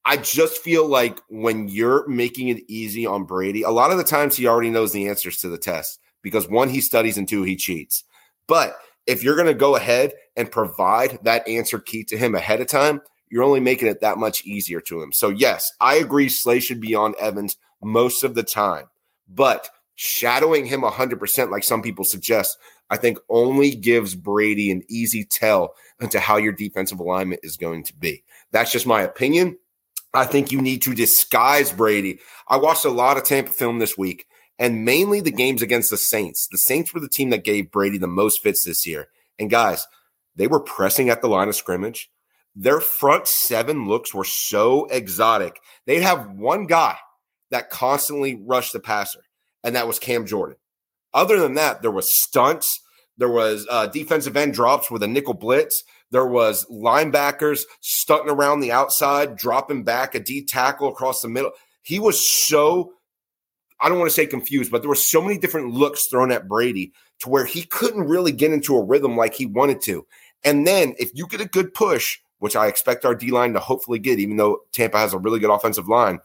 I 0.04 0.16
just 0.16 0.58
feel 0.58 0.86
like 0.86 1.20
when 1.28 1.68
you're 1.68 2.06
making 2.08 2.48
it 2.48 2.64
easy 2.68 3.06
on 3.06 3.24
Brady, 3.24 3.62
a 3.62 3.70
lot 3.70 3.92
of 3.92 3.98
the 3.98 4.04
times 4.04 4.36
he 4.36 4.46
already 4.46 4.70
knows 4.70 4.92
the 4.92 5.08
answers 5.08 5.38
to 5.38 5.48
the 5.48 5.58
test 5.58 6.00
because 6.22 6.48
one, 6.48 6.68
he 6.68 6.80
studies 6.80 7.16
and 7.16 7.28
two, 7.28 7.42
he 7.44 7.56
cheats. 7.56 8.04
But 8.46 8.76
if 9.06 9.22
you're 9.22 9.36
going 9.36 9.46
to 9.46 9.54
go 9.54 9.76
ahead 9.76 10.12
and 10.36 10.50
provide 10.50 11.18
that 11.22 11.46
answer 11.46 11.78
key 11.78 12.04
to 12.04 12.16
him 12.16 12.34
ahead 12.34 12.60
of 12.60 12.66
time, 12.66 13.00
you're 13.30 13.44
only 13.44 13.60
making 13.60 13.88
it 13.88 14.00
that 14.00 14.18
much 14.18 14.44
easier 14.44 14.80
to 14.82 15.02
him. 15.02 15.12
So, 15.12 15.30
yes, 15.30 15.72
I 15.80 15.94
agree 15.94 16.28
Slay 16.28 16.60
should 16.60 16.80
be 16.80 16.94
on 16.94 17.14
Evans 17.18 17.56
most 17.82 18.24
of 18.24 18.34
the 18.34 18.42
time, 18.42 18.86
but 19.28 19.70
shadowing 19.94 20.66
him 20.66 20.82
100%, 20.82 21.50
like 21.50 21.64
some 21.64 21.82
people 21.82 22.04
suggest, 22.04 22.58
I 22.90 22.96
think 22.96 23.18
only 23.28 23.74
gives 23.74 24.14
Brady 24.14 24.70
an 24.70 24.82
easy 24.88 25.24
tell 25.24 25.74
into 26.00 26.20
how 26.20 26.36
your 26.36 26.52
defensive 26.52 27.00
alignment 27.00 27.40
is 27.42 27.56
going 27.56 27.84
to 27.84 27.94
be. 27.96 28.22
That's 28.50 28.70
just 28.70 28.86
my 28.86 29.02
opinion. 29.02 29.56
I 30.14 30.24
think 30.26 30.52
you 30.52 30.60
need 30.60 30.82
to 30.82 30.94
disguise 30.94 31.72
Brady. 31.72 32.18
I 32.48 32.58
watched 32.58 32.84
a 32.84 32.90
lot 32.90 33.16
of 33.16 33.24
Tampa 33.24 33.52
film 33.52 33.78
this 33.78 33.96
week, 33.96 34.26
and 34.58 34.84
mainly 34.84 35.20
the 35.20 35.30
games 35.30 35.62
against 35.62 35.90
the 35.90 35.96
Saints. 35.96 36.48
The 36.50 36.58
Saints 36.58 36.92
were 36.92 37.00
the 37.00 37.08
team 37.08 37.30
that 37.30 37.44
gave 37.44 37.70
Brady 37.70 37.98
the 37.98 38.06
most 38.06 38.42
fits 38.42 38.64
this 38.64 38.86
year. 38.86 39.08
And 39.38 39.50
guys, 39.50 39.86
they 40.36 40.46
were 40.46 40.60
pressing 40.60 41.08
at 41.08 41.22
the 41.22 41.28
line 41.28 41.48
of 41.48 41.56
scrimmage. 41.56 42.10
Their 42.54 42.80
front 42.80 43.26
seven 43.26 43.88
looks 43.88 44.12
were 44.12 44.24
so 44.24 44.84
exotic. 44.86 45.60
They'd 45.86 46.02
have 46.02 46.32
one 46.32 46.66
guy 46.66 46.98
that 47.50 47.70
constantly 47.70 48.34
rushed 48.34 48.74
the 48.74 48.80
passer, 48.80 49.24
and 49.64 49.74
that 49.74 49.86
was 49.86 49.98
Cam 49.98 50.26
Jordan. 50.26 50.56
Other 51.14 51.38
than 51.38 51.54
that, 51.54 51.80
there 51.80 51.90
was 51.90 52.22
stunts. 52.22 52.80
There 53.16 53.30
was 53.30 53.66
uh, 53.70 53.86
defensive 53.86 54.36
end 54.36 54.54
drops 54.54 54.90
with 54.90 55.02
a 55.02 55.08
nickel 55.08 55.34
blitz. 55.34 55.82
There 56.12 56.26
was 56.26 56.66
linebackers 56.70 57.62
stunting 57.80 58.30
around 58.30 58.60
the 58.60 58.70
outside, 58.70 59.34
dropping 59.36 59.82
back 59.82 60.14
a 60.14 60.20
D 60.20 60.44
tackle 60.44 60.88
across 60.88 61.22
the 61.22 61.28
middle. 61.28 61.52
He 61.82 61.98
was 61.98 62.46
so 62.46 62.92
I 63.80 63.88
don't 63.88 63.98
want 63.98 64.10
to 64.10 64.14
say 64.14 64.26
confused, 64.26 64.70
but 64.70 64.82
there 64.82 64.88
were 64.88 64.94
so 64.94 65.20
many 65.20 65.38
different 65.38 65.72
looks 65.72 66.06
thrown 66.06 66.30
at 66.30 66.46
Brady 66.46 66.92
to 67.18 67.28
where 67.28 67.44
he 67.44 67.64
couldn't 67.64 68.04
really 68.04 68.30
get 68.30 68.52
into 68.52 68.76
a 68.76 68.84
rhythm 68.84 69.16
like 69.16 69.34
he 69.34 69.44
wanted 69.44 69.80
to. 69.82 70.06
And 70.44 70.64
then 70.64 70.94
if 71.00 71.10
you 71.14 71.26
get 71.26 71.40
a 71.40 71.46
good 71.46 71.74
push, 71.74 72.20
which 72.38 72.54
I 72.54 72.68
expect 72.68 73.04
our 73.04 73.14
D 73.14 73.32
line 73.32 73.54
to 73.54 73.58
hopefully 73.58 73.98
get, 73.98 74.20
even 74.20 74.36
though 74.36 74.60
Tampa 74.70 74.98
has 74.98 75.14
a 75.14 75.18
really 75.18 75.40
good 75.40 75.50
offensive 75.50 75.88
line, 75.88 76.20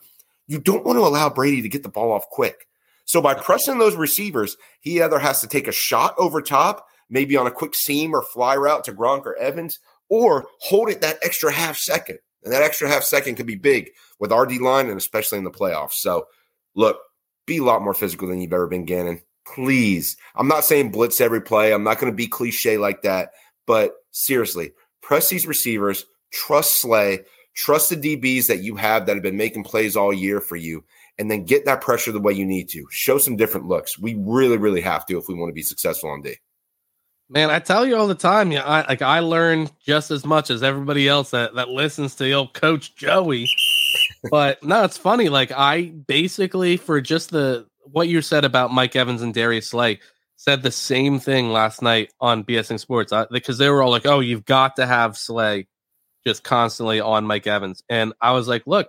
you 0.45 0.59
don't 0.59 0.85
want 0.85 0.97
to 0.97 1.03
allow 1.03 1.31
Brady 1.31 1.63
to 1.63 1.69
get 1.69 1.81
the 1.81 1.89
ball 1.89 2.11
off 2.11 2.29
quick. 2.29 2.67
So 3.05 3.21
by 3.21 3.33
pressing 3.33 3.79
those 3.79 3.95
receivers, 3.95 4.57
he 4.79 5.01
either 5.01 5.17
has 5.17 5.41
to 5.41 5.47
take 5.47 5.67
a 5.67 5.71
shot 5.71 6.13
over 6.19 6.41
top 6.41 6.85
maybe 7.09 7.37
on 7.37 7.47
a 7.47 7.51
quick 7.51 7.75
seam 7.75 8.13
or 8.13 8.21
fly 8.21 8.55
route 8.55 8.83
to 8.85 8.93
Gronk 8.93 9.25
or 9.25 9.37
Evans, 9.37 9.79
or 10.09 10.47
hold 10.61 10.89
it 10.89 11.01
that 11.01 11.19
extra 11.21 11.51
half 11.51 11.77
second. 11.77 12.19
And 12.43 12.53
that 12.53 12.63
extra 12.63 12.87
half 12.87 13.03
second 13.03 13.35
could 13.35 13.45
be 13.45 13.55
big 13.55 13.89
with 14.19 14.31
RD 14.31 14.61
line 14.61 14.87
and 14.87 14.97
especially 14.97 15.37
in 15.37 15.43
the 15.43 15.51
playoffs. 15.51 15.93
So, 15.93 16.27
look, 16.75 16.97
be 17.45 17.57
a 17.57 17.63
lot 17.63 17.81
more 17.81 17.93
physical 17.93 18.27
than 18.27 18.39
you've 18.39 18.53
ever 18.53 18.67
been, 18.67 18.85
Gannon. 18.85 19.21
Please. 19.45 20.17
I'm 20.35 20.47
not 20.47 20.65
saying 20.65 20.91
blitz 20.91 21.21
every 21.21 21.41
play. 21.41 21.73
I'm 21.73 21.83
not 21.83 21.99
going 21.99 22.11
to 22.11 22.15
be 22.15 22.27
cliche 22.27 22.77
like 22.77 23.01
that. 23.01 23.31
But 23.65 23.93
seriously, 24.11 24.71
press 25.01 25.29
these 25.29 25.47
receivers, 25.47 26.05
trust 26.31 26.81
Slay, 26.81 27.19
trust 27.55 27.89
the 27.89 27.95
DBs 27.95 28.47
that 28.47 28.63
you 28.63 28.75
have 28.75 29.05
that 29.05 29.15
have 29.15 29.23
been 29.23 29.37
making 29.37 29.63
plays 29.63 29.97
all 29.97 30.13
year 30.13 30.39
for 30.39 30.55
you, 30.55 30.83
and 31.17 31.29
then 31.29 31.45
get 31.45 31.65
that 31.65 31.81
pressure 31.81 32.11
the 32.11 32.19
way 32.19 32.33
you 32.33 32.45
need 32.45 32.69
to. 32.69 32.85
Show 32.91 33.17
some 33.17 33.35
different 33.35 33.67
looks. 33.67 33.97
We 33.97 34.15
really, 34.15 34.57
really 34.57 34.81
have 34.81 35.05
to 35.07 35.17
if 35.17 35.27
we 35.27 35.35
want 35.35 35.49
to 35.49 35.53
be 35.53 35.63
successful 35.63 36.09
on 36.09 36.21
D. 36.21 36.35
Man, 37.29 37.49
I 37.49 37.59
tell 37.59 37.85
you 37.85 37.97
all 37.97 38.07
the 38.07 38.15
time, 38.15 38.53
yeah, 38.53 38.63
I 38.63 38.87
like 38.87 39.01
I 39.01 39.19
learn 39.19 39.69
just 39.85 40.11
as 40.11 40.23
much 40.25 40.49
as 40.49 40.63
everybody 40.63 41.09
else 41.09 41.31
that, 41.31 41.55
that 41.55 41.67
listens 41.67 42.15
to 42.15 42.31
old 42.31 42.53
Coach 42.53 42.95
Joey. 42.95 43.47
but 44.31 44.63
no, 44.63 44.85
it's 44.85 44.97
funny. 44.97 45.27
Like 45.27 45.51
I 45.51 45.87
basically 46.07 46.77
for 46.77 47.01
just 47.01 47.31
the 47.31 47.67
what 47.83 48.07
you 48.07 48.21
said 48.21 48.45
about 48.45 48.71
Mike 48.71 48.95
Evans 48.95 49.21
and 49.21 49.33
Darius 49.33 49.69
Slay 49.69 49.99
said 50.37 50.63
the 50.63 50.71
same 50.71 51.19
thing 51.19 51.51
last 51.51 51.81
night 51.81 52.13
on 52.21 52.45
BSing 52.45 52.79
Sports 52.79 53.11
uh, 53.11 53.25
because 53.29 53.57
they 53.57 53.69
were 53.69 53.83
all 53.83 53.91
like, 53.91 54.05
"Oh, 54.05 54.21
you've 54.21 54.45
got 54.45 54.77
to 54.77 54.85
have 54.85 55.17
Slay 55.17 55.67
just 56.25 56.43
constantly 56.45 57.01
on 57.01 57.25
Mike 57.25 57.47
Evans," 57.47 57.83
and 57.89 58.13
I 58.21 58.31
was 58.31 58.47
like, 58.47 58.63
"Look, 58.65 58.87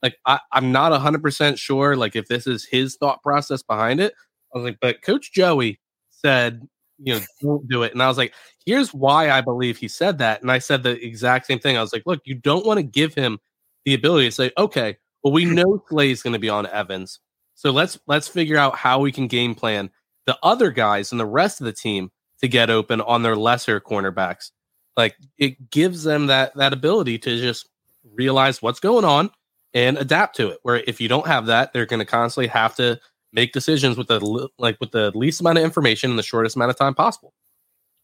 like 0.00 0.16
I, 0.24 0.38
I'm 0.52 0.70
not 0.70 0.92
hundred 1.00 1.22
percent 1.22 1.58
sure 1.58 1.96
like 1.96 2.14
if 2.14 2.28
this 2.28 2.46
is 2.46 2.64
his 2.64 2.94
thought 2.94 3.20
process 3.20 3.64
behind 3.64 3.98
it." 4.00 4.14
I 4.54 4.58
was 4.58 4.64
like, 4.64 4.78
"But 4.80 5.02
Coach 5.02 5.32
Joey 5.32 5.80
said 6.10 6.68
you 6.98 7.14
know, 7.14 7.20
don't 7.40 7.68
do 7.68 7.82
it. 7.82 7.92
And 7.92 8.02
I 8.02 8.08
was 8.08 8.18
like, 8.18 8.34
here's 8.64 8.94
why 8.94 9.30
I 9.30 9.40
believe 9.40 9.76
he 9.76 9.88
said 9.88 10.18
that. 10.18 10.42
And 10.42 10.50
I 10.50 10.58
said 10.58 10.82
the 10.82 11.04
exact 11.04 11.46
same 11.46 11.58
thing. 11.58 11.76
I 11.76 11.80
was 11.80 11.92
like, 11.92 12.04
look, 12.06 12.20
you 12.24 12.34
don't 12.34 12.66
want 12.66 12.78
to 12.78 12.82
give 12.82 13.14
him 13.14 13.38
the 13.84 13.94
ability 13.94 14.28
to 14.28 14.32
say, 14.32 14.52
okay, 14.56 14.96
well, 15.22 15.32
we 15.32 15.44
know 15.44 15.82
Slay's 15.88 16.22
going 16.22 16.34
to 16.34 16.38
be 16.38 16.50
on 16.50 16.66
Evans. 16.66 17.20
So 17.54 17.70
let's 17.70 17.98
let's 18.06 18.28
figure 18.28 18.56
out 18.56 18.76
how 18.76 18.98
we 18.98 19.12
can 19.12 19.26
game 19.26 19.54
plan 19.54 19.90
the 20.26 20.38
other 20.42 20.70
guys 20.70 21.12
and 21.12 21.20
the 21.20 21.26
rest 21.26 21.60
of 21.60 21.66
the 21.66 21.72
team 21.72 22.10
to 22.40 22.48
get 22.48 22.70
open 22.70 23.00
on 23.00 23.22
their 23.22 23.36
lesser 23.36 23.80
cornerbacks. 23.80 24.50
Like 24.96 25.16
it 25.38 25.70
gives 25.70 26.02
them 26.02 26.26
that 26.26 26.54
that 26.56 26.72
ability 26.72 27.18
to 27.18 27.40
just 27.40 27.68
realize 28.12 28.60
what's 28.60 28.80
going 28.80 29.04
on 29.04 29.30
and 29.72 29.96
adapt 29.96 30.36
to 30.36 30.48
it. 30.48 30.58
Where 30.62 30.82
if 30.86 31.00
you 31.00 31.08
don't 31.08 31.26
have 31.26 31.46
that, 31.46 31.72
they're 31.72 31.86
going 31.86 32.00
to 32.00 32.06
constantly 32.06 32.48
have 32.48 32.74
to 32.76 33.00
make 33.34 33.52
decisions 33.52 33.98
with 33.98 34.06
the 34.08 34.48
like 34.58 34.78
with 34.80 34.92
the 34.92 35.10
least 35.14 35.40
amount 35.40 35.58
of 35.58 35.64
information 35.64 36.10
in 36.10 36.16
the 36.16 36.22
shortest 36.22 36.56
amount 36.56 36.70
of 36.70 36.78
time 36.78 36.94
possible, 36.94 37.34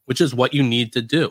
which 0.06 0.20
is 0.20 0.34
what 0.34 0.52
you 0.52 0.62
need 0.62 0.92
to 0.92 1.00
do. 1.00 1.30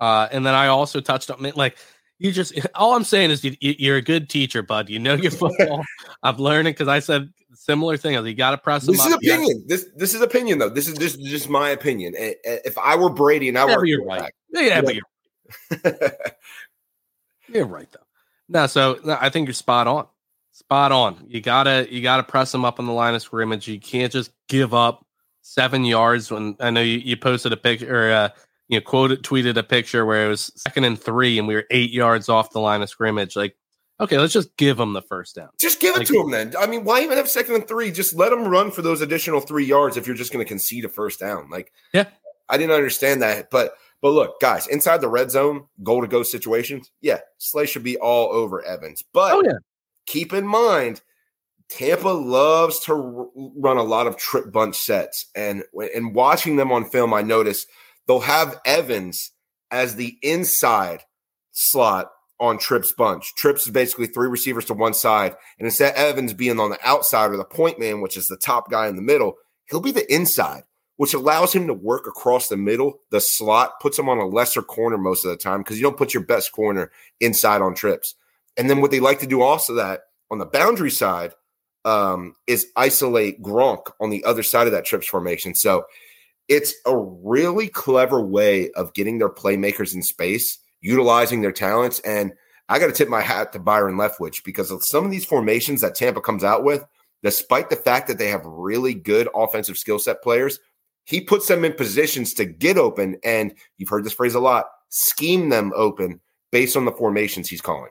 Uh, 0.00 0.26
and 0.32 0.44
then 0.44 0.54
I 0.54 0.66
also 0.66 1.00
touched 1.00 1.30
on 1.30 1.52
like 1.54 1.76
you 2.18 2.32
just 2.32 2.58
all 2.74 2.94
I'm 2.94 3.04
saying 3.04 3.30
is 3.30 3.44
you, 3.44 3.54
you're 3.60 3.96
a 3.96 4.02
good 4.02 4.28
teacher, 4.28 4.62
bud. 4.62 4.88
You 4.88 4.98
know 4.98 5.14
your 5.14 5.30
football. 5.30 5.84
I've 6.22 6.40
learned 6.40 6.68
it 6.68 6.72
because 6.72 6.88
I 6.88 6.98
said 6.98 7.32
similar 7.52 7.96
thing. 7.96 8.14
You 8.14 8.34
got 8.34 8.52
to 8.52 8.58
press. 8.58 8.86
This 8.86 9.04
is 9.04 9.12
opinion. 9.12 9.64
This 9.66 9.86
this 9.94 10.14
is 10.14 10.22
opinion 10.22 10.58
though. 10.58 10.70
This 10.70 10.88
is 10.88 10.98
just 10.98 11.22
just 11.22 11.48
my 11.48 11.70
opinion. 11.70 12.14
If 12.16 12.76
I 12.78 12.96
were 12.96 13.10
Brady 13.10 13.48
and 13.48 13.58
I 13.58 13.68
yeah, 13.68 13.76
were 13.76 13.84
you're 13.84 14.04
right. 14.04 14.32
Yeah, 14.52 14.80
but 14.80 14.94
you're 14.94 15.98
you're 17.48 17.66
right 17.66 17.90
though. 17.92 18.00
No, 18.48 18.66
so 18.66 18.98
no, 19.04 19.16
I 19.20 19.30
think 19.30 19.46
you're 19.46 19.54
spot 19.54 19.86
on. 19.86 20.06
Spot 20.54 20.92
on. 20.92 21.24
You 21.26 21.40
gotta 21.40 21.86
you 21.90 22.00
gotta 22.00 22.22
press 22.22 22.52
them 22.52 22.64
up 22.64 22.78
on 22.78 22.86
the 22.86 22.92
line 22.92 23.14
of 23.16 23.22
scrimmage. 23.22 23.66
You 23.66 23.80
can't 23.80 24.12
just 24.12 24.30
give 24.48 24.72
up 24.72 25.04
seven 25.42 25.84
yards. 25.84 26.30
When 26.30 26.56
I 26.60 26.70
know 26.70 26.80
you, 26.80 26.98
you 26.98 27.16
posted 27.16 27.52
a 27.52 27.56
picture 27.56 27.92
or 28.08 28.12
uh, 28.12 28.28
you 28.68 28.78
know 28.78 28.84
quoted 28.84 29.24
tweeted 29.24 29.56
a 29.56 29.64
picture 29.64 30.06
where 30.06 30.24
it 30.26 30.28
was 30.28 30.52
second 30.56 30.84
and 30.84 30.96
three 30.98 31.38
and 31.40 31.48
we 31.48 31.54
were 31.56 31.64
eight 31.72 31.90
yards 31.90 32.28
off 32.28 32.52
the 32.52 32.60
line 32.60 32.82
of 32.82 32.88
scrimmage. 32.88 33.34
Like, 33.34 33.56
okay, 33.98 34.16
let's 34.16 34.32
just 34.32 34.56
give 34.56 34.76
them 34.76 34.92
the 34.92 35.02
first 35.02 35.34
down. 35.34 35.48
Just 35.60 35.80
give 35.80 35.96
it 35.96 35.98
Like- 35.98 36.06
to 36.06 36.12
them 36.18 36.30
then. 36.30 36.54
I 36.56 36.68
mean, 36.68 36.84
why 36.84 37.02
even 37.02 37.16
have 37.16 37.28
second 37.28 37.56
and 37.56 37.66
three? 37.66 37.90
Just 37.90 38.14
let 38.14 38.30
them 38.30 38.46
run 38.46 38.70
for 38.70 38.82
those 38.82 39.00
additional 39.00 39.40
three 39.40 39.64
yards 39.64 39.96
if 39.96 40.06
you're 40.06 40.14
just 40.14 40.32
going 40.32 40.44
to 40.44 40.48
concede 40.48 40.84
a 40.84 40.88
first 40.88 41.18
down. 41.18 41.50
Like, 41.50 41.72
Yeah. 41.92 42.04
I 42.48 42.58
didn't 42.58 42.76
understand 42.76 43.22
that. 43.22 43.50
But 43.50 43.74
but 44.00 44.10
look, 44.10 44.38
guys, 44.40 44.68
inside 44.68 45.00
the 45.00 45.08
red 45.08 45.32
zone, 45.32 45.64
goal 45.82 46.02
to 46.02 46.06
go 46.06 46.22
situations, 46.22 46.92
yeah, 47.00 47.20
Slay 47.38 47.66
should 47.66 47.82
be 47.82 47.96
all 47.96 48.30
over 48.32 48.62
Evans. 48.64 49.02
But 49.12 49.32
Oh 49.32 49.42
yeah, 49.44 49.54
keep 50.06 50.32
in 50.32 50.46
mind, 50.46 51.00
Tampa 51.68 52.08
loves 52.08 52.80
to 52.80 52.92
r- 52.92 53.26
run 53.56 53.76
a 53.76 53.82
lot 53.82 54.06
of 54.06 54.16
trip 54.16 54.52
bunch 54.52 54.76
sets, 54.76 55.26
and 55.34 55.64
and 55.94 56.14
watching 56.14 56.56
them 56.56 56.70
on 56.72 56.84
film, 56.84 57.14
I 57.14 57.22
noticed 57.22 57.68
they'll 58.06 58.20
have 58.20 58.60
Evans 58.64 59.32
as 59.70 59.96
the 59.96 60.16
inside 60.22 61.02
slot 61.52 62.10
on 62.40 62.58
Trips 62.58 62.92
bunch. 62.92 63.34
Trips 63.36 63.66
is 63.66 63.72
basically 63.72 64.06
three 64.06 64.28
receivers 64.28 64.64
to 64.66 64.74
one 64.74 64.94
side, 64.94 65.36
and 65.58 65.66
instead 65.66 65.92
of 65.92 65.98
Evans 65.98 66.32
being 66.32 66.60
on 66.60 66.70
the 66.70 66.78
outside 66.84 67.30
or 67.30 67.36
the 67.36 67.44
point 67.44 67.78
man, 67.78 68.00
which 68.00 68.16
is 68.16 68.26
the 68.26 68.36
top 68.36 68.70
guy 68.70 68.86
in 68.88 68.96
the 68.96 69.02
middle, 69.02 69.34
he'll 69.66 69.80
be 69.80 69.92
the 69.92 70.12
inside, 70.12 70.64
which 70.96 71.14
allows 71.14 71.52
him 71.54 71.66
to 71.66 71.74
work 71.74 72.06
across 72.06 72.48
the 72.48 72.56
middle. 72.56 73.00
The 73.10 73.20
slot 73.20 73.80
puts 73.80 73.98
him 73.98 74.08
on 74.08 74.18
a 74.18 74.26
lesser 74.26 74.62
corner 74.62 74.98
most 74.98 75.24
of 75.24 75.30
the 75.30 75.36
time 75.36 75.60
because 75.60 75.76
you 75.78 75.82
don't 75.82 75.96
put 75.96 76.12
your 76.12 76.24
best 76.24 76.52
corner 76.52 76.90
inside 77.20 77.62
on 77.62 77.74
Trips. 77.74 78.14
And 78.56 78.70
then 78.70 78.80
what 78.80 78.90
they 78.90 79.00
like 79.00 79.20
to 79.20 79.26
do 79.26 79.42
also 79.42 79.74
that 79.74 80.02
on 80.30 80.38
the 80.38 80.46
boundary 80.46 80.90
side 80.90 81.32
um, 81.84 82.34
is 82.46 82.68
isolate 82.76 83.42
Gronk 83.42 83.90
on 84.00 84.10
the 84.10 84.24
other 84.24 84.42
side 84.42 84.66
of 84.66 84.72
that 84.72 84.84
trips 84.84 85.06
formation. 85.06 85.54
So 85.54 85.84
it's 86.48 86.74
a 86.86 86.96
really 86.96 87.68
clever 87.68 88.20
way 88.20 88.70
of 88.72 88.94
getting 88.94 89.18
their 89.18 89.30
playmakers 89.30 89.94
in 89.94 90.02
space, 90.02 90.58
utilizing 90.80 91.40
their 91.40 91.52
talents. 91.52 92.00
And 92.00 92.32
I 92.68 92.78
got 92.78 92.86
to 92.86 92.92
tip 92.92 93.08
my 93.08 93.20
hat 93.20 93.52
to 93.52 93.58
Byron 93.58 93.96
Leftwich 93.96 94.44
because 94.44 94.70
of 94.70 94.84
some 94.84 95.04
of 95.04 95.10
these 95.10 95.24
formations 95.24 95.80
that 95.80 95.94
Tampa 95.94 96.20
comes 96.20 96.44
out 96.44 96.64
with, 96.64 96.84
despite 97.22 97.70
the 97.70 97.76
fact 97.76 98.08
that 98.08 98.18
they 98.18 98.28
have 98.28 98.44
really 98.44 98.94
good 98.94 99.28
offensive 99.34 99.78
skill 99.78 99.98
set 99.98 100.22
players, 100.22 100.58
he 101.04 101.20
puts 101.20 101.48
them 101.48 101.64
in 101.64 101.74
positions 101.74 102.32
to 102.34 102.44
get 102.44 102.78
open. 102.78 103.16
And 103.24 103.54
you've 103.76 103.90
heard 103.90 104.04
this 104.04 104.12
phrase 104.12 104.34
a 104.34 104.40
lot 104.40 104.66
scheme 104.90 105.48
them 105.48 105.72
open 105.74 106.20
based 106.52 106.76
on 106.76 106.84
the 106.84 106.92
formations 106.92 107.48
he's 107.48 107.60
calling. 107.60 107.90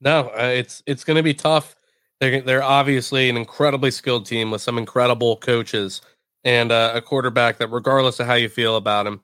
No, 0.00 0.30
uh, 0.38 0.52
it's 0.54 0.82
it's 0.86 1.04
going 1.04 1.16
to 1.16 1.22
be 1.22 1.34
tough. 1.34 1.76
They're 2.20 2.40
they're 2.40 2.62
obviously 2.62 3.28
an 3.30 3.36
incredibly 3.36 3.90
skilled 3.90 4.26
team 4.26 4.50
with 4.50 4.62
some 4.62 4.78
incredible 4.78 5.36
coaches 5.36 6.00
and 6.44 6.72
uh, 6.72 6.92
a 6.94 7.00
quarterback 7.00 7.58
that, 7.58 7.68
regardless 7.68 8.20
of 8.20 8.26
how 8.26 8.34
you 8.34 8.48
feel 8.48 8.76
about 8.76 9.06
him, 9.06 9.20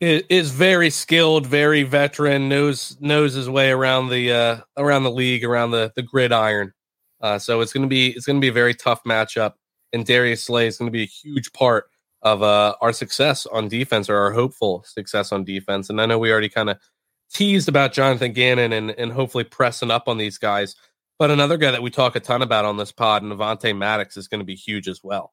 is 0.00 0.52
very 0.52 0.90
skilled, 0.90 1.46
very 1.46 1.82
veteran, 1.82 2.48
knows 2.48 2.96
knows 3.00 3.34
his 3.34 3.50
way 3.50 3.70
around 3.70 4.10
the 4.10 4.32
uh, 4.32 4.56
around 4.76 5.02
the 5.02 5.10
league, 5.10 5.44
around 5.44 5.72
the 5.72 5.92
the 5.96 6.02
gridiron. 6.02 6.72
Uh, 7.20 7.38
so 7.38 7.60
it's 7.60 7.72
going 7.72 7.82
to 7.82 7.88
be 7.88 8.08
it's 8.10 8.26
going 8.26 8.36
to 8.36 8.40
be 8.40 8.48
a 8.48 8.52
very 8.52 8.74
tough 8.74 9.02
matchup, 9.04 9.54
and 9.92 10.06
Darius 10.06 10.44
Slay 10.44 10.68
is 10.68 10.78
going 10.78 10.86
to 10.90 10.92
be 10.96 11.02
a 11.02 11.06
huge 11.06 11.52
part 11.52 11.86
of 12.22 12.42
uh, 12.42 12.74
our 12.80 12.92
success 12.92 13.46
on 13.46 13.68
defense 13.68 14.08
or 14.08 14.16
our 14.16 14.32
hopeful 14.32 14.84
success 14.86 15.32
on 15.32 15.44
defense. 15.44 15.90
And 15.90 16.00
I 16.00 16.06
know 16.06 16.18
we 16.18 16.30
already 16.30 16.48
kind 16.48 16.70
of 16.70 16.78
teased 17.32 17.68
about 17.68 17.92
Jonathan 17.92 18.32
Gannon 18.32 18.72
and 18.72 18.90
and 18.90 19.12
hopefully 19.12 19.44
pressing 19.44 19.90
up 19.90 20.08
on 20.08 20.18
these 20.18 20.38
guys. 20.38 20.74
But 21.18 21.30
another 21.30 21.56
guy 21.56 21.72
that 21.72 21.82
we 21.82 21.90
talk 21.90 22.14
a 22.14 22.20
ton 22.20 22.42
about 22.42 22.64
on 22.64 22.76
this 22.76 22.92
pod, 22.92 23.22
and 23.22 23.32
Avonte 23.32 23.76
Maddox, 23.76 24.16
is 24.16 24.28
going 24.28 24.40
to 24.40 24.44
be 24.44 24.54
huge 24.54 24.86
as 24.86 25.02
well. 25.02 25.32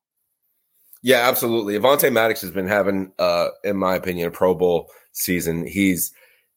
Yeah, 1.04 1.28
absolutely. 1.28 1.78
Avonte 1.78 2.12
Maddox 2.12 2.42
has 2.42 2.50
been 2.50 2.68
having, 2.68 3.12
uh, 3.20 3.50
in 3.64 3.78
my 3.78 3.96
opinion, 3.96 4.28
a 4.28 4.32
Pro 4.32 4.56
Bowl 4.56 4.90
season. 5.12 5.68
He's 5.68 6.12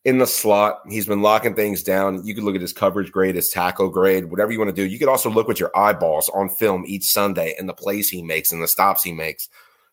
in 0.07 0.17
the 0.17 0.27
slot. 0.27 0.81
He's 0.89 1.05
been 1.05 1.21
locking 1.21 1.55
things 1.55 1.83
down. 1.83 2.25
You 2.25 2.35
could 2.35 2.45
look 2.45 2.55
at 2.55 2.63
his 2.63 2.73
coverage 2.73 3.13
grade, 3.13 3.35
his 3.35 3.51
tackle 3.51 3.91
grade, 3.91 4.31
whatever 4.31 4.51
you 4.51 4.59
want 4.59 4.75
to 4.75 4.75
do. 4.75 4.89
You 4.89 4.99
could 4.99 5.09
also 5.09 5.29
look 5.29 5.47
with 5.47 5.61
your 5.61 5.77
eyeballs 5.77 6.31
on 6.31 6.49
film 6.49 6.85
each 6.87 7.05
Sunday 7.05 7.55
and 7.59 7.69
the 7.69 7.75
plays 7.75 8.09
he 8.09 8.23
makes 8.23 8.51
and 8.51 8.63
the 8.63 8.69
stops 8.69 9.03
he 9.03 9.13
makes. 9.13 9.51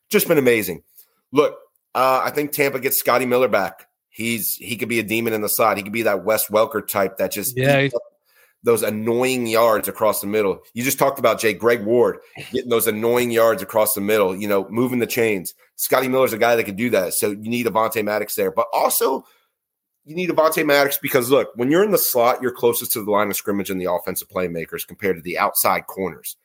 Just 0.10 0.30
been 0.30 0.38
amazing. 0.38 0.84
Look, 1.34 1.58
uh, 1.94 2.22
I 2.24 2.30
think 2.30 2.54
Tampa 2.54 2.80
gets 2.80 2.96
Scotty 2.96 3.26
Miller 3.26 3.50
back. 3.50 3.90
He's 4.16 4.56
he 4.56 4.78
could 4.78 4.88
be 4.88 5.00
a 5.00 5.04
demon 5.04 5.34
in 5.34 5.42
the 5.42 5.50
slot. 5.50 5.76
He 5.76 5.84
could 5.84 5.92
be 5.92 6.04
that 6.04 6.24
Wes 6.24 6.48
Welker 6.48 6.88
type 6.88 7.18
that 7.18 7.34
just 7.34 7.58
Yeah, 7.58 8.00
those 8.64 8.82
annoying 8.82 9.46
yards 9.46 9.90
across 9.90 10.22
the 10.22 10.28
middle. 10.28 10.62
You 10.74 10.84
just 10.86 10.98
talked 10.98 11.20
about 11.20 11.38
Jay 11.38 11.52
Greg 11.52 11.84
Ward 11.84 12.20
getting 12.54 12.70
those 12.70 12.88
annoying 12.88 13.30
yards 13.30 13.62
across 13.62 13.94
the 13.94 14.00
middle, 14.00 14.34
you 14.34 14.48
know, 14.48 14.70
moving 14.70 15.00
the 15.00 15.06
chains. 15.06 15.54
Scotty 15.76 16.08
Miller's 16.08 16.32
a 16.32 16.38
guy 16.38 16.56
that 16.56 16.64
can 16.64 16.78
do 16.78 16.90
that. 16.92 17.14
So 17.14 17.32
you 17.32 17.50
need 17.50 17.66
Avonte 17.66 18.02
Maddox 18.06 18.36
there. 18.36 18.52
But 18.52 18.68
also 18.72 19.26
you 20.06 20.16
need 20.16 20.30
Avonte 20.30 20.66
Maddox 20.66 20.98
because 20.98 21.30
look, 21.30 21.50
when 21.56 21.70
you're 21.70 21.84
in 21.84 21.92
the 21.92 21.98
slot, 21.98 22.42
you're 22.42 22.54
closest 22.54 22.94
to 22.94 23.04
the 23.04 23.12
line 23.12 23.30
of 23.30 23.36
scrimmage 23.36 23.70
and 23.70 23.82
the 23.82 23.92
offensive 23.92 24.30
playmakers 24.30 24.88
compared 24.88 25.18
to 25.18 25.22
the 25.22 25.38
outside 25.38 25.88
corners. 25.88 26.38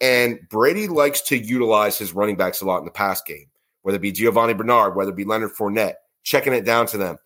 And 0.00 0.38
Brady 0.48 0.88
likes 0.88 1.20
to 1.22 1.36
utilize 1.36 1.98
his 1.98 2.14
running 2.14 2.36
backs 2.36 2.62
a 2.62 2.64
lot 2.64 2.78
in 2.78 2.86
the 2.86 2.90
pass 2.90 3.20
game, 3.20 3.50
whether 3.82 3.96
it 3.96 4.02
be 4.02 4.12
Giovani 4.12 4.54
Bernard, 4.54 4.96
whether 4.96 5.10
it 5.10 5.16
be 5.16 5.24
Leonard 5.24 5.52
Fournette, 5.52 5.94
checking 6.22 6.52
it 6.52 6.64
down 6.64 6.86
to 6.88 6.98
them. 6.98 7.16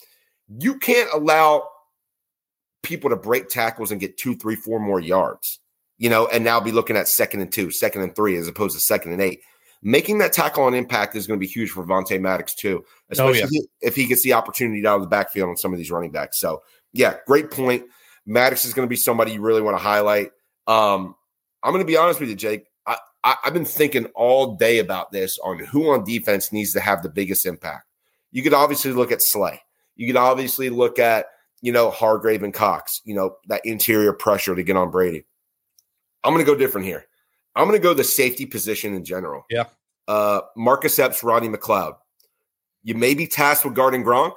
You 0.49 0.78
can't 0.78 1.09
allow 1.12 1.68
people 2.82 3.11
to 3.11 3.16
break 3.16 3.49
tackles 3.49 3.90
and 3.93 4.01
get 4.01 4.16
two, 4.18 4.34
three, 4.36 4.57
four 4.57 4.80
more 4.80 5.01
yards, 5.01 5.61
you 5.99 6.11
know, 6.11 6.26
and 6.26 6.45
now 6.45 6.61
be 6.61 6.72
looking 6.72 6.97
at 6.97 7.09
second 7.09 7.40
and 7.40 7.53
two, 7.53 7.70
second 7.70 8.03
and 8.03 8.14
three, 8.14 8.36
as 8.36 8.49
opposed 8.49 8.74
to 8.74 8.80
second 8.80 9.12
and 9.12 9.22
eight. 9.22 9.40
Making 9.84 10.18
that 10.18 10.32
tackle 10.32 10.62
on 10.64 10.74
impact 10.74 11.16
is 11.16 11.26
going 11.26 11.38
to 11.38 11.45
be 11.45 11.51
huge 11.51 11.70
for 11.70 11.84
Vontae 11.84 12.20
Maddox, 12.20 12.55
too, 12.55 12.84
especially 13.11 13.43
Oh, 13.43 13.49
yeah. 13.51 13.61
if 13.80 13.97
he 13.97 14.07
gets 14.07 14.22
the 14.22 14.32
opportunity 14.32 14.86
out 14.86 14.97
of 14.97 15.03
the 15.03 15.09
backfield 15.09 15.49
on 15.49 15.57
some 15.57 15.72
of 15.72 15.78
these 15.78 15.90
running 15.90 16.12
backs. 16.12 16.38
So, 16.38 16.62
yeah, 16.93 17.16
great 17.26 17.51
point. 17.51 17.84
Maddox 18.24 18.64
is 18.64 18.74
going 18.74 18.86
to 18.86 18.90
be 18.90 18.97
somebody 18.97 19.32
you 19.32 19.40
really 19.40 19.62
want 19.62 19.76
to 19.76 19.82
highlight. 19.82 20.30
Um, 20.68 21.16
I'm 21.64 21.72
going 21.72 21.82
to 21.82 21.86
be 21.86 21.97
honest 21.97 22.20
with 22.20 22.28
you, 22.28 22.36
Jake. 22.36 22.66
I, 22.86 22.97
I, 23.24 23.36
I've 23.45 23.55
been 23.55 23.64
thinking 23.64 24.07
all 24.14 24.55
day 24.55 24.78
about 24.78 25.11
this 25.11 25.38
on 25.40 25.59
who 25.59 25.90
on 25.90 26.05
defense 26.05 26.53
needs 26.53 26.72
to 26.74 26.80
have 26.80 27.03
the 27.03 27.09
biggest 27.09 27.45
impact. 27.45 27.86
You 28.33 28.43
could 28.43 28.55
obviously 28.55 28.93
look 28.93 29.12
at 29.12 29.22
Slay. 29.22 29.61
You 29.95 30.07
could 30.07 30.16
obviously 30.16 30.70
look 30.70 30.99
at, 30.99 31.26
you 31.61 31.70
know, 31.70 31.91
Hargrave 31.91 32.43
and 32.43 32.53
Cox, 32.53 33.01
you 33.05 33.14
know, 33.14 33.37
that 33.49 33.61
interior 33.64 34.12
pressure 34.12 34.55
to 34.55 34.62
get 34.62 34.76
on 34.76 34.91
Brady. 34.91 35.24
I'm 36.24 36.33
going 36.33 36.45
to 36.45 36.51
go 36.51 36.59
different 36.59 36.87
here. 36.87 37.07
I'm 37.55 37.68
going 37.68 37.78
to 37.78 37.83
go 37.83 37.95
the 37.95 38.05
safety 38.05 38.47
position 38.47 38.95
in 38.95 39.05
general. 39.05 39.45
Yeah. 39.51 39.64
Uh, 40.09 40.41
Marcus 40.57 40.99
Epps, 40.99 41.22
Rodney 41.22 41.49
McLeod. 41.49 41.95
You 42.83 42.95
may 42.95 43.14
be 43.14 43.26
tasked 43.26 43.64
with 43.64 43.74
guarding 43.74 44.03
Gronk. 44.03 44.37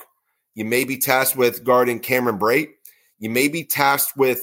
You 0.53 0.65
may 0.65 0.83
be 0.83 0.97
tasked 0.97 1.35
with 1.35 1.63
guarding 1.63 1.99
Cameron 1.99 2.37
Brate. 2.37 2.69
You 3.17 3.29
may 3.29 3.47
be 3.47 3.63
tasked 3.63 4.17
with 4.17 4.41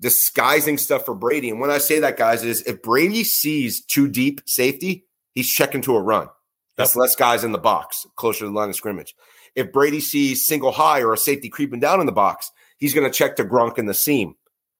disguising 0.00 0.78
stuff 0.78 1.04
for 1.04 1.14
Brady. 1.14 1.50
And 1.50 1.60
when 1.60 1.70
I 1.70 1.78
say 1.78 2.00
that, 2.00 2.16
guys, 2.16 2.42
is 2.42 2.62
if 2.62 2.82
Brady 2.82 3.24
sees 3.24 3.84
two 3.84 4.08
deep 4.08 4.40
safety, 4.46 5.06
he's 5.32 5.48
checking 5.48 5.82
to 5.82 5.96
a 5.96 6.02
run. 6.02 6.28
That's 6.80 6.96
less 6.96 7.16
guys 7.16 7.44
in 7.44 7.52
the 7.52 7.58
box, 7.58 8.06
closer 8.16 8.40
to 8.40 8.46
the 8.46 8.52
line 8.52 8.68
of 8.68 8.76
scrimmage. 8.76 9.14
If 9.54 9.72
Brady 9.72 10.00
sees 10.00 10.46
single 10.46 10.72
high 10.72 11.00
or 11.02 11.12
a 11.12 11.18
safety 11.18 11.48
creeping 11.48 11.80
down 11.80 12.00
in 12.00 12.06
the 12.06 12.12
box, 12.12 12.50
he's 12.78 12.94
going 12.94 13.10
to 13.10 13.16
check 13.16 13.36
to 13.36 13.44
Gronk 13.44 13.78
in 13.78 13.86
the 13.86 13.94
seam, 13.94 14.34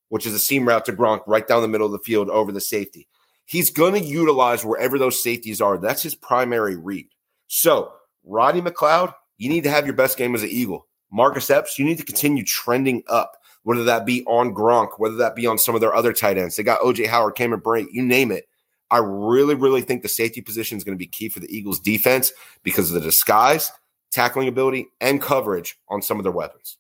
which 0.08 0.26
is 0.26 0.34
a 0.34 0.38
seam 0.38 0.66
route 0.66 0.84
to 0.86 0.92
Gronk 0.92 1.22
right 1.26 1.46
down 1.46 1.62
the 1.62 1.68
middle 1.68 1.86
of 1.86 1.92
the 1.92 1.98
field 1.98 2.30
over 2.30 2.52
the 2.52 2.60
safety. 2.60 3.08
He's 3.44 3.70
going 3.70 3.94
to 3.94 4.00
utilize 4.00 4.64
wherever 4.64 4.98
those 4.98 5.22
safeties 5.22 5.60
are. 5.60 5.76
That's 5.76 6.02
his 6.02 6.14
primary 6.14 6.76
read. 6.76 7.08
So, 7.48 7.92
Rodney 8.24 8.62
McLeod, 8.62 9.12
you 9.38 9.48
need 9.48 9.64
to 9.64 9.70
have 9.70 9.86
your 9.86 9.96
best 9.96 10.16
game 10.16 10.34
as 10.34 10.42
an 10.42 10.50
Eagle. 10.50 10.86
Marcus 11.10 11.50
Epps, 11.50 11.78
you 11.78 11.84
need 11.84 11.98
to 11.98 12.04
continue 12.04 12.44
trending 12.44 13.02
up 13.08 13.36
whether 13.62 13.84
that 13.84 14.06
be 14.06 14.24
on 14.26 14.54
Gronk, 14.54 14.98
whether 14.98 15.16
that 15.16 15.34
be 15.34 15.46
on 15.46 15.58
some 15.58 15.74
of 15.74 15.80
their 15.80 15.94
other 15.94 16.12
tight 16.12 16.38
ends. 16.38 16.56
They 16.56 16.62
got 16.62 16.80
OJ 16.80 17.08
Howard, 17.08 17.34
Cameron 17.34 17.60
Brate, 17.60 17.88
you 17.90 18.02
name 18.02 18.30
it. 18.30 18.44
I 18.90 18.98
really, 18.98 19.54
really 19.54 19.82
think 19.82 20.02
the 20.02 20.08
safety 20.08 20.40
position 20.40 20.76
is 20.76 20.84
going 20.84 20.96
to 20.96 20.98
be 20.98 21.06
key 21.06 21.28
for 21.28 21.40
the 21.40 21.54
Eagles 21.54 21.78
defense 21.78 22.32
because 22.62 22.90
of 22.90 22.94
the 22.94 23.08
disguise, 23.08 23.70
tackling 24.10 24.48
ability, 24.48 24.88
and 25.00 25.20
coverage 25.20 25.78
on 25.88 26.02
some 26.02 26.18
of 26.18 26.24
their 26.24 26.32
weapons. 26.32 26.76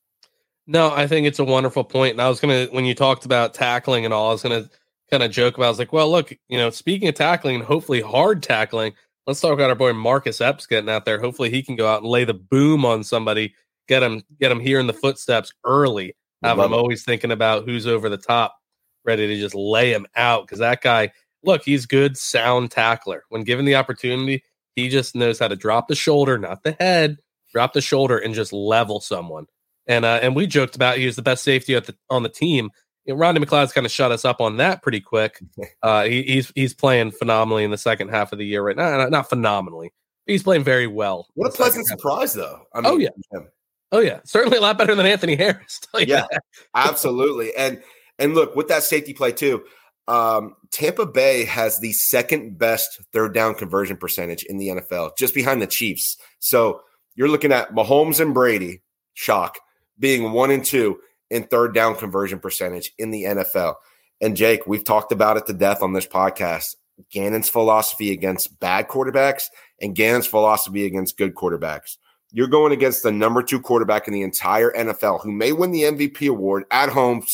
No, 0.66 0.92
I 0.92 1.06
think 1.06 1.26
it's 1.26 1.38
a 1.38 1.44
wonderful 1.44 1.82
point. 1.82 2.12
And 2.12 2.22
I 2.22 2.28
was 2.28 2.38
gonna 2.38 2.66
when 2.70 2.84
you 2.84 2.94
talked 2.94 3.24
about 3.24 3.54
tackling 3.54 4.04
and 4.04 4.14
all, 4.14 4.28
I 4.28 4.32
was 4.32 4.42
gonna 4.42 4.70
kind 5.10 5.22
of 5.22 5.32
joke 5.32 5.56
about. 5.56 5.66
I 5.66 5.70
was 5.70 5.78
like, 5.80 5.92
well, 5.92 6.08
look, 6.08 6.32
you 6.48 6.58
know, 6.58 6.70
speaking 6.70 7.08
of 7.08 7.16
tackling 7.16 7.56
and 7.56 7.64
hopefully 7.64 8.00
hard 8.00 8.40
tackling, 8.40 8.92
let's 9.26 9.40
talk 9.40 9.52
about 9.52 9.70
our 9.70 9.74
boy 9.74 9.92
Marcus 9.92 10.40
Epps 10.40 10.66
getting 10.66 10.88
out 10.88 11.04
there. 11.04 11.18
Hopefully, 11.20 11.50
he 11.50 11.62
can 11.62 11.74
go 11.74 11.88
out 11.88 12.02
and 12.02 12.10
lay 12.10 12.24
the 12.24 12.34
boom 12.34 12.84
on 12.84 13.02
somebody, 13.02 13.54
get 13.88 14.02
him, 14.02 14.22
get 14.40 14.52
him 14.52 14.60
here 14.60 14.78
in 14.78 14.86
the 14.86 14.92
footsteps 14.92 15.52
early. 15.64 16.14
I'm 16.42 16.60
always 16.72 17.02
thinking 17.04 17.32
about 17.32 17.64
who's 17.64 17.86
over 17.86 18.08
the 18.08 18.16
top, 18.16 18.56
ready 19.04 19.26
to 19.26 19.36
just 19.40 19.54
lay 19.56 19.92
him 19.92 20.06
out 20.14 20.46
because 20.46 20.60
that 20.60 20.82
guy. 20.82 21.10
Look, 21.42 21.64
he's 21.64 21.86
good, 21.86 22.16
sound 22.16 22.70
tackler. 22.70 23.24
When 23.28 23.44
given 23.44 23.64
the 23.64 23.76
opportunity, 23.76 24.44
he 24.76 24.88
just 24.88 25.14
knows 25.14 25.38
how 25.38 25.48
to 25.48 25.56
drop 25.56 25.88
the 25.88 25.94
shoulder, 25.94 26.38
not 26.38 26.62
the 26.62 26.76
head, 26.78 27.18
drop 27.52 27.72
the 27.72 27.80
shoulder, 27.80 28.18
and 28.18 28.34
just 28.34 28.52
level 28.52 29.00
someone. 29.00 29.46
And 29.86 30.04
uh, 30.04 30.20
and 30.22 30.36
we 30.36 30.46
joked 30.46 30.76
about 30.76 30.98
he 30.98 31.06
was 31.06 31.16
the 31.16 31.22
best 31.22 31.42
safety 31.42 31.74
at 31.74 31.86
the, 31.86 31.96
on 32.08 32.22
the 32.22 32.28
team. 32.28 32.70
You 33.06 33.14
know, 33.14 33.18
Rodney 33.20 33.44
McLeod's 33.44 33.72
kind 33.72 33.86
of 33.86 33.90
shut 33.90 34.12
us 34.12 34.24
up 34.24 34.40
on 34.40 34.58
that 34.58 34.82
pretty 34.82 35.00
quick. 35.00 35.40
Uh, 35.82 36.04
he, 36.04 36.22
he's 36.24 36.52
he's 36.54 36.74
playing 36.74 37.10
phenomenally 37.10 37.64
in 37.64 37.70
the 37.70 37.78
second 37.78 38.08
half 38.08 38.32
of 38.32 38.38
the 38.38 38.44
year 38.44 38.62
right 38.62 38.76
now. 38.76 38.98
Not, 38.98 39.10
not 39.10 39.28
phenomenally. 39.30 39.92
He's 40.26 40.42
playing 40.42 40.62
very 40.62 40.86
well. 40.86 41.26
What 41.34 41.48
a 41.48 41.56
pleasant 41.56 41.86
surprise, 41.86 42.34
though. 42.34 42.66
I 42.74 42.82
mean, 42.82 42.92
oh 42.92 42.98
yeah, 42.98 43.08
him. 43.32 43.48
oh 43.92 44.00
yeah, 44.00 44.20
certainly 44.24 44.58
a 44.58 44.60
lot 44.60 44.76
better 44.76 44.94
than 44.94 45.06
Anthony 45.06 45.36
Harris. 45.36 45.80
Yeah, 45.98 46.26
absolutely. 46.74 47.54
And 47.56 47.82
and 48.18 48.34
look 48.34 48.54
with 48.54 48.68
that 48.68 48.82
safety 48.82 49.14
play 49.14 49.32
too. 49.32 49.64
Um, 50.10 50.56
Tampa 50.72 51.06
Bay 51.06 51.44
has 51.44 51.78
the 51.78 51.92
second 51.92 52.58
best 52.58 53.00
third 53.12 53.32
down 53.32 53.54
conversion 53.54 53.96
percentage 53.96 54.42
in 54.42 54.58
the 54.58 54.68
NFL, 54.68 55.16
just 55.16 55.34
behind 55.34 55.62
the 55.62 55.68
Chiefs. 55.68 56.18
So 56.40 56.80
you're 57.14 57.28
looking 57.28 57.52
at 57.52 57.72
Mahomes 57.72 58.18
and 58.18 58.34
Brady, 58.34 58.82
shock, 59.14 59.58
being 60.00 60.32
one 60.32 60.50
and 60.50 60.64
two 60.64 60.98
in 61.30 61.44
third 61.44 61.74
down 61.74 61.94
conversion 61.94 62.40
percentage 62.40 62.92
in 62.98 63.12
the 63.12 63.22
NFL. 63.22 63.76
And 64.20 64.36
Jake, 64.36 64.66
we've 64.66 64.82
talked 64.82 65.12
about 65.12 65.36
it 65.36 65.46
to 65.46 65.52
death 65.52 65.80
on 65.80 65.92
this 65.92 66.08
podcast. 66.08 66.74
Gannon's 67.12 67.48
philosophy 67.48 68.10
against 68.10 68.58
bad 68.58 68.88
quarterbacks 68.88 69.44
and 69.80 69.94
Gannon's 69.94 70.26
philosophy 70.26 70.86
against 70.86 71.18
good 71.18 71.36
quarterbacks. 71.36 71.98
You're 72.32 72.48
going 72.48 72.72
against 72.72 73.02
the 73.02 73.10
number 73.10 73.42
two 73.42 73.60
quarterback 73.60 74.06
in 74.06 74.14
the 74.14 74.22
entire 74.22 74.72
NFL 74.72 75.22
who 75.22 75.32
may 75.32 75.52
win 75.52 75.72
the 75.72 75.82
MVP 75.82 76.28
award 76.28 76.64
at 76.70 76.88
home, 76.88 77.24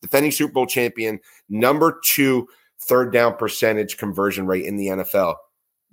defending 0.00 0.32
Super 0.32 0.52
Bowl 0.52 0.66
champion, 0.66 1.20
number 1.48 2.00
two 2.04 2.48
third 2.80 3.12
down 3.12 3.36
percentage 3.36 3.96
conversion 3.96 4.46
rate 4.46 4.64
in 4.64 4.76
the 4.76 4.86
NFL. 4.86 5.36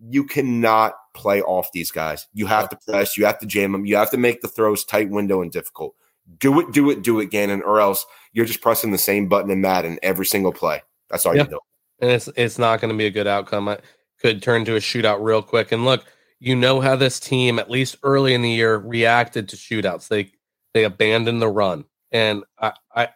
You 0.09 0.25
cannot 0.25 0.93
play 1.13 1.41
off 1.41 1.71
these 1.71 1.91
guys. 1.91 2.27
You 2.33 2.45
have 2.47 2.69
to 2.69 2.79
press, 2.87 3.17
you 3.17 3.25
have 3.25 3.39
to 3.39 3.45
jam 3.45 3.71
them, 3.71 3.85
you 3.85 3.95
have 3.95 4.11
to 4.11 4.17
make 4.17 4.41
the 4.41 4.47
throws 4.47 4.83
tight 4.83 5.09
window 5.09 5.41
and 5.41 5.51
difficult. 5.51 5.95
Do 6.39 6.59
it, 6.59 6.71
do 6.71 6.89
it, 6.89 7.03
do 7.03 7.19
it, 7.19 7.31
Gannon, 7.31 7.61
or 7.63 7.81
else 7.81 8.05
you're 8.31 8.45
just 8.45 8.61
pressing 8.61 8.91
the 8.91 8.97
same 8.97 9.27
button 9.27 9.51
in 9.51 9.61
Madden 9.61 9.99
every 10.01 10.25
single 10.25 10.53
play. 10.53 10.81
That's 11.09 11.25
all 11.25 11.35
you 11.35 11.43
do. 11.43 11.59
And 11.99 12.11
it's 12.11 12.29
it's 12.35 12.57
not 12.57 12.81
going 12.81 12.91
to 12.91 12.97
be 12.97 13.05
a 13.05 13.11
good 13.11 13.27
outcome. 13.27 13.67
It 13.67 13.83
could 14.19 14.41
turn 14.41 14.65
to 14.65 14.75
a 14.75 14.79
shootout 14.79 15.21
real 15.21 15.41
quick. 15.41 15.71
And 15.71 15.85
look, 15.85 16.05
you 16.43 16.57
know 16.57 16.81
how 16.81 16.97
this 16.97 17.21
team, 17.21 17.57
at 17.57 17.71
least 17.71 17.95
early 18.03 18.33
in 18.33 18.41
the 18.41 18.49
year, 18.49 18.75
reacted 18.75 19.47
to 19.47 19.55
shootouts. 19.55 20.09
They 20.09 20.33
they 20.73 20.83
abandoned 20.83 21.41
the 21.41 21.47
run, 21.47 21.85
and 22.11 22.43
I, 22.59 22.73
I 22.93 23.09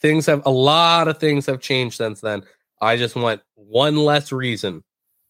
things 0.00 0.24
have 0.24 0.40
a 0.46 0.50
lot 0.50 1.06
of 1.06 1.18
things 1.18 1.44
have 1.44 1.60
changed 1.60 1.98
since 1.98 2.22
then. 2.22 2.44
I 2.80 2.96
just 2.96 3.14
want 3.14 3.42
one 3.56 3.98
less 3.98 4.32
reason 4.32 4.82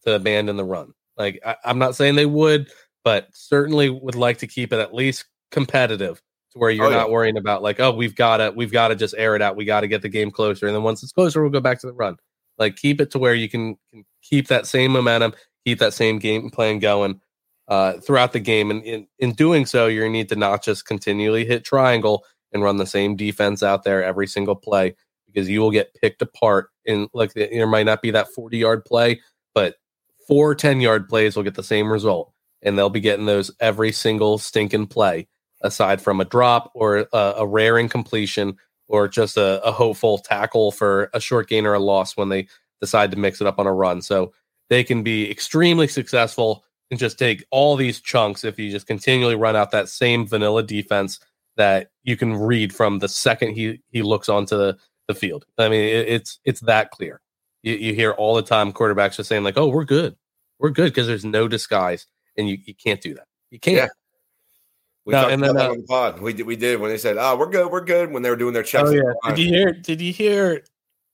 to 0.05 0.15
abandon 0.15 0.57
the 0.57 0.65
run. 0.65 0.95
Like 1.17 1.41
I, 1.45 1.57
I'm 1.65 1.81
not 1.81 1.97
saying 1.97 2.15
they 2.15 2.27
would, 2.27 2.71
but 3.03 3.27
certainly 3.33 3.91
would 3.91 4.15
like 4.15 4.39
to 4.39 4.47
keep 4.47 4.73
it 4.73 4.79
at 4.79 4.95
least 4.95 5.25
competitive 5.51 6.23
to 6.53 6.59
where 6.61 6.71
you're 6.71 6.87
oh, 6.87 6.91
not 6.91 7.09
yeah. 7.09 7.13
worrying 7.13 7.39
about 7.39 7.61
like, 7.61 7.81
oh, 7.81 7.91
we've 7.91 8.15
got 8.15 8.37
to 8.37 8.53
we've 8.53 8.73
got 8.73 8.89
to 8.89 8.95
just 8.95 9.17
air 9.19 9.35
it 9.35 9.43
out. 9.43 9.57
We 9.57 9.65
got 9.65 9.81
to 9.81 9.89
get 9.89 10.03
the 10.03 10.09
game 10.09 10.31
closer, 10.31 10.69
and 10.69 10.77
then 10.77 10.85
once 10.85 11.03
it's 11.03 11.11
closer, 11.11 11.43
we'll 11.43 11.51
go 11.51 11.61
back 11.61 11.81
to 11.81 11.89
the 11.89 11.93
run. 11.93 12.19
Like 12.57 12.77
keep 12.77 13.01
it 13.01 13.11
to 13.11 13.19
where 13.19 13.35
you 13.35 13.49
can, 13.49 13.79
can 13.91 14.05
keep 14.23 14.47
that 14.47 14.69
same 14.69 14.93
momentum, 14.93 15.35
keep 15.65 15.81
that 15.81 15.93
same 15.93 16.21
game 16.21 16.49
plan 16.49 16.79
going 16.79 17.21
uh, 17.69 17.95
throughout 18.01 18.33
the 18.33 18.41
game. 18.41 18.71
And 18.71 18.83
in, 18.85 19.07
in 19.19 19.33
doing 19.33 19.67
so, 19.67 19.87
you 19.87 20.09
need 20.09 20.29
to 20.31 20.37
not 20.37 20.63
just 20.63 20.87
continually 20.87 21.45
hit 21.45 21.65
triangle 21.65 22.25
and 22.53 22.63
run 22.63 22.77
the 22.77 22.87
same 22.87 23.17
defense 23.17 23.63
out 23.63 23.85
there 23.85 24.03
every 24.03 24.27
single 24.27 24.57
play 24.57 24.95
because 25.27 25.49
you 25.49 25.61
will 25.61 25.71
get 25.71 25.95
picked 25.95 26.23
apart. 26.23 26.71
And 26.87 27.09
like 27.15 27.33
there 27.35 27.67
might 27.67 27.87
not 27.87 28.03
be 28.03 28.11
that 28.11 28.29
40 28.29 28.59
yard 28.59 28.85
play, 28.85 29.21
but 29.55 29.77
four 30.29 30.55
10 30.55 30.81
yard 30.81 31.09
plays 31.09 31.37
will 31.37 31.43
get 31.43 31.55
the 31.55 31.63
same 31.63 31.91
result. 31.91 32.33
And 32.63 32.79
they'll 32.79 32.91
be 32.91 33.01
getting 33.01 33.27
those 33.27 33.51
every 33.59 33.91
single 33.93 34.39
stinking 34.39 34.87
play, 34.87 35.27
aside 35.63 36.01
from 36.01 36.21
a 36.21 36.25
drop 36.25 36.71
or 36.75 37.09
a, 37.13 37.35
a 37.39 37.47
rare 37.47 37.79
incompletion 37.79 38.57
or 38.87 39.09
just 39.09 39.37
a, 39.37 39.63
a 39.65 39.73
hopeful 39.73 40.19
tackle 40.19 40.71
for 40.71 41.11
a 41.15 41.21
short 41.21 41.49
gain 41.49 41.67
or 41.67 41.75
a 41.75 41.81
loss 41.81 42.17
when 42.17 42.29
they 42.29 42.47
decide 42.81 43.11
to 43.11 43.19
mix 43.19 43.41
it 43.41 43.47
up 43.47 43.59
on 43.59 43.67
a 43.67 43.73
run. 43.73 44.03
So 44.03 44.33
they 44.69 44.85
can 44.85 45.03
be 45.03 45.31
extremely 45.31 45.89
successful 45.89 46.65
and 46.93 46.99
just 46.99 47.19
take 47.19 47.43
all 47.51 47.75
these 47.75 48.01
chunks 48.01 48.45
if 48.45 48.59
you 48.59 48.71
just 48.71 48.87
continually 48.87 49.35
run 49.35 49.57
out 49.57 49.71
that 49.71 49.89
same 49.89 50.27
vanilla 50.27 50.63
defense 50.63 51.19
that 51.57 51.91
you 52.03 52.19
can 52.19 52.37
read 52.37 52.75
from 52.75 52.99
the 52.99 53.09
second 53.09 53.55
he 53.55 53.81
he 53.89 54.03
looks 54.03 54.29
onto 54.29 54.59
the, 54.59 54.77
the 55.09 55.15
field. 55.15 55.47
I 55.57 55.71
mean, 55.71 55.81
it, 55.81 56.07
it's 56.07 56.39
it's 56.45 56.61
that 56.61 56.91
clear. 56.91 57.23
You, 57.63 57.77
you 57.77 57.95
hear 57.95 58.11
all 58.11 58.35
the 58.35 58.43
time 58.43 58.75
quarterbacks 58.75 59.17
just 59.17 59.31
saying 59.31 59.43
like, 59.43 59.57
"Oh, 59.57 59.69
we're 59.69 59.85
good, 59.85 60.17
we're 60.59 60.69
good," 60.69 60.93
because 60.93 61.07
there's 61.07 61.25
no 61.25 61.49
disguise, 61.49 62.07
and 62.37 62.47
you 62.47 62.59
you 62.63 62.75
can't 62.75 63.01
do 63.01 63.15
that. 63.15 63.27
You 63.51 63.59
can't. 63.59 63.77
Yeah. 63.77 63.89
We 65.07 65.13
no, 65.13 65.31
and 65.31 65.43
then 65.43 65.57
uh, 65.57 65.71
on 65.71 65.79
the 65.79 65.85
pod. 65.85 66.21
We 66.21 66.35
did, 66.35 66.47
we 66.47 66.57
did 66.57 66.79
when 66.79 66.91
they 66.91 66.99
said, 66.99 67.17
"Oh, 67.19 67.39
we're 67.39 67.49
good, 67.49 67.73
we're 67.73 67.81
good." 67.87 68.13
When 68.13 68.23
they 68.23 68.29
were 68.29 68.37
doing 68.37 68.53
their 68.53 68.63
checks. 68.63 68.91
Oh 68.91 68.93
yeah. 68.93 69.31
Did 69.31 69.39
you 69.39 69.49
hear? 69.49 69.73
Did 69.73 70.03
you 70.03 70.13
hear? 70.13 70.63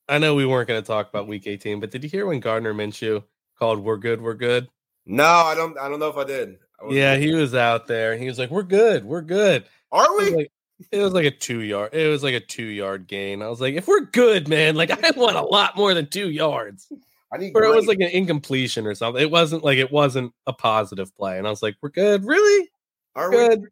I 0.08 0.18
know 0.18 0.34
we 0.34 0.44
weren't 0.44 0.66
going 0.66 0.82
to 0.82 0.86
talk 0.86 1.08
about 1.08 1.28
Week 1.28 1.46
18, 1.46 1.78
but 1.78 1.92
did 1.92 2.02
you 2.02 2.10
hear 2.10 2.26
when 2.26 2.40
Gardner 2.40 2.74
Minshew 2.74 3.22
called 3.56 3.78
"We're 3.78 3.96
good, 3.96 4.20
we're 4.20 4.34
good"? 4.34 4.68
No, 5.08 5.24
I 5.24 5.54
don't. 5.54 5.76
I 5.78 5.88
don't 5.88 5.98
know 5.98 6.08
if 6.08 6.16
I 6.18 6.24
did. 6.24 6.58
I 6.80 6.90
yeah, 6.90 7.16
he 7.16 7.32
was 7.32 7.54
out 7.54 7.86
there. 7.86 8.16
He 8.16 8.26
was 8.26 8.38
like, 8.38 8.50
"We're 8.50 8.62
good, 8.62 9.04
we're 9.04 9.22
good." 9.22 9.64
Are 9.90 10.16
we? 10.18 10.24
It 10.24 10.26
was, 10.26 10.34
like, 10.34 10.52
it 10.92 11.02
was 11.02 11.12
like 11.14 11.24
a 11.24 11.30
two 11.30 11.60
yard. 11.60 11.94
It 11.94 12.08
was 12.08 12.22
like 12.22 12.34
a 12.34 12.40
two 12.40 12.66
yard 12.66 13.06
gain. 13.06 13.40
I 13.40 13.48
was 13.48 13.58
like, 13.58 13.74
"If 13.74 13.88
we're 13.88 14.02
good, 14.02 14.48
man, 14.48 14.76
like 14.76 14.90
I 15.04 15.10
want 15.16 15.36
a 15.36 15.42
lot 15.42 15.76
more 15.76 15.94
than 15.94 16.08
two 16.08 16.30
yards." 16.30 16.92
I 17.32 17.38
need. 17.38 17.52
Or 17.54 17.64
it 17.64 17.74
was 17.74 17.86
like 17.86 18.00
an 18.00 18.10
incompletion 18.10 18.86
or 18.86 18.94
something. 18.94 19.22
It 19.22 19.30
wasn't 19.30 19.64
like 19.64 19.78
it 19.78 19.90
wasn't 19.90 20.34
a 20.46 20.52
positive 20.52 21.14
play, 21.16 21.38
and 21.38 21.46
I 21.46 21.50
was 21.50 21.62
like, 21.62 21.76
"We're 21.80 21.88
good, 21.88 22.24
really? 22.24 22.68
Are 23.16 23.30
good." 23.30 23.64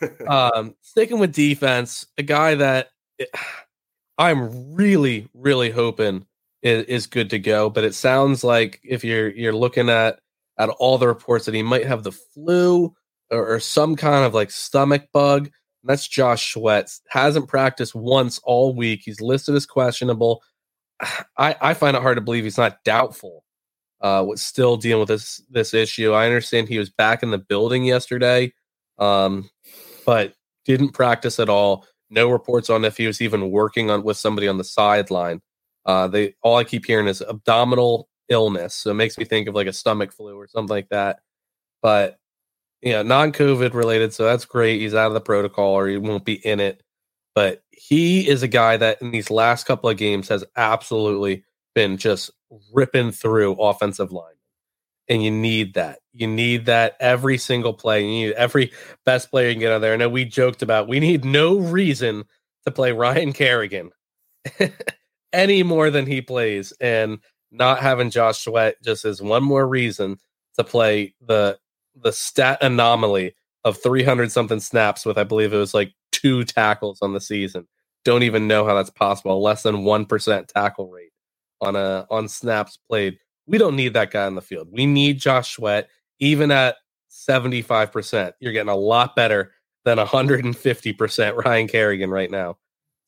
We? 0.00 0.08
um, 0.26 0.74
sticking 0.82 1.20
with 1.20 1.32
defense, 1.32 2.06
a 2.18 2.24
guy 2.24 2.56
that 2.56 2.88
I'm 4.18 4.74
really, 4.74 5.28
really 5.34 5.70
hoping 5.70 6.26
is, 6.62 6.84
is 6.86 7.06
good 7.06 7.30
to 7.30 7.38
go. 7.38 7.70
But 7.70 7.84
it 7.84 7.94
sounds 7.94 8.42
like 8.42 8.80
if 8.82 9.04
you're 9.04 9.30
you're 9.30 9.54
looking 9.54 9.88
at 9.88 10.18
at 10.60 10.68
all 10.68 10.98
the 10.98 11.08
reports 11.08 11.46
that 11.46 11.54
he 11.54 11.62
might 11.62 11.86
have 11.86 12.02
the 12.02 12.12
flu 12.12 12.94
or, 13.30 13.54
or 13.54 13.60
some 13.60 13.96
kind 13.96 14.26
of 14.26 14.34
like 14.34 14.50
stomach 14.50 15.08
bug. 15.12 15.50
That's 15.82 16.06
Josh 16.06 16.52
Sweat. 16.52 16.92
Hasn't 17.08 17.48
practiced 17.48 17.94
once 17.94 18.38
all 18.44 18.74
week. 18.74 19.00
He's 19.02 19.22
listed 19.22 19.54
as 19.54 19.64
questionable. 19.64 20.42
I, 21.38 21.56
I 21.60 21.74
find 21.74 21.96
it 21.96 22.02
hard 22.02 22.18
to 22.18 22.20
believe 22.20 22.44
he's 22.44 22.58
not 22.58 22.84
doubtful. 22.84 23.44
Uh, 24.02 24.24
was 24.26 24.42
still 24.42 24.76
dealing 24.76 25.00
with 25.00 25.08
this 25.08 25.42
this 25.50 25.74
issue. 25.74 26.12
I 26.12 26.26
understand 26.26 26.68
he 26.68 26.78
was 26.78 26.90
back 26.90 27.22
in 27.22 27.30
the 27.30 27.38
building 27.38 27.84
yesterday. 27.84 28.52
Um, 28.98 29.48
but 30.04 30.34
didn't 30.66 30.90
practice 30.90 31.38
at 31.38 31.48
all. 31.48 31.86
No 32.10 32.30
reports 32.30 32.68
on 32.68 32.84
if 32.84 32.98
he 32.98 33.06
was 33.06 33.22
even 33.22 33.50
working 33.50 33.90
on 33.90 34.02
with 34.02 34.18
somebody 34.18 34.46
on 34.46 34.58
the 34.58 34.64
sideline. 34.64 35.40
Uh, 35.86 36.08
they 36.08 36.34
all 36.42 36.56
I 36.56 36.64
keep 36.64 36.84
hearing 36.84 37.08
is 37.08 37.22
abdominal 37.22 38.09
illness, 38.30 38.74
so 38.74 38.90
it 38.90 38.94
makes 38.94 39.18
me 39.18 39.24
think 39.24 39.48
of 39.48 39.54
like 39.54 39.66
a 39.66 39.72
stomach 39.72 40.12
flu 40.12 40.36
or 40.36 40.48
something 40.48 40.74
like 40.74 40.88
that. 40.90 41.20
But 41.82 42.18
yeah, 42.82 43.02
non-COVID 43.02 43.74
related, 43.74 44.14
so 44.14 44.24
that's 44.24 44.44
great. 44.44 44.80
He's 44.80 44.94
out 44.94 45.08
of 45.08 45.14
the 45.14 45.20
protocol 45.20 45.74
or 45.74 45.88
he 45.88 45.98
won't 45.98 46.24
be 46.24 46.34
in 46.34 46.60
it. 46.60 46.82
But 47.34 47.62
he 47.70 48.28
is 48.28 48.42
a 48.42 48.48
guy 48.48 48.76
that 48.78 49.00
in 49.02 49.10
these 49.12 49.30
last 49.30 49.66
couple 49.66 49.90
of 49.90 49.96
games 49.96 50.28
has 50.28 50.44
absolutely 50.56 51.44
been 51.74 51.96
just 51.96 52.30
ripping 52.72 53.12
through 53.12 53.52
offensive 53.54 54.12
line 54.12 54.34
and 55.10 55.24
you 55.24 55.30
need 55.30 55.74
that. 55.74 55.98
You 56.12 56.28
need 56.28 56.66
that 56.66 56.96
every 57.00 57.36
single 57.36 57.74
play. 57.74 58.02
You 58.02 58.26
need 58.28 58.32
every 58.34 58.72
best 59.04 59.30
player 59.30 59.48
you 59.48 59.54
can 59.54 59.60
get 59.60 59.72
out 59.72 59.80
there. 59.80 59.92
I 59.92 59.96
know 59.96 60.08
we 60.08 60.24
joked 60.24 60.62
about 60.62 60.88
we 60.88 61.00
need 61.00 61.24
no 61.24 61.58
reason 61.58 62.24
to 62.64 62.70
play 62.70 62.92
Ryan 62.92 63.32
Kerrigan 63.32 63.90
any 65.32 65.62
more 65.64 65.90
than 65.90 66.06
he 66.06 66.22
plays, 66.22 66.72
and 66.80 67.18
not 67.50 67.80
having 67.80 68.10
Josh 68.10 68.44
Sweat 68.44 68.76
just 68.82 69.04
is 69.04 69.22
one 69.22 69.42
more 69.42 69.66
reason 69.66 70.18
to 70.56 70.64
play 70.64 71.14
the 71.26 71.58
the 71.96 72.12
stat 72.12 72.58
anomaly 72.62 73.34
of 73.64 73.82
300 73.82 74.30
something 74.32 74.60
snaps 74.60 75.04
with 75.04 75.18
I 75.18 75.24
believe 75.24 75.52
it 75.52 75.58
was 75.58 75.74
like 75.74 75.92
two 76.12 76.44
tackles 76.44 77.02
on 77.02 77.12
the 77.12 77.20
season. 77.20 77.66
don't 78.04 78.22
even 78.22 78.48
know 78.48 78.64
how 78.64 78.74
that's 78.74 78.90
possible. 78.90 79.42
Less 79.42 79.62
than 79.62 79.84
one 79.84 80.06
percent 80.06 80.48
tackle 80.48 80.90
rate 80.90 81.12
on 81.60 81.76
a 81.76 82.06
on 82.10 82.28
snaps 82.28 82.78
played. 82.88 83.18
We 83.46 83.58
don't 83.58 83.76
need 83.76 83.94
that 83.94 84.10
guy 84.10 84.26
on 84.26 84.34
the 84.36 84.42
field. 84.42 84.68
We 84.70 84.86
need 84.86 85.18
Josh 85.18 85.56
Sweat, 85.56 85.88
even 86.20 86.50
at 86.50 86.76
75%. 87.10 88.32
You're 88.40 88.52
getting 88.52 88.68
a 88.68 88.76
lot 88.76 89.16
better 89.16 89.52
than 89.84 89.98
150% 89.98 91.44
Ryan 91.44 91.66
Kerrigan 91.66 92.10
right 92.10 92.30
now. 92.30 92.58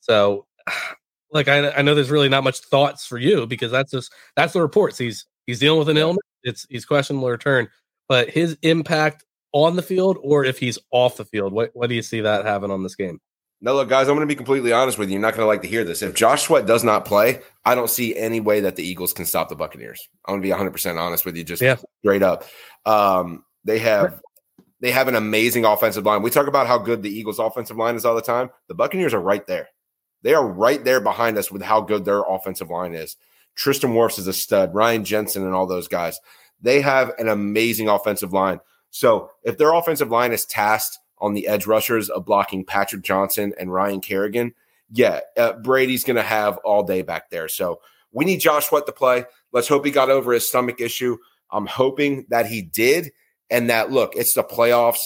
So, 0.01 0.47
like, 1.33 1.49
I, 1.49 1.71
I 1.71 1.83
know 1.83 1.95
there's 1.95 2.11
really 2.11 2.29
not 2.29 2.45
much 2.45 2.59
thoughts 2.61 3.07
for 3.07 3.19
you 3.19 3.47
because 3.47 3.71
that's 3.73 3.91
just 3.91 4.13
that's 4.37 4.53
the 4.53 4.61
reports. 4.61 4.99
He's 4.99 5.27
he's 5.47 5.59
dealing 5.59 5.79
with 5.79 5.89
an 5.89 5.97
illness. 5.97 6.23
It's 6.45 6.67
he's 6.69 6.85
questionable 6.85 7.29
return, 7.31 7.69
but 8.09 8.31
his 8.31 8.57
impact 8.63 9.25
on 9.53 9.77
the 9.77 9.83
field 9.83 10.19
or 10.23 10.45
if 10.45 10.59
he's 10.59 10.79
off 10.91 11.17
the 11.17 11.25
field, 11.25 11.53
what 11.53 11.71
what 11.75 11.89
do 11.89 11.95
you 11.95 12.03
see 12.03 12.21
that 12.21 12.45
having 12.45 12.71
on 12.71 12.83
this 12.83 12.95
game? 12.95 13.21
No, 13.65 13.75
look, 13.75 13.89
guys, 13.89 14.09
I'm 14.09 14.17
going 14.17 14.27
to 14.27 14.33
be 14.33 14.37
completely 14.37 14.73
honest 14.73 14.99
with 14.99 15.09
you. 15.09 15.13
You're 15.13 15.23
not 15.23 15.35
going 15.35 15.45
to 15.45 15.47
like 15.47 15.63
to 15.63 15.69
hear 15.69 15.85
this. 15.85 16.03
If 16.03 16.15
Josh 16.15 16.43
Sweat 16.43 16.67
does 16.67 16.83
not 16.83 17.05
play, 17.05 17.41
I 17.65 17.77
don't 17.77 17.89
see 17.89 18.17
any 18.17 18.41
way 18.41 18.59
that 18.59 18.75
the 18.75 18.83
Eagles 18.83 19.13
can 19.13 19.25
stop 19.25 19.49
the 19.49 19.55
Buccaneers. 19.55 20.09
I'm 20.27 20.41
going 20.41 20.43
to 20.43 20.49
be 20.49 20.81
100% 20.81 20.99
honest 20.99 21.25
with 21.25 21.37
you, 21.37 21.45
just 21.45 21.63
Yeah. 21.63 21.77
straight 22.01 22.25
up. 22.25 22.45
Um, 22.85 23.45
they 23.65 23.79
have 23.79 24.19
they 24.81 24.91
have 24.91 25.07
an 25.07 25.15
amazing 25.15 25.65
offensive 25.65 26.05
line. 26.05 26.23
We 26.23 26.31
talk 26.31 26.49
about 26.49 26.67
how 26.67 26.77
good 26.77 27.03
the 27.05 27.09
Eagles' 27.17 27.39
offensive 27.39 27.77
line 27.77 27.95
is 27.95 28.05
all 28.05 28.17
the 28.17 28.21
time. 28.21 28.51
The 28.67 28.75
Buccaneers 28.75 29.15
are 29.15 29.21
right 29.21 29.47
there. 29.47 29.69
They 30.23 30.35
are 30.35 30.47
right 30.47 30.83
there 30.85 31.01
behind 31.01 31.37
us 31.39 31.51
with 31.51 31.63
how 31.63 31.81
good 31.81 32.05
their 32.05 32.23
offensive 32.23 32.71
line 32.71 32.95
is. 32.95 33.17
Tristan 33.55 33.93
Wirfs 33.93 34.19
is 34.19 34.27
a 34.27 34.33
stud. 34.33 34.75
Ryan 34.75 35.05
Jensen 35.05 35.45
and 35.45 35.55
all 35.55 35.67
those 35.67 35.89
guys. 35.89 36.19
They 36.61 36.81
have 36.81 37.13
an 37.19 37.29
amazing 37.29 37.89
offensive 37.89 38.33
line. 38.33 38.61
So 38.91 39.31
if 39.43 39.59
their 39.59 39.73
offensive 39.73 40.11
line 40.11 40.33
is 40.33 40.45
tasked 40.45 40.99
on 41.19 41.35
the 41.35 41.49
edge 41.49 41.67
rushers 41.67 42.09
of 42.09 42.25
blocking 42.25 42.65
Patrick 42.65 43.03
Johnson 43.03 43.53
and 43.59 43.73
Ryan 43.73 44.01
Kerrigan, 44.01 44.55
yeah, 44.91 45.21
uh, 45.37 45.55
Brady's 45.55 46.05
going 46.05 46.17
to 46.17 46.23
have 46.23 46.59
all 46.59 46.83
day 46.83 47.03
back 47.03 47.31
there. 47.31 47.49
So 47.49 47.81
we 48.13 48.25
need 48.25 48.41
Josh 48.41 48.67
Sweat 48.67 48.87
to 48.87 48.93
play. 48.93 49.25
Let's 49.53 49.69
hope 49.69 49.85
he 49.85 49.91
got 49.91 50.11
over 50.11 50.33
his 50.33 50.49
stomach 50.49 50.81
issue. 50.81 51.17
I'm 51.51 51.67
hoping 51.67 52.27
that 52.29 52.47
he 52.47 52.63
did, 52.63 53.13
and 53.51 53.71
that 53.71 53.91
look, 53.91 54.15
it's 54.17 54.35
the 54.35 54.45
playoffs. 54.45 55.01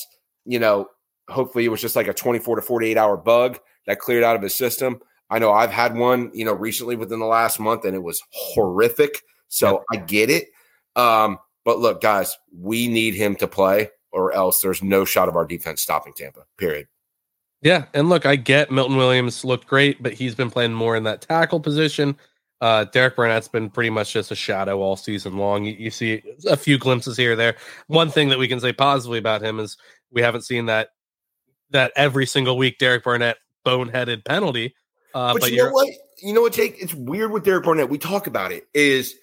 You 0.45 0.59
know, 0.59 0.89
hopefully 1.29 1.65
it 1.65 1.69
was 1.69 1.81
just 1.81 1.97
like 1.97 2.09
a 2.09 2.15
24 2.15 2.57
to 2.57 2.63
48 2.63 2.97
hour 2.97 3.17
bug 3.17 3.59
that 3.87 3.99
cleared 3.99 4.25
out 4.25 4.37
of 4.37 4.43
his 4.43 4.55
system. 4.55 5.01
I 5.31 5.39
know 5.39 5.53
I've 5.53 5.71
had 5.71 5.97
one, 5.97 6.31
you 6.35 6.45
know, 6.45 6.53
recently 6.53 6.97
within 6.97 7.19
the 7.19 7.27
last 7.27 7.59
month, 7.59 7.85
and 7.85 7.95
it 7.95 8.03
was 8.03 8.23
horrific. 8.31 9.23
So 9.49 9.85
I 9.93 9.97
get 9.97 10.31
it. 10.31 10.49
Um, 10.95 11.39
but 11.65 11.79
look, 11.79 12.01
guys, 12.01 12.37
we 12.57 12.89
need 12.89 13.15
him 13.15 13.37
to 13.37 13.49
play, 13.49 13.91
or 14.13 14.33
else 14.33 14.61
there's 14.61 14.83
no 14.83 15.05
shot 15.05 15.29
of 15.29 15.37
our 15.37 15.45
defense 15.45 15.83
stopping 15.83 16.13
Tampa. 16.17 16.45
Period. 16.59 16.87
Yeah, 17.63 17.87
and 17.95 18.09
look, 18.09 18.27
I 18.27 18.37
get 18.37 18.71
Milton 18.71 18.97
Williams 18.97 19.45
looked 19.45 19.67
great, 19.67 20.03
but 20.03 20.13
he's 20.13 20.35
been 20.35 20.51
playing 20.51 20.75
more 20.75 20.95
in 20.95 21.05
that 21.05 21.23
tackle 21.23 21.59
position. 21.59 22.17
Uh, 22.61 22.85
Derek 22.85 23.17
Barnett's 23.17 23.49
been 23.49 23.69
pretty 23.69 23.91
much 23.91 24.13
just 24.13 24.31
a 24.31 24.37
shadow 24.37 24.81
all 24.81 24.97
season 24.97 25.37
long. 25.37 25.65
You, 25.65 25.73
you 25.73 25.91
see 25.91 26.23
a 26.47 26.57
few 26.57 26.79
glimpses 26.79 27.17
here 27.17 27.33
or 27.33 27.37
there. 27.37 27.57
One 27.89 28.11
thing 28.11 28.29
that 28.31 28.39
we 28.39 28.49
can 28.49 28.61
say 28.61 28.73
positively 28.73 29.19
about 29.19 29.43
him 29.43 29.59
is 29.59 29.77
we 30.11 30.23
haven't 30.23 30.43
seen 30.43 30.67
that 30.67 30.91
that 31.71 31.93
every 31.97 32.27
single 32.27 32.57
week 32.57 32.79
Derek 32.79 33.05
Barnett 33.05 33.39
boneheaded 33.67 34.25
penalty. 34.25 34.75
Uh, 35.17 35.33
but, 35.33 35.41
but 35.43 35.51
you 35.53 35.57
know 35.59 35.71
what? 35.71 35.89
You 36.23 36.33
know 36.35 36.43
what, 36.43 36.53
Jake? 36.53 36.77
It's 36.79 36.93
weird 36.95 37.31
with 37.33 37.45
Derek 37.45 37.65
Barnett. 37.65 37.89
We 37.89 37.97
talk 37.99 38.27
about 38.27 38.53
it. 38.53 38.67
Is 38.75 39.15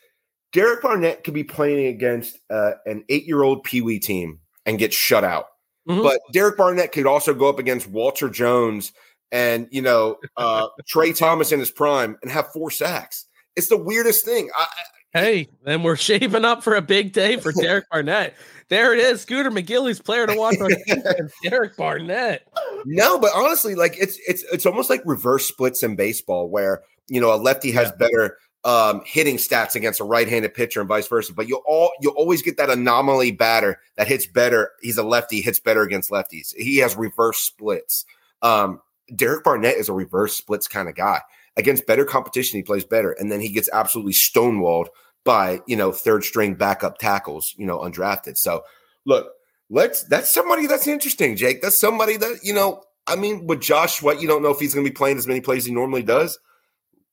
Derek 0.52 0.82
Barnett 0.82 1.24
could 1.24 1.34
be 1.36 1.44
playing 1.44 1.88
against 1.88 2.38
uh, 2.50 2.72
an 2.88 3.04
eight-year-old 3.10 3.64
Pee 3.64 3.82
Wee 3.82 4.00
team 4.00 4.40
and 4.66 4.80
get 4.80 4.92
shut 4.92 5.24
out, 5.24 5.48
Mhm. 5.88 6.02
but 6.02 6.20
Derek 6.32 6.58
Barnett 6.58 6.92
could 6.92 7.06
also 7.06 7.34
go 7.34 7.48
up 7.48 7.60
against 7.60 7.88
Walter 7.88 8.28
Jones 8.30 8.92
and 9.32 9.68
you 9.72 9.82
know 9.84 10.18
uh, 10.38 10.68
Tra 10.88 11.14
Thomas 11.14 11.52
in 11.52 11.60
his 11.60 11.70
prime 11.72 12.18
and 12.24 12.32
have 12.32 12.52
four 12.54 12.72
sacks. 12.72 13.26
It's 13.56 13.68
the 13.68 13.78
weirdest 13.78 14.26
thing. 14.26 14.50
I, 14.58 14.66
Hey, 15.14 15.48
then 15.64 15.84
we're 15.84 15.96
shaping 15.96 16.44
up 16.44 16.64
for 16.64 16.74
a 16.74 16.82
big 16.82 17.14
day 17.14 17.38
for 17.38 17.52
Derek 17.62 17.86
Barnett. 17.92 18.34
There 18.74 18.92
it 18.92 18.98
is. 18.98 19.22
Scooter 19.22 19.52
McGilly's 19.52 20.02
player 20.02 20.26
to 20.26 20.36
watch 20.36 20.60
on 20.60 20.72
Derek 21.44 21.78
Barnett. 21.78 22.48
No, 22.86 23.20
but 23.20 23.30
honestly, 23.36 23.76
like 23.76 23.96
it's 24.00 24.18
it's 24.28 24.44
it's 24.52 24.66
almost 24.66 24.90
like 24.90 25.04
reverse 25.06 25.48
splits 25.48 25.84
in 25.84 25.96
baseball, 25.96 26.50
where 26.50 26.82
you 27.08 27.22
know 27.22 27.32
a 27.32 27.38
lefty 27.38 27.70
has 27.70 27.92
better 27.92 28.36
um, 28.64 29.04
hitting 29.06 29.38
stats 29.38 29.76
against 29.76 30.00
a 30.00 30.04
right-handed 30.04 30.56
pitcher 30.56 30.80
and 30.80 30.90
vice 30.90 31.08
versa. 31.08 31.36
But 31.36 31.48
you'll 31.48 31.62
all 31.68 31.92
you'll 32.02 32.16
always 32.16 32.42
get 32.42 32.58
that 32.58 32.72
anomaly 32.72 33.34
batter 33.34 33.80
that 33.96 34.08
hits 34.08 34.26
better. 34.26 34.72
He's 34.82 34.98
a 34.98 35.04
lefty, 35.04 35.42
hits 35.42 35.60
better 35.60 35.84
against 35.84 36.10
lefties. 36.10 36.56
He 36.56 36.78
has 36.78 36.96
reverse 36.96 37.38
splits. 37.38 38.06
Um, 38.42 38.82
Derek 39.16 39.44
Barnett 39.44 39.78
is 39.78 39.88
a 39.88 39.94
reverse 39.94 40.36
splits 40.36 40.68
kind 40.68 40.90
of 40.90 40.96
guy. 40.96 41.22
Against 41.58 41.86
better 41.86 42.06
competition, 42.06 42.58
he 42.58 42.64
plays 42.64 42.86
better, 42.86 43.12
and 43.12 43.32
then 43.32 43.40
he 43.40 43.50
gets 43.50 43.70
absolutely 43.72 44.14
stonewalled 44.14 44.88
by 45.24 45.62
you 45.68 45.76
know 45.76 45.92
third 45.92 46.24
string 46.24 46.56
backup 46.56 46.98
tackles, 46.98 47.54
you 47.58 47.66
know, 47.66 47.80
undrafted. 47.80 48.38
So 48.38 48.64
look, 49.06 49.28
let's 49.70 50.04
that's 50.04 50.32
somebody 50.32 50.68
that's 50.68 50.88
interesting, 50.88 51.36
Jake. 51.36 51.62
That's 51.62 51.80
somebody 51.80 52.18
that 52.18 52.40
you 52.44 52.54
know. 52.54 52.84
I 53.06 53.18
mean, 53.18 53.48
with 53.48 53.62
Josh 53.62 54.00
Sweat, 54.00 54.22
you 54.22 54.30
don't 54.30 54.42
know 54.42 54.52
if 54.52 54.60
he's 54.60 54.74
going 54.74 54.86
to 54.86 54.90
be 54.90 54.96
playing 54.96 55.18
as 55.18 55.28
many 55.28 55.42
plays 55.42 55.64
as 55.64 55.66
he 55.66 55.74
normally 55.74 56.04
does. 56.04 56.40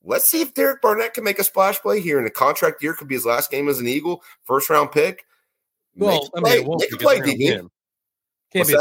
Let's 0.05 0.31
see 0.31 0.41
if 0.41 0.55
Derek 0.55 0.81
Barnett 0.81 1.15
can 1.15 1.25
make 1.25 1.41
a 1.41 1.45
splash 1.45 1.81
play 1.81 2.01
here 2.01 2.21
in 2.21 2.27
a 2.27 2.31
contract 2.31 2.81
year. 2.83 2.95
Could 2.95 3.09
be 3.09 3.17
his 3.17 3.27
last 3.27 3.51
game 3.51 3.69
as 3.69 3.81
an 3.81 3.89
Eagle, 3.89 4.23
first 4.45 4.71
round 4.71 4.93
pick. 4.93 5.25
Well, 5.97 6.31
I 6.37 6.41
play, 6.41 6.59
mean, 6.61 6.77
make 6.79 6.93
a 6.93 6.97
because 6.97 7.03
play, 7.03 7.21
DB. 7.21 7.69
Can't 8.53 8.69
be. 8.69 8.75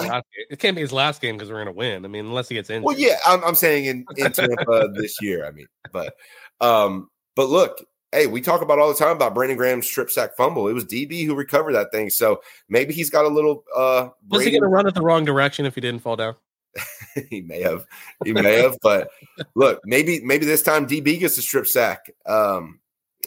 It 0.49 0.59
can't 0.59 0.75
be 0.75 0.81
his 0.81 0.91
last 0.91 1.21
game 1.21 1.35
because 1.35 1.49
we're 1.49 1.63
going 1.63 1.67
to 1.67 1.71
win. 1.73 2.05
I 2.05 2.07
mean, 2.07 2.25
unless 2.25 2.49
he 2.49 2.55
gets 2.55 2.69
injured. 2.69 2.85
Well, 2.85 2.97
yeah, 2.97 3.17
I'm, 3.25 3.43
I'm 3.43 3.55
saying 3.55 3.85
in, 3.85 4.05
in 4.17 4.31
Tampa 4.31 4.89
this 4.93 5.21
year. 5.21 5.45
I 5.45 5.51
mean, 5.51 5.67
but 5.91 6.15
um, 6.61 7.09
but 7.35 7.49
look, 7.49 7.83
hey, 8.11 8.27
we 8.27 8.41
talk 8.41 8.61
about 8.61 8.79
all 8.79 8.89
the 8.89 8.95
time 8.97 9.15
about 9.15 9.33
Brandon 9.33 9.57
Graham's 9.57 9.85
strip 9.85 10.09
sack 10.09 10.35
fumble. 10.35 10.67
It 10.67 10.73
was 10.73 10.85
DB 10.85 11.25
who 11.25 11.35
recovered 11.35 11.73
that 11.73 11.91
thing, 11.91 12.09
so 12.09 12.41
maybe 12.67 12.93
he's 12.93 13.09
got 13.09 13.25
a 13.25 13.29
little. 13.29 13.63
uh 13.75 14.09
Was 14.29 14.43
he 14.43 14.51
going 14.51 14.63
to 14.63 14.67
run 14.67 14.87
it 14.87 14.95
the 14.95 15.01
wrong 15.01 15.25
direction 15.25 15.65
if 15.65 15.75
he 15.75 15.81
didn't 15.81 16.01
fall 16.01 16.15
down? 16.15 16.35
he 17.29 17.41
may 17.41 17.61
have, 17.61 17.85
he 18.23 18.31
may 18.31 18.61
have, 18.61 18.77
but 18.81 19.09
look, 19.55 19.81
maybe 19.85 20.21
maybe 20.23 20.45
this 20.45 20.61
time 20.61 20.87
DB 20.87 21.19
gets 21.19 21.37
a 21.37 21.41
strip 21.41 21.67
sack. 21.67 22.11
Um, 22.25 22.79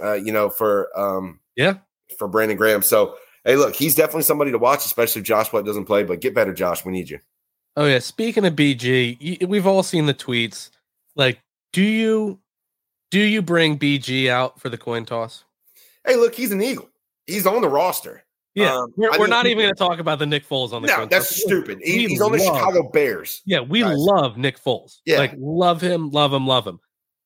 uh, 0.02 0.14
you 0.14 0.32
know, 0.32 0.48
for 0.48 0.88
um, 0.98 1.40
Yeah. 1.56 1.74
for 2.18 2.28
Brandon 2.28 2.56
Graham. 2.56 2.82
So 2.82 3.16
hey, 3.44 3.56
look, 3.56 3.74
he's 3.74 3.94
definitely 3.94 4.22
somebody 4.22 4.52
to 4.52 4.58
watch, 4.58 4.84
especially 4.86 5.20
if 5.20 5.26
Josh 5.26 5.52
White 5.52 5.64
doesn't 5.64 5.84
play. 5.84 6.04
But 6.04 6.20
get 6.20 6.34
better, 6.34 6.54
Josh. 6.54 6.84
We 6.84 6.92
need 6.92 7.10
you. 7.10 7.18
Oh 7.76 7.86
yeah. 7.86 7.98
Speaking 7.98 8.44
of 8.44 8.54
BG, 8.54 9.46
we've 9.46 9.66
all 9.66 9.82
seen 9.82 10.06
the 10.06 10.14
tweets. 10.14 10.70
Like, 11.16 11.40
do 11.72 11.82
you 11.82 12.38
do 13.12 13.20
you 13.20 13.40
bring 13.42 13.78
BG 13.78 14.28
out 14.28 14.60
for 14.60 14.68
the 14.68 14.76
coin 14.78 15.04
toss? 15.04 15.44
Hey, 16.04 16.16
look, 16.16 16.34
he's 16.34 16.50
an 16.50 16.60
Eagle. 16.60 16.88
He's 17.26 17.46
on 17.46 17.62
the 17.62 17.68
roster. 17.68 18.24
Yeah, 18.54 18.74
Um, 18.76 18.92
we're, 18.96 19.16
we're 19.18 19.26
not 19.28 19.46
even 19.46 19.58
going 19.62 19.72
to 19.72 19.78
talk 19.78 19.98
about 20.00 20.18
the 20.18 20.26
Nick 20.26 20.46
Foles 20.46 20.72
on 20.72 20.82
the 20.82 20.88
No, 20.88 21.06
that's 21.06 21.28
toss. 21.28 21.42
stupid. 21.42 21.78
He- 21.82 22.08
he's 22.08 22.20
on 22.20 22.32
the 22.32 22.38
Chicago 22.38 22.90
Bears. 22.90 23.40
Yeah, 23.46 23.60
we 23.60 23.80
guys. 23.82 23.94
love 23.96 24.36
Nick 24.36 24.60
Foles. 24.62 24.96
Yeah. 25.06 25.18
like 25.18 25.32
love 25.38 25.80
him, 25.80 26.10
love 26.10 26.32
him, 26.34 26.46
love 26.46 26.66
him. 26.66 26.80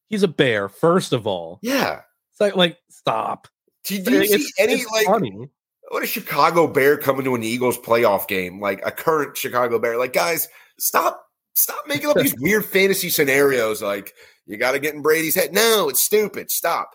He's 0.09 0.23
a 0.23 0.29
bear, 0.29 0.69
first 0.69 1.13
of 1.13 1.27
all. 1.27 1.59
Yeah. 1.63 2.03
It's 2.33 2.41
like, 2.41 2.55
like 2.55 2.79
stop. 2.91 3.49
Do, 3.85 3.99
do 4.01 4.13
you 4.13 4.21
It's- 4.21 4.41
see 4.43 4.53
any 4.59 4.85
like 4.93 5.07
funny. 5.07 5.49
what 5.89 6.03
a 6.03 6.07
Chicago 6.07 6.67
Bear 6.69 6.97
coming 6.97 7.25
to 7.25 7.35
an 7.35 7.43
Eagles 7.43 7.79
playoff 7.79 8.29
game, 8.29 8.61
like 8.61 8.81
a 8.85 8.93
current 8.93 9.37
Chicago 9.37 9.79
Bear? 9.81 9.97
Like, 9.99 10.13
guys, 10.13 10.47
stop, 10.79 11.26
stop 11.57 11.87
making 11.89 12.09
up 12.09 12.17
these 12.17 12.35
weird 12.41 12.65
fantasy 12.65 13.09
scenarios. 13.11 13.83
Like, 13.83 14.13
you 14.47 14.57
got 14.57 14.73
to 14.73 14.79
get 14.79 14.95
in 14.95 15.03
Brady's 15.03 15.35
head. 15.35 15.53
No, 15.53 15.89
it's 15.89 16.05
stupid. 16.05 16.51
Stop. 16.51 16.91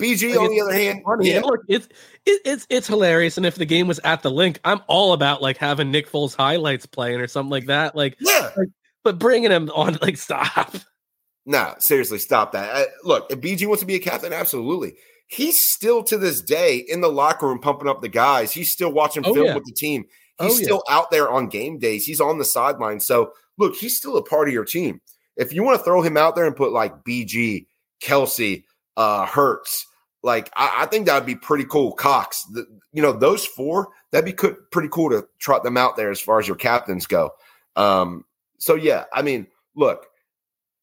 BG, 0.00 0.30
Like, 0.30 0.38
on 0.40 0.50
the 0.50 0.60
other 0.60 0.72
hand, 0.72 1.02
funny. 1.04 1.30
yeah, 1.32 1.40
look, 1.40 1.60
it's 1.68 1.86
it, 2.24 2.40
it's 2.44 2.66
it's 2.70 2.86
hilarious. 2.86 3.36
And 3.36 3.44
if 3.44 3.56
the 3.56 3.66
game 3.66 3.88
was 3.88 3.98
at 4.04 4.22
the 4.22 4.30
link, 4.30 4.60
I'm 4.64 4.80
all 4.86 5.12
about 5.12 5.42
like 5.42 5.56
having 5.56 5.90
Nick 5.90 6.08
Foles 6.10 6.36
highlights 6.36 6.86
playing 6.86 7.20
or 7.20 7.26
something 7.26 7.50
like 7.50 7.66
that. 7.66 7.96
Like, 7.96 8.16
yeah. 8.20 8.50
but 9.02 9.18
bringing 9.18 9.50
him 9.50 9.68
on, 9.74 9.98
like, 10.02 10.16
stop. 10.16 10.76
No, 11.46 11.74
seriously, 11.80 12.18
stop 12.18 12.52
that. 12.52 12.70
Uh, 12.76 12.84
look, 13.02 13.26
if 13.30 13.40
BG 13.40 13.66
wants 13.66 13.80
to 13.80 13.86
be 13.86 13.96
a 13.96 14.00
captain, 14.00 14.32
absolutely. 14.32 14.94
He's 15.26 15.58
still 15.74 16.04
to 16.04 16.16
this 16.16 16.40
day 16.42 16.76
in 16.76 17.00
the 17.00 17.08
locker 17.10 17.46
room 17.48 17.58
pumping 17.58 17.88
up 17.88 18.00
the 18.00 18.08
guys. 18.08 18.52
He's 18.52 18.70
still 18.70 18.92
watching 18.92 19.24
Oh, 19.26 19.34
film 19.34 19.46
yeah. 19.46 19.54
with 19.56 19.64
the 19.64 19.72
team. 19.74 20.04
Oh, 20.38 20.46
He's 20.46 20.60
yeah. 20.60 20.64
still 20.66 20.84
out 20.88 21.10
there 21.10 21.28
on 21.28 21.48
game 21.48 21.78
days. 21.78 22.04
He's 22.04 22.20
on 22.20 22.38
the 22.38 22.44
sideline. 22.44 23.00
So 23.00 23.32
look, 23.58 23.76
he's 23.76 23.96
still 23.96 24.16
a 24.16 24.22
part 24.22 24.48
of 24.48 24.54
your 24.54 24.64
team. 24.64 25.00
If 25.36 25.52
you 25.52 25.62
want 25.62 25.78
to 25.78 25.84
throw 25.84 26.02
him 26.02 26.16
out 26.16 26.34
there 26.34 26.46
and 26.46 26.56
put 26.56 26.72
like 26.72 27.04
BG, 27.04 27.66
Kelce, 28.02 28.64
uh, 28.96 29.26
Hurts, 29.26 29.86
like 30.22 30.50
I, 30.56 30.82
I 30.82 30.86
think 30.86 31.06
that 31.06 31.14
would 31.14 31.26
be 31.26 31.36
pretty 31.36 31.64
cool. 31.64 31.92
Cox, 31.92 32.44
the, 32.52 32.66
you 32.92 33.02
know, 33.02 33.12
those 33.12 33.46
four, 33.46 33.88
that'd 34.10 34.24
be 34.24 34.32
co- 34.32 34.56
pretty 34.72 34.88
cool 34.88 35.10
to 35.10 35.26
trot 35.38 35.62
them 35.62 35.76
out 35.76 35.96
there 35.96 36.10
as 36.10 36.20
far 36.20 36.40
as 36.40 36.48
your 36.48 36.56
captains 36.56 37.06
go. 37.06 37.30
Um, 37.76 38.24
so 38.58 38.74
yeah, 38.74 39.04
I 39.12 39.22
mean, 39.22 39.46
look, 39.76 40.06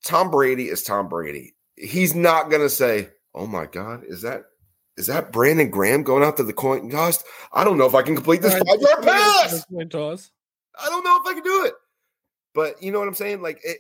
Tom 0.06 0.32
Brady 0.32 0.70
is 0.70 0.84
Tom 0.84 1.10
Brady. 1.10 1.56
He's 1.76 2.16
not 2.16 2.50
gonna 2.50 2.70
say, 2.70 3.10
"Oh 3.34 3.48
my 3.48 3.66
God, 3.66 4.04
is 4.08 4.22
that 4.22 4.44
is 4.96 5.08
that 5.08 5.34
Brandon 5.34 5.70
Graham 5.70 6.04
going 6.04 6.24
out 6.24 6.38
to 6.38 6.44
the 6.44 6.54
coin 6.54 6.90
toss? 6.90 7.22
I 7.52 7.66
don't 7.66 7.78
know 7.78 7.86
if 7.86 7.96
I 7.96 8.02
can 8.02 8.16
complete 8.16 8.42
this 8.42 8.54
five 8.54 8.80
yard 8.80 9.04
pass. 9.04 9.66
Coin 9.66 9.90
toss. 9.90 10.32
I 10.82 10.88
don't 10.88 11.04
know 11.04 11.20
if 11.22 11.28
I 11.28 11.34
can 11.34 11.44
do 11.44 11.66
it." 11.66 11.74
But 12.56 12.82
you 12.82 12.92
know 12.92 13.00
what 13.00 13.08
I'm 13.08 13.14
saying? 13.14 13.42
Like, 13.42 13.60
it, 13.64 13.78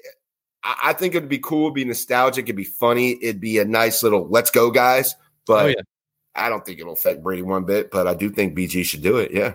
I, 0.63 0.93
think 0.93 1.15
it'd 1.15 1.29
be 1.29 1.39
cool, 1.39 1.67
it'd 1.67 1.75
be 1.75 1.85
nostalgic, 1.85 2.45
it'd 2.45 2.55
be 2.55 2.63
funny, 2.63 3.17
it'd 3.23 3.39
be 3.39 3.59
a 3.59 3.65
nice 3.65 4.03
little 4.03 4.27
let's 4.27 4.51
go, 4.51 4.69
guys. 4.69 5.15
Oh, 5.17 5.21
but 5.47 5.65
Oh, 5.65 5.67
yeah. 5.69 5.81
I 6.35 6.49
don't 6.49 6.65
think 6.65 6.79
it'll 6.79 6.93
affect 6.93 7.23
Brady 7.23 7.41
one 7.43 7.63
bit. 7.63 7.89
But 7.91 8.07
I 8.07 8.13
do 8.13 8.29
think 8.29 8.57
BG 8.57 8.83
should 8.83 9.01
do 9.01 9.17
it. 9.17 9.31
Yeah. 9.31 9.53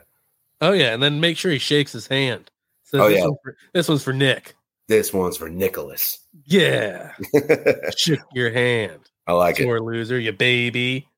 Oh 0.62 0.72
yeah, 0.72 0.94
and 0.94 1.02
then 1.02 1.20
make 1.20 1.36
sure 1.36 1.52
he 1.52 1.58
shakes 1.58 1.92
his 1.92 2.06
hand. 2.06 2.50
So 2.84 3.02
Oh, 3.04 3.08
this, 3.08 3.18
yeah. 3.18 3.24
one's 3.26 3.38
for, 3.42 3.56
this 3.74 3.88
one's 3.88 4.02
for 4.02 4.12
Nick. 4.12 4.54
This 4.88 5.12
one's 5.12 5.36
for 5.36 5.48
Nicholas. 5.48 6.18
Yeah, 6.44 7.12
shook 7.96 8.20
your 8.32 8.50
hand. 8.50 9.10
I 9.26 9.32
like 9.32 9.60
it. 9.60 9.64
Sore 9.64 9.80
loser, 9.80 10.18
you 10.18 10.32
baby. 10.32 11.08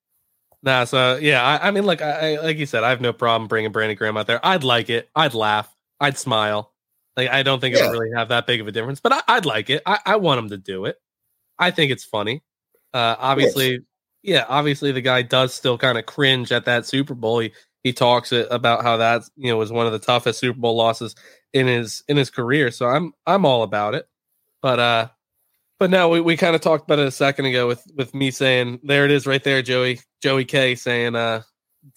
Nah, 0.63 0.85
so 0.85 1.17
yeah, 1.17 1.43
I, 1.43 1.69
I 1.69 1.71
mean, 1.71 1.85
like 1.85 2.03
I, 2.03 2.35
I 2.35 2.41
like 2.43 2.59
you 2.59 2.67
said, 2.67 2.85
I 2.85 2.91
have 2.91 3.01
no 3.01 3.13
problem 3.13 3.49
bringing 3.49 3.73
Brandon 3.73 3.97
Graham 3.97 4.17
out 4.17 4.27
there. 4.27 4.45
I'd 4.45 4.65
like 4.65 4.91
it. 4.91 5.09
I'd 5.15 5.35
laugh. 5.35 5.75
I'd 6.01 6.19
smile. 6.19 6.72
Like 7.17 7.29
I 7.31 7.43
don't 7.43 7.61
think 7.61 7.75
Yeah. 7.77 7.83
it'll 7.87 7.93
really 7.93 8.15
have 8.17 8.29
that 8.29 8.47
big 8.47 8.61
of 8.61 8.69
a 8.69 8.73
difference, 8.73 9.01
but 9.01 9.13
I, 9.13 9.23
I'd 9.29 9.47
like 9.47 9.71
it. 9.71 9.83
I, 9.87 9.99
I 10.07 10.17
want 10.17 10.39
him 10.39 10.49
to 10.51 10.57
do 10.57 10.87
it. 10.87 10.97
I 11.59 11.71
think 11.71 11.93
it's 11.93 12.05
funny. 12.05 12.43
Uh, 12.95 13.17
obviously, 13.19 13.81
yeah, 14.23 14.45
obviously 14.49 14.93
the 14.93 15.01
guy 15.01 15.23
does 15.23 15.53
still 15.55 15.79
kind 15.79 15.99
of 15.99 16.07
cringe 16.07 16.53
at 16.53 16.65
that 16.67 16.87
Super 16.87 17.15
Bowl. 17.15 17.41
He 17.41 17.53
he 17.83 17.93
talks 17.93 18.33
it 18.33 18.47
about 18.51 18.83
how 18.83 18.99
that 18.99 19.23
you 19.37 19.51
know 19.51 19.57
was 19.57 19.73
one 19.73 19.87
of 19.87 19.93
the 19.93 19.99
toughest 19.99 20.39
Super 20.41 20.59
Bowl 20.59 20.77
losses 20.77 21.15
in 21.53 21.67
his 21.67 22.03
in 22.09 22.17
his 22.17 22.31
career. 22.31 22.71
So 22.71 22.87
I'm 22.87 23.13
I'm 23.27 23.45
all 23.45 23.63
about 23.63 23.95
it. 23.95 24.07
But 24.63 24.79
uh 24.79 25.09
but 25.79 25.91
no, 25.91 26.09
we, 26.11 26.21
we 26.21 26.37
kind 26.37 26.55
of 26.55 26.61
talked 26.61 26.85
about 26.85 27.01
it 27.01 27.09
a 27.09 27.11
second 27.11 27.47
ago 27.47 27.67
with 27.67 27.83
with 27.97 28.15
me 28.15 28.31
saying 28.31 28.81
there 28.85 29.05
it 29.05 29.11
is 29.11 29.27
right 29.27 29.43
there, 29.43 29.63
Joey 29.63 30.01
Joey 30.23 30.45
K 30.45 30.75
saying 30.77 31.17
uh 31.17 31.43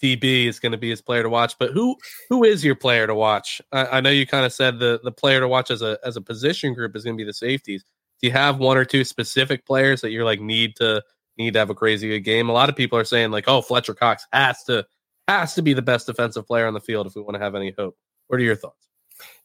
DB 0.02 0.48
is 0.48 0.60
going 0.60 0.72
to 0.72 0.78
be 0.78 0.90
his 0.90 1.02
player 1.02 1.24
to 1.24 1.30
watch. 1.30 1.58
But 1.60 1.72
who 1.72 1.96
who 2.30 2.44
is 2.44 2.64
your 2.64 2.76
player 2.76 3.08
to 3.08 3.16
watch? 3.16 3.62
I, 3.72 3.86
I 3.86 4.02
know 4.02 4.10
you 4.10 4.26
kind 4.26 4.46
of 4.46 4.54
said 4.54 4.80
the 4.80 5.00
the 5.04 5.12
player 5.12 5.40
to 5.40 5.48
watch 5.48 5.72
as 5.72 5.82
a 5.82 5.98
as 6.04 6.18
a 6.18 6.22
position 6.22 6.74
group 6.74 6.96
is 6.96 7.04
going 7.04 7.16
to 7.16 7.22
be 7.22 7.26
the 7.26 7.34
safeties. 7.34 7.84
Do 8.22 8.28
you 8.28 8.34
have 8.34 8.60
one 8.60 8.78
or 8.78 8.86
two 8.86 9.04
specific 9.04 9.66
players 9.66 10.02
that 10.02 10.12
you're 10.12 10.26
like 10.26 10.40
need 10.40 10.76
to 10.78 11.04
need 11.38 11.54
to 11.54 11.60
have 11.60 11.70
a 11.70 11.76
crazy 11.76 12.08
good 12.08 12.22
game? 12.22 12.50
A 12.50 12.54
lot 12.54 12.70
of 12.70 12.76
people 12.76 12.98
are 12.98 13.04
saying 13.06 13.32
like, 13.32 13.46
oh, 13.48 13.62
Fletcher 13.62 13.94
Cox 13.94 14.26
has 14.32 14.64
to 14.66 14.86
has 15.28 15.54
to 15.56 15.62
be 15.62 15.74
the 15.74 15.82
best 15.82 16.08
defensive 16.08 16.48
player 16.48 16.68
on 16.68 16.74
the 16.74 16.80
field 16.80 17.08
if 17.08 17.16
we 17.16 17.22
want 17.22 17.36
to 17.36 17.40
have 17.40 17.56
any 17.56 17.74
hope. 17.78 17.98
What 18.28 18.40
are 18.40 18.44
your 18.44 18.56
thoughts? 18.56 18.88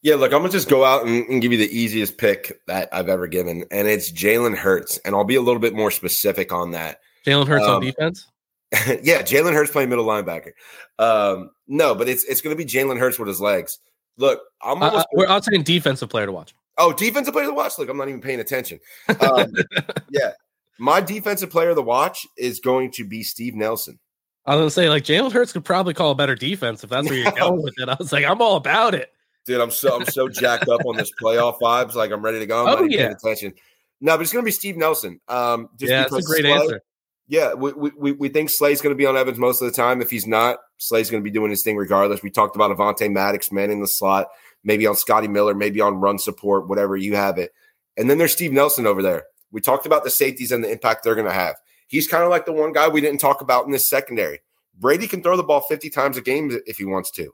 Yeah, 0.01 0.15
look, 0.15 0.33
I'm 0.33 0.39
gonna 0.39 0.51
just 0.51 0.69
go 0.69 0.83
out 0.83 1.05
and, 1.05 1.25
and 1.27 1.41
give 1.41 1.51
you 1.51 1.57
the 1.57 1.69
easiest 1.77 2.17
pick 2.17 2.59
that 2.67 2.89
I've 2.91 3.07
ever 3.07 3.27
given, 3.27 3.65
and 3.71 3.87
it's 3.87 4.11
Jalen 4.11 4.57
Hurts, 4.57 4.97
and 4.99 5.15
I'll 5.15 5.23
be 5.23 5.35
a 5.35 5.41
little 5.41 5.61
bit 5.61 5.73
more 5.73 5.91
specific 5.91 6.51
on 6.51 6.71
that. 6.71 6.99
Jalen 7.25 7.47
Hurts 7.47 7.65
Um, 7.65 7.75
on 7.75 7.81
defense. 7.81 8.27
yeah, 9.03 9.21
Jalen 9.21 9.53
Hurts 9.53 9.71
playing 9.71 9.89
middle 9.89 10.05
linebacker. 10.05 10.51
Um, 10.99 11.51
no, 11.67 11.93
but 11.95 12.07
it's 12.07 12.23
it's 12.25 12.41
gonna 12.41 12.55
be 12.55 12.65
Jalen 12.65 12.99
Hurts 12.99 13.19
with 13.19 13.27
his 13.27 13.41
legs. 13.41 13.79
Look, 14.17 14.39
I'm 14.61 14.81
Uh, 14.81 14.85
almost. 14.87 15.05
uh, 15.05 15.09
we're 15.13 15.27
I'm 15.27 15.41
saying 15.41 15.63
defensive 15.63 16.09
player 16.09 16.25
to 16.25 16.31
watch. 16.31 16.53
oh, 16.77 16.93
defensive 16.93 17.33
player 17.33 17.47
to 17.47 17.53
watch. 17.53 17.77
Look, 17.77 17.89
I'm 17.89 17.97
not 17.97 18.07
even 18.07 18.21
paying 18.21 18.39
attention. 18.39 18.79
Um, 19.19 19.51
yeah, 20.09 20.31
my 20.79 21.01
defensive 21.01 21.49
player 21.49 21.73
to 21.75 21.81
watch 21.81 22.25
is 22.37 22.59
going 22.59 22.91
to 22.91 23.03
be 23.05 23.23
Steve 23.23 23.55
Nelson. 23.55 23.99
I 24.45 24.55
was 24.55 24.61
gonna 24.61 24.71
say 24.71 24.89
like 24.89 25.03
Jalen 25.03 25.31
Hurts 25.31 25.51
could 25.53 25.65
probably 25.65 25.93
call 25.93 26.11
a 26.11 26.15
better 26.15 26.35
defense 26.35 26.83
if 26.83 26.89
that's 26.89 27.09
where 27.09 27.17
you're 27.19 27.31
going 27.37 27.61
with 27.61 27.73
it. 27.77 27.89
I 27.89 27.95
was 27.99 28.11
like, 28.13 28.25
I'm 28.25 28.41
all 28.41 28.55
about 28.55 28.95
it. 28.95 29.09
Dude, 29.45 29.59
I'm 29.59 29.71
so 29.71 29.99
I'm 29.99 30.05
so 30.05 30.29
jacked 30.29 30.69
up 30.69 30.81
on 30.85 30.95
this 30.95 31.11
playoff 31.21 31.59
vibes. 31.59 31.95
Like 31.95 32.11
I'm 32.11 32.21
ready 32.21 32.39
to 32.39 32.45
go. 32.45 32.61
I'm 32.61 32.67
Oh, 32.67 32.71
not 32.75 32.79
even 32.85 32.91
yeah. 32.91 32.97
paying 33.07 33.11
attention. 33.21 33.53
No, 33.99 34.15
but 34.17 34.21
it's 34.23 34.31
gonna 34.33 34.45
be 34.45 34.51
Steve 34.51 34.77
Nelson. 34.77 35.19
Um, 35.27 35.69
just 35.79 35.91
yeah, 35.91 36.01
that's 36.03 36.13
a 36.15 36.21
great 36.21 36.41
Slay- 36.41 36.51
answer. 36.53 36.81
Yeah, 37.27 37.53
we, 37.53 37.71
we- 37.73 37.91
we, 37.97 38.11
we 38.13 38.29
think 38.29 38.49
Slay's 38.49 38.81
going 38.81 38.93
to 38.93 38.97
be 38.97 39.05
on 39.05 39.15
Evans 39.17 39.37
most 39.37 39.61
of 39.61 39.67
the 39.69 39.75
time. 39.75 40.01
If 40.01 40.09
he's 40.11 40.27
not, 40.27 40.59
Slay's 40.77 41.09
going 41.09 41.21
to 41.23 41.29
be 41.29 41.31
doing 41.33 41.49
his 41.51 41.63
thing 41.63 41.77
regardless. 41.77 42.21
We 42.23 42.29
talked 42.29 42.55
about 42.55 42.75
Avonte 42.75 43.11
Maddox, 43.11 43.51
man 43.51 43.71
in 43.71 43.79
the 43.79 43.87
slot, 43.87 44.27
maybe 44.63 44.85
on 44.87 44.95
Scotty 44.95 45.27
Miller, 45.27 45.53
maybe 45.55 45.79
on 45.81 45.95
run 45.95 46.17
support, 46.19 46.67
whatever 46.67 46.95
you 46.97 47.15
have 47.15 47.37
it. 47.37 47.53
And 47.97 48.09
then 48.09 48.17
there's 48.17 48.31
Steve 48.33 48.51
Nelson 48.51 48.85
over 48.85 49.01
there. 49.01 49.23
We 49.51 49.61
talked 49.61 49.85
about 49.85 50.03
the 50.03 50.09
safeties 50.09 50.51
and 50.51 50.63
the 50.63 50.71
impact 50.71 51.03
they're 51.03 51.15
going 51.15 51.27
to 51.27 51.33
have. 51.33 51.55
He's 51.87 52.07
kind 52.07 52.23
of 52.23 52.29
like 52.29 52.45
the 52.45 52.53
one 52.53 52.71
guy 52.71 52.87
we 52.87 53.01
didn't 53.01 53.19
talk 53.19 53.41
about 53.41 53.65
in 53.65 53.71
this 53.71 53.89
secondary. 53.89 54.39
Brady 54.79 55.07
can 55.07 55.21
throw 55.21 55.35
the 55.37 55.43
ball 55.43 55.61
50 55.61 55.89
times 55.89 56.15
a 56.17 56.21
game 56.21 56.57
if 56.65 56.77
he 56.77 56.85
wants 56.85 57.11
to. 57.11 57.33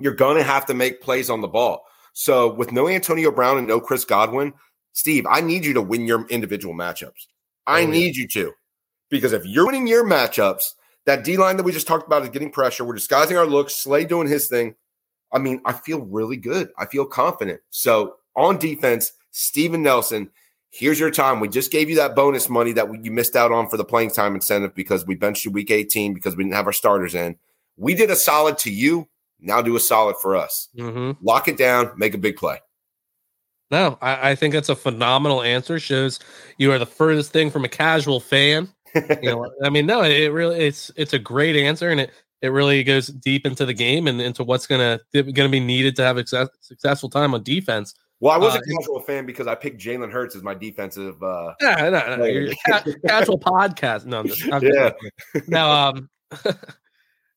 You're 0.00 0.14
going 0.14 0.38
to 0.38 0.42
have 0.42 0.66
to 0.66 0.74
make 0.74 1.00
plays 1.02 1.28
on 1.30 1.40
the 1.42 1.48
ball. 1.48 1.84
So 2.14 2.52
with 2.52 2.72
no 2.72 2.88
Antonio 2.88 3.30
Brown 3.30 3.58
and 3.58 3.68
no 3.68 3.80
Chris 3.80 4.04
Godwin, 4.04 4.54
Steve, 4.92 5.26
I 5.28 5.40
need 5.40 5.64
you 5.64 5.74
to 5.74 5.82
win 5.82 6.06
your 6.06 6.26
individual 6.28 6.74
matchups. 6.74 7.26
I 7.66 7.78
Oh, 7.80 7.82
yeah. 7.82 7.86
need 7.90 8.16
you 8.16 8.26
to. 8.28 8.52
Because 9.14 9.32
if 9.32 9.46
you're 9.46 9.64
winning 9.66 9.86
your 9.86 10.04
matchups, 10.04 10.72
that 11.06 11.22
D 11.22 11.36
line 11.36 11.56
that 11.56 11.62
we 11.62 11.70
just 11.70 11.86
talked 11.86 12.04
about 12.04 12.24
is 12.24 12.30
getting 12.30 12.50
pressure. 12.50 12.84
We're 12.84 12.94
disguising 12.94 13.36
our 13.36 13.46
looks, 13.46 13.76
Slay 13.76 14.04
doing 14.04 14.26
his 14.26 14.48
thing. 14.48 14.74
I 15.32 15.38
mean, 15.38 15.60
I 15.64 15.72
feel 15.72 16.00
really 16.00 16.36
good. 16.36 16.70
I 16.76 16.86
feel 16.86 17.06
confident. 17.06 17.60
So 17.70 18.16
on 18.34 18.58
defense, 18.58 19.12
Steven 19.30 19.84
Nelson, 19.84 20.32
here's 20.72 20.98
your 20.98 21.12
time. 21.12 21.38
We 21.38 21.48
just 21.48 21.70
gave 21.70 21.88
you 21.88 21.94
that 21.94 22.16
bonus 22.16 22.48
money 22.48 22.72
that 22.72 22.88
we, 22.88 22.98
you 23.02 23.12
missed 23.12 23.36
out 23.36 23.52
on 23.52 23.68
for 23.68 23.76
the 23.76 23.84
playing 23.84 24.10
time 24.10 24.34
incentive 24.34 24.74
because 24.74 25.06
we 25.06 25.14
benched 25.14 25.44
you 25.44 25.52
week 25.52 25.70
18 25.70 26.12
because 26.12 26.34
we 26.34 26.42
didn't 26.42 26.56
have 26.56 26.66
our 26.66 26.72
starters 26.72 27.14
in. 27.14 27.36
We 27.76 27.94
did 27.94 28.10
a 28.10 28.16
solid 28.16 28.58
to 28.58 28.72
you. 28.72 29.08
Now 29.38 29.62
do 29.62 29.76
a 29.76 29.80
solid 29.80 30.16
for 30.20 30.34
us. 30.34 30.68
hmm 30.76 31.12
Lock 31.22 31.46
it 31.46 31.56
down, 31.56 31.92
make 31.96 32.14
a 32.14 32.18
big 32.18 32.36
play. 32.36 32.58
No, 33.70 33.96
I, 34.02 34.30
I 34.30 34.34
think 34.34 34.54
that's 34.54 34.68
a 34.68 34.76
phenomenal 34.76 35.40
answer. 35.40 35.78
Shows 35.78 36.18
you 36.58 36.72
are 36.72 36.78
the 36.80 36.86
furthest 36.86 37.32
thing 37.32 37.50
from 37.52 37.64
a 37.64 37.68
casual 37.68 38.18
fan. 38.18 38.68
You 38.94 39.30
know, 39.30 39.50
I 39.62 39.70
mean, 39.70 39.86
no, 39.86 40.02
it 40.02 40.28
really 40.28 40.60
it's 40.60 40.90
it's 40.96 41.12
a 41.12 41.18
great 41.18 41.56
answer, 41.56 41.90
and 41.90 42.00
it 42.00 42.10
it 42.42 42.48
really 42.48 42.84
goes 42.84 43.08
deep 43.08 43.46
into 43.46 43.64
the 43.66 43.74
game 43.74 44.06
and 44.06 44.20
into 44.20 44.44
what's 44.44 44.66
gonna 44.66 45.00
gonna 45.12 45.48
be 45.48 45.60
needed 45.60 45.96
to 45.96 46.02
have 46.02 46.16
a 46.16 46.20
success, 46.20 46.48
successful 46.60 47.08
time 47.08 47.34
on 47.34 47.42
defense. 47.42 47.94
Well, 48.20 48.32
I 48.32 48.38
was 48.38 48.54
Uh, 48.54 48.58
a 48.58 48.78
casual 48.78 49.00
fan 49.00 49.26
because 49.26 49.46
I 49.46 49.54
picked 49.54 49.80
Jalen 49.80 50.10
Hurts 50.12 50.36
as 50.36 50.42
my 50.42 50.54
defensive. 50.54 51.20
Uh, 51.22 51.54
Yeah, 51.60 51.90
no, 51.90 52.16
no, 52.16 52.24
you're 52.24 52.52
ca- 52.66 52.84
casual 53.06 53.38
podcast. 53.38 54.06
No, 54.06 54.20
I'm 54.20 54.26
just, 54.28 54.44
I'm 54.52 54.60
just- 54.62 54.94
yeah, 55.34 55.40
now 55.48 55.70
um 55.88 56.08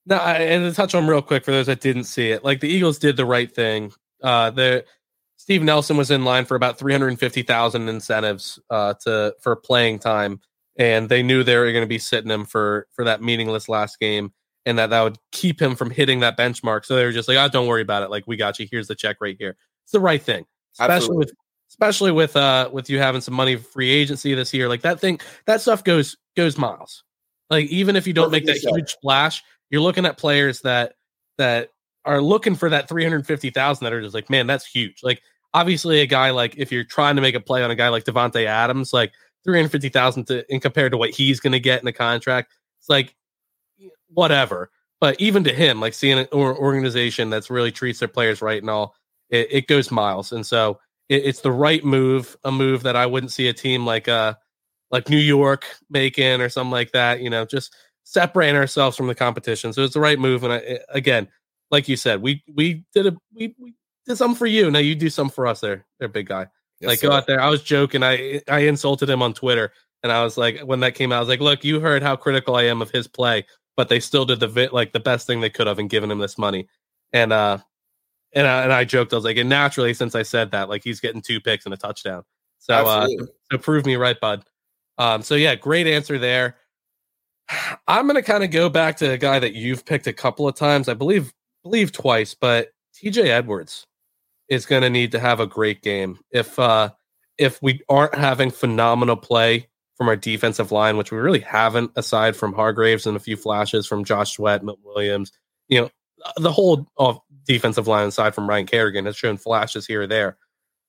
no 0.05 0.15
I, 0.17 0.33
and 0.35 0.63
to 0.69 0.75
touch 0.75 0.95
on 0.95 1.07
real 1.07 1.21
quick 1.21 1.43
for 1.43 1.51
those 1.51 1.65
that 1.67 1.81
didn't 1.81 2.05
see 2.05 2.29
it 2.31 2.43
like 2.43 2.61
the 2.61 2.69
eagles 2.69 2.97
did 2.97 3.17
the 3.17 3.25
right 3.25 3.53
thing 3.53 3.91
uh 4.23 4.49
the 4.49 4.85
steve 5.35 5.61
nelson 5.61 5.97
was 5.97 6.09
in 6.09 6.23
line 6.23 6.45
for 6.45 6.55
about 6.55 6.79
350000 6.79 7.89
incentives 7.89 8.57
uh 8.69 8.93
to 9.03 9.35
for 9.41 9.55
playing 9.55 9.99
time 9.99 10.39
and 10.77 11.09
they 11.09 11.23
knew 11.23 11.43
they 11.43 11.57
were 11.57 11.71
going 11.71 11.83
to 11.83 11.87
be 11.87 11.99
sitting 11.99 12.31
him 12.31 12.45
for 12.45 12.87
for 12.93 13.05
that 13.05 13.21
meaningless 13.21 13.67
last 13.69 13.99
game 13.99 14.31
and 14.65 14.77
that 14.77 14.89
that 14.89 15.01
would 15.01 15.17
keep 15.31 15.61
him 15.61 15.75
from 15.75 15.89
hitting 15.89 16.19
that 16.19 16.37
benchmark. 16.37 16.85
So 16.85 16.95
they 16.95 17.05
were 17.05 17.11
just 17.11 17.27
like 17.27 17.37
oh 17.37 17.49
don't 17.49 17.67
worry 17.67 17.81
about 17.81 18.03
it. 18.03 18.09
Like 18.09 18.25
we 18.27 18.37
got 18.37 18.59
you. 18.59 18.67
Here's 18.69 18.87
the 18.87 18.95
check 18.95 19.17
right 19.21 19.35
here. 19.39 19.55
It's 19.83 19.91
the 19.91 19.99
right 19.99 20.21
thing 20.21 20.45
especially 20.79 20.95
Absolutely. 20.95 21.17
with 21.17 21.33
especially 21.69 22.11
with 22.11 22.35
uh 22.35 22.69
with 22.71 22.89
you 22.89 22.99
having 22.99 23.21
some 23.21 23.33
money 23.33 23.55
free 23.55 23.89
agency 23.89 24.33
this 24.33 24.53
year. 24.53 24.69
Like 24.69 24.81
that 24.81 24.99
thing 24.99 25.19
that 25.45 25.61
stuff 25.61 25.83
goes 25.83 26.17
goes 26.35 26.57
miles. 26.57 27.03
Like 27.49 27.67
even 27.67 27.95
if 27.95 28.07
you 28.07 28.13
don't 28.13 28.31
make 28.31 28.45
that 28.45 28.57
huge 28.57 28.91
splash 28.91 29.43
you're 29.69 29.81
looking 29.81 30.05
at 30.05 30.17
players 30.17 30.61
that 30.61 30.93
that 31.37 31.69
are 32.05 32.21
looking 32.21 32.55
for 32.55 32.69
that 32.69 32.87
350,000 32.87 33.83
that 33.83 33.93
are 33.93 34.01
just 34.01 34.13
like 34.15 34.29
man 34.29 34.47
that's 34.47 34.65
huge. 34.65 34.99
Like 35.03 35.21
obviously 35.53 36.01
a 36.01 36.05
guy 36.05 36.31
like 36.31 36.55
if 36.57 36.71
you're 36.71 36.83
trying 36.83 37.15
to 37.15 37.21
make 37.21 37.35
a 37.35 37.39
play 37.39 37.63
on 37.63 37.71
a 37.71 37.75
guy 37.75 37.89
like 37.89 38.03
Davante 38.03 38.45
Adams 38.45 38.93
like 38.93 39.13
350,000 39.43 40.25
to 40.25 40.53
in 40.53 40.59
compared 40.59 40.91
to 40.91 40.97
what 40.97 41.11
he's 41.11 41.39
going 41.39 41.53
to 41.53 41.59
get 41.59 41.79
in 41.79 41.85
the 41.85 41.93
contract. 41.93 42.53
It's 42.79 42.89
like 42.89 43.15
whatever. 44.09 44.71
But 44.99 45.19
even 45.21 45.43
to 45.43 45.53
him 45.53 45.79
like 45.79 45.93
seeing 45.93 46.17
an 46.17 46.27
organization 46.33 47.29
that's 47.29 47.49
really 47.49 47.71
treats 47.71 47.99
their 47.99 48.07
players 48.07 48.41
right 48.41 48.61
and 48.61 48.69
all 48.69 48.95
it, 49.29 49.47
it 49.51 49.67
goes 49.67 49.91
miles. 49.91 50.31
And 50.31 50.45
so 50.45 50.79
it, 51.09 51.25
it's 51.25 51.41
the 51.41 51.51
right 51.51 51.83
move 51.83 52.35
a 52.43 52.51
move 52.51 52.83
that 52.83 52.95
I 52.95 53.05
wouldn't 53.05 53.31
see 53.31 53.47
a 53.47 53.53
team 53.53 53.85
like 53.85 54.07
uh 54.07 54.33
like 54.89 55.09
New 55.09 55.17
York 55.17 55.65
making 55.89 56.41
or 56.41 56.49
something 56.49 56.71
like 56.71 56.91
that 56.93 57.21
you 57.21 57.29
know 57.29 57.45
just 57.45 57.75
separating 58.03 58.55
ourselves 58.55 58.97
from 58.97 59.07
the 59.07 59.15
competition. 59.15 59.73
So 59.73 59.83
it's 59.83 59.93
the 59.93 59.99
right 59.99 60.19
move 60.19 60.43
and 60.43 60.53
I, 60.53 60.79
again 60.89 61.27
like 61.69 61.87
you 61.87 61.97
said 61.97 62.21
we 62.21 62.43
we 62.53 62.85
did 62.93 63.07
a 63.07 63.15
we, 63.33 63.53
we 63.59 63.75
did 64.07 64.17
something 64.17 64.37
for 64.37 64.47
you. 64.47 64.71
Now 64.71 64.79
you 64.79 64.95
do 64.95 65.09
something 65.09 65.33
for 65.33 65.45
us. 65.45 65.61
There 65.61 65.85
there 65.99 66.07
big 66.07 66.27
guy 66.27 66.47
Yes, 66.79 66.89
like 66.89 66.99
sir. 66.99 67.07
go 67.07 67.13
out 67.13 67.27
there. 67.27 67.41
I 67.41 67.49
was 67.49 67.63
joking. 67.63 68.03
I 68.03 68.41
I 68.47 68.59
insulted 68.59 69.09
him 69.09 69.21
on 69.21 69.33
Twitter, 69.33 69.71
and 70.03 70.11
I 70.11 70.23
was 70.23 70.37
like, 70.37 70.59
when 70.59 70.79
that 70.81 70.95
came 70.95 71.11
out, 71.11 71.17
I 71.17 71.19
was 71.19 71.29
like, 71.29 71.39
look, 71.39 71.63
you 71.63 71.79
heard 71.79 72.03
how 72.03 72.15
critical 72.15 72.55
I 72.55 72.63
am 72.63 72.81
of 72.81 72.91
his 72.91 73.07
play, 73.07 73.45
but 73.75 73.89
they 73.89 73.99
still 73.99 74.25
did 74.25 74.39
the 74.39 74.47
vi- 74.47 74.69
like 74.71 74.93
the 74.93 74.99
best 74.99 75.25
thing 75.25 75.41
they 75.41 75.49
could 75.49 75.67
have 75.67 75.79
and 75.79 75.89
given 75.89 76.11
him 76.11 76.19
this 76.19 76.37
money. 76.37 76.67
And 77.13 77.33
uh, 77.33 77.59
and 78.33 78.45
I, 78.45 78.63
and 78.63 78.73
I 78.73 78.83
joked, 78.83 79.13
I 79.13 79.15
was 79.15 79.25
like, 79.25 79.37
and 79.37 79.49
naturally, 79.49 79.93
since 79.93 80.13
I 80.13 80.23
said 80.23 80.51
that, 80.51 80.69
like 80.69 80.83
he's 80.83 80.99
getting 80.99 81.21
two 81.21 81.41
picks 81.41 81.65
and 81.65 81.73
a 81.73 81.77
touchdown. 81.77 82.23
So 82.59 82.73
uh, 82.73 83.07
so 83.51 83.57
prove 83.57 83.85
me 83.85 83.95
right, 83.95 84.19
bud. 84.19 84.43
Um, 84.97 85.21
so 85.21 85.35
yeah, 85.35 85.55
great 85.55 85.87
answer 85.87 86.19
there. 86.19 86.57
I'm 87.87 88.05
gonna 88.05 88.21
kind 88.21 88.43
of 88.43 88.51
go 88.51 88.69
back 88.69 88.97
to 88.97 89.11
a 89.11 89.17
guy 89.17 89.39
that 89.39 89.53
you've 89.53 89.85
picked 89.85 90.05
a 90.05 90.13
couple 90.13 90.47
of 90.47 90.55
times, 90.55 90.89
I 90.89 90.93
believe, 90.93 91.33
believe 91.63 91.91
twice, 91.91 92.35
but 92.35 92.69
TJ 92.95 93.27
Edwards 93.27 93.85
is 94.49 94.65
gonna 94.65 94.89
need 94.89 95.11
to 95.13 95.19
have 95.19 95.39
a 95.39 95.47
great 95.47 95.81
game. 95.81 96.19
If 96.31 96.57
uh 96.59 96.91
if 97.37 97.61
we 97.61 97.81
aren't 97.89 98.15
having 98.15 98.51
phenomenal 98.51 99.15
play 99.15 99.67
from 99.95 100.07
our 100.07 100.15
defensive 100.15 100.71
line, 100.71 100.97
which 100.97 101.11
we 101.11 101.17
really 101.17 101.39
haven't, 101.39 101.91
aside 101.95 102.35
from 102.35 102.53
Hargraves 102.53 103.07
and 103.07 103.17
a 103.17 103.19
few 103.19 103.35
flashes 103.35 103.87
from 103.87 104.03
Josh 104.03 104.33
Sweat, 104.33 104.63
Milton 104.63 104.83
Williams, 104.85 105.31
you 105.69 105.81
know, 105.81 105.89
the 106.37 106.51
whole 106.51 106.87
of 106.97 107.19
defensive 107.45 107.87
line 107.87 108.07
aside 108.07 108.35
from 108.35 108.47
Ryan 108.47 108.65
Kerrigan 108.65 109.05
has 109.05 109.15
shown 109.15 109.37
flashes 109.37 109.87
here 109.87 110.03
or 110.03 110.07
there. 110.07 110.37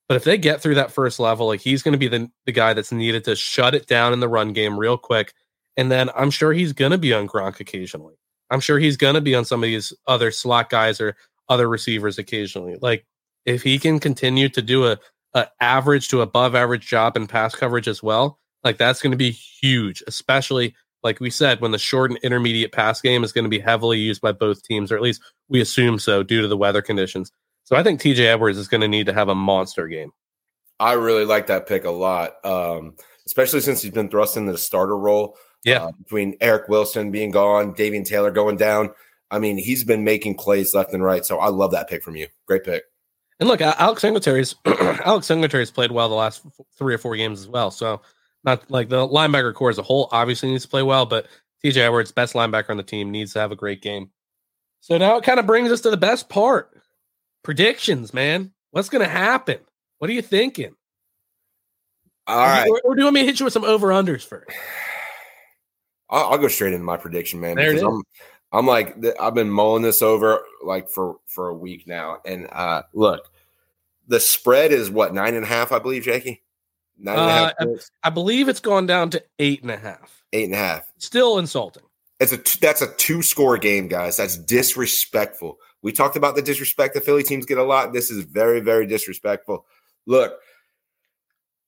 But 0.09 0.17
if 0.17 0.25
they 0.25 0.39
get 0.39 0.61
through 0.61 0.77
that 0.77 0.91
first 0.91 1.21
level, 1.21 1.47
like 1.47 1.61
he's 1.61 1.83
going 1.83 1.93
to 1.93 1.99
be 1.99 2.09
the, 2.09 2.31
the 2.47 2.53
guy 2.53 2.73
that's 2.73 2.93
needed 2.93 3.25
to 3.25 3.37
shut 3.37 3.75
it 3.75 3.87
down 3.87 4.13
in 4.13 4.21
the 4.21 4.29
run 4.29 4.53
game 4.53 4.79
real 4.79 4.97
quick. 4.97 5.35
And 5.77 5.91
then 5.91 6.11
I'm 6.17 6.31
sure 6.31 6.53
he's 6.53 6.73
going 6.73 6.93
to 6.93 6.99
be 6.99 7.13
on 7.13 7.29
Gronk 7.29 7.61
occasionally. 7.61 8.15
I'm 8.51 8.61
sure 8.61 8.79
he's 8.79 8.97
going 8.97 9.15
to 9.15 9.21
be 9.21 9.35
on 9.35 9.45
some 9.45 9.63
of 9.63 9.67
these 9.67 9.93
other 10.07 10.31
slot 10.31 10.71
guys 10.71 11.01
or 11.01 11.17
other 11.49 11.69
receivers 11.69 12.19
occasionally. 12.19 12.77
Like 12.81 13.07
if 13.49 13.63
he 13.63 13.79
can 13.79 13.99
continue 13.99 14.49
to 14.51 14.61
do 14.61 14.87
a, 14.87 14.99
a 15.35 15.49
average 15.61 16.09
to 16.09 16.21
above 16.21 16.55
average 16.55 16.87
job 16.87 17.17
in 17.17 17.27
pass 17.27 17.55
coverage 17.55 17.89
as 17.89 18.03
well, 18.03 18.39
like 18.63 18.77
that's 18.77 19.01
going 19.01 19.13
to 19.13 19.17
be 19.17 19.31
huge, 19.31 20.03
especially 20.07 20.75
like 21.03 21.19
we 21.19 21.31
said 21.31 21.61
when 21.61 21.71
the 21.71 21.79
short 21.79 22.11
and 22.11 22.21
intermediate 22.23 22.73
pass 22.73 23.01
game 23.01 23.25
is 23.25 23.33
going 23.33 23.45
to 23.45 23.49
be 23.49 23.59
heavily 23.59 23.99
used 23.99 24.21
by 24.21 24.33
both 24.33 24.63
teams, 24.65 24.93
or 24.93 24.97
at 24.97 25.03
least 25.03 25.23
we 25.49 25.63
assume 25.63 25.99
so 25.99 26.23
due 26.23 26.43
to 26.43 26.49
the 26.49 26.57
weather 26.57 26.83
conditions. 26.83 27.33
So 27.65 27.75
I 27.75 27.83
think 27.83 28.01
TJ 28.01 28.19
Edwards 28.21 28.59
is 28.59 28.69
going 28.69 28.83
to 28.83 28.89
need 28.89 29.07
to 29.07 29.15
have 29.15 29.29
a 29.29 29.35
monster 29.35 29.89
game. 29.89 30.11
I 30.79 30.93
really 30.93 31.25
like 31.25 31.47
that 31.47 31.67
pick 31.67 31.85
a 31.85 31.91
lot, 31.91 32.45
um, 32.45 32.97
especially 33.27 33.61
since 33.61 33.81
he's 33.81 33.93
been 33.93 34.11
thrust 34.11 34.37
into 34.37 34.53
the 34.53 34.59
starter 34.59 34.97
role. 34.97 35.37
Yeah. 35.65 35.85
Uh, 35.85 35.93
between 35.93 36.37
Eric 36.41 36.69
Wilson 36.69 37.11
being 37.11 37.31
gone, 37.31 37.75
Davion 37.75 38.05
Taylor 38.05 38.31
going 38.31 38.57
down. 38.57 38.91
I 39.31 39.39
mean, 39.39 39.57
he's 39.57 39.85
been 39.85 40.05
making 40.05 40.37
plays 40.37 40.75
left 40.75 40.93
and 40.93 41.03
right. 41.03 41.25
So 41.25 41.39
I 41.39 41.49
love 41.49 41.73
that 41.73 41.89
pick 41.89 42.03
from 42.03 42.17
you. 42.17 42.29
Great 42.47 42.65
pick. 42.65 42.85
And 43.41 43.49
look, 43.49 43.61
Alex 43.61 44.03
Singletary's 44.03 44.57
Alex 44.67 45.27
Singletary's 45.27 45.71
played 45.71 45.93
well 45.93 46.09
the 46.09 46.15
last 46.15 46.45
three 46.77 46.95
or 46.95 46.99
four 46.99 47.17
games 47.17 47.41
as 47.41 47.49
well. 47.49 47.71
So 47.71 48.01
not 48.45 48.71
like 48.71 48.89
the 48.89 49.07
linebacker 49.07 49.55
core 49.55 49.71
as 49.71 49.79
a 49.79 49.83
whole 49.83 50.09
obviously 50.11 50.51
needs 50.51 50.65
to 50.65 50.71
play 50.71 50.83
well, 50.83 51.07
but 51.07 51.27
TJ 51.65 51.77
Edwards, 51.79 52.13
best 52.13 52.35
linebacker 52.35 52.71
on 52.71 52.77
the 52.77 52.83
team, 52.83 53.11
needs 53.11 53.33
to 53.35 53.41
have 53.41 53.53
a 53.53 53.57
great 53.57 53.83
game. 53.83 54.11
So 54.81 54.99
now 54.99 55.17
it 55.17 55.25
kind 55.25 55.41
of 55.41 55.47
brings 55.47 55.71
us 55.71 55.81
to 55.83 55.91
the 55.91 55.97
best 55.97 56.29
part. 56.29 56.71
Predictions, 57.43 58.13
man. 58.13 58.53
What's 58.71 58.89
gonna 58.89 59.09
happen? 59.09 59.59
What 59.99 60.11
are 60.11 60.15
you 60.15 60.23
thinking? 60.23 60.75
All 62.27 62.37
right. 62.37 62.69
Or, 62.69 62.81
or 62.85 62.95
do 62.95 63.01
you 63.01 63.07
want 63.07 63.15
me 63.15 63.21
to 63.21 63.27
hit 63.27 63.41
you 63.41 63.45
with 63.45 63.55
some 63.55 63.65
over 63.65 63.89
unders 63.89 64.25
first? 64.25 64.51
I'll, 66.11 66.33
I'll, 66.33 66.39
go 66.39 66.49
straight 66.49 66.73
into 66.73 66.85
my 66.85 66.97
prediction, 66.97 67.41
man. 67.41 67.57
There 67.57 67.71
it 67.71 67.77
is. 67.77 67.83
I'm, 67.83 68.03
I'm 68.53 68.67
like, 68.67 68.97
I've 69.21 69.35
been 69.35 69.51
mulling 69.51 69.83
this 69.83 70.03
over 70.03 70.43
like 70.63 70.89
for 70.89 71.17
for 71.27 71.49
a 71.49 71.55
week 71.55 71.87
now, 71.87 72.19
and 72.25 72.49
uh 72.51 72.83
look, 72.95 73.31
the 74.07 74.21
spread 74.21 74.73
is 74.73 74.91
what 74.91 75.15
nine 75.15 75.35
and 75.35 75.45
a 75.45 75.49
half, 75.49 75.73
I 75.73 75.79
believe, 75.79 76.03
Jakey. 76.03 76.43
Nine 76.99 77.19
and 77.19 77.29
a 77.29 77.33
half. 77.33 77.53
Uh, 77.61 77.67
I, 78.03 78.09
I 78.09 78.11
believe 78.11 78.49
it's 78.49 78.61
gone 78.61 78.87
down 78.87 79.11
to 79.11 79.23
eight 79.39 79.63
and 79.63 79.71
a 79.71 79.77
half. 79.77 80.23
Eight 80.33 80.47
and 80.47 80.55
a 80.55 80.59
half. 80.59 80.87
Still 80.99 81.39
insulting. 81.39 81.85
It's 82.21 82.33
a 82.33 82.39
t- 82.39 82.59
that's 82.61 82.83
a 82.83 82.93
two 82.95 83.23
score 83.23 83.57
game, 83.59 83.87
guys. 83.87 84.17
That's 84.17 84.37
disrespectful. 84.37 85.59
We 85.83 85.93
talked 85.93 86.17
about 86.17 86.35
the 86.35 86.43
disrespect 86.43 86.95
the 86.95 87.01
Philly 87.01 87.23
teams 87.23 87.47
get 87.47 87.59
a 87.59 87.63
lot. 87.63 87.93
This 87.93 88.11
is 88.11 88.25
very, 88.25 88.61
very 88.61 88.87
disrespectful. 88.87 89.65
Look, 90.07 90.35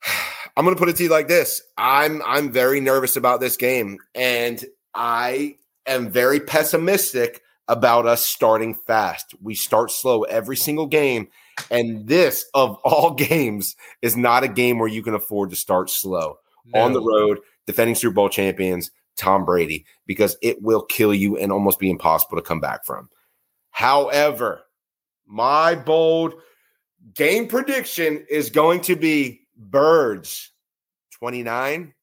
I'm 0.57 0.65
going 0.65 0.75
to 0.75 0.79
put 0.79 0.89
it 0.89 0.97
to 0.97 1.05
you 1.05 1.09
like 1.09 1.29
this. 1.29 1.63
I'm 1.79 2.21
I'm 2.27 2.51
very 2.51 2.81
nervous 2.81 3.17
about 3.17 3.41
this 3.41 3.57
game, 3.57 3.99
and 4.15 4.65
I 4.95 5.57
am 5.87 6.11
very 6.11 6.41
pessimistic 6.41 7.43
about 7.69 8.07
us 8.07 8.25
starting 8.25 8.75
fast. 8.75 9.35
We 9.41 9.55
start 9.55 9.91
slow 9.91 10.23
every 10.25 10.57
single 10.57 10.87
game, 10.87 11.29
and 11.71 12.07
this 12.09 12.45
of 12.55 12.77
all 12.85 13.15
games 13.15 13.77
is 14.03 14.17
not 14.17 14.43
a 14.45 14.49
game 14.49 14.79
where 14.79 14.89
you 14.89 15.03
can 15.03 15.15
afford 15.15 15.51
to 15.51 15.57
start 15.57 15.91
slow 15.91 16.39
No. 16.67 16.81
on 16.81 16.93
the 16.93 17.03
road, 17.03 17.39
defending 17.67 17.95
Super 17.95 18.15
Bowl 18.15 18.29
champions 18.29 18.91
Tom 19.17 19.45
Brady, 19.45 19.85
because 20.07 20.37
it 20.43 20.63
will 20.63 20.83
kill 20.83 21.15
you 21.15 21.37
and 21.37 21.53
almost 21.53 21.79
be 21.79 21.91
impossible 21.91 22.37
to 22.37 22.43
come 22.43 22.61
back 22.61 22.85
from. 22.85 23.09
However, 23.71 24.63
my 25.27 25.75
bold 25.75 26.35
game 27.15 27.47
prediction 27.47 28.25
is 28.29 28.51
going 28.51 28.81
to 28.83 28.97
be 28.97 29.43
Birds 29.57 30.53
29, 31.13 31.95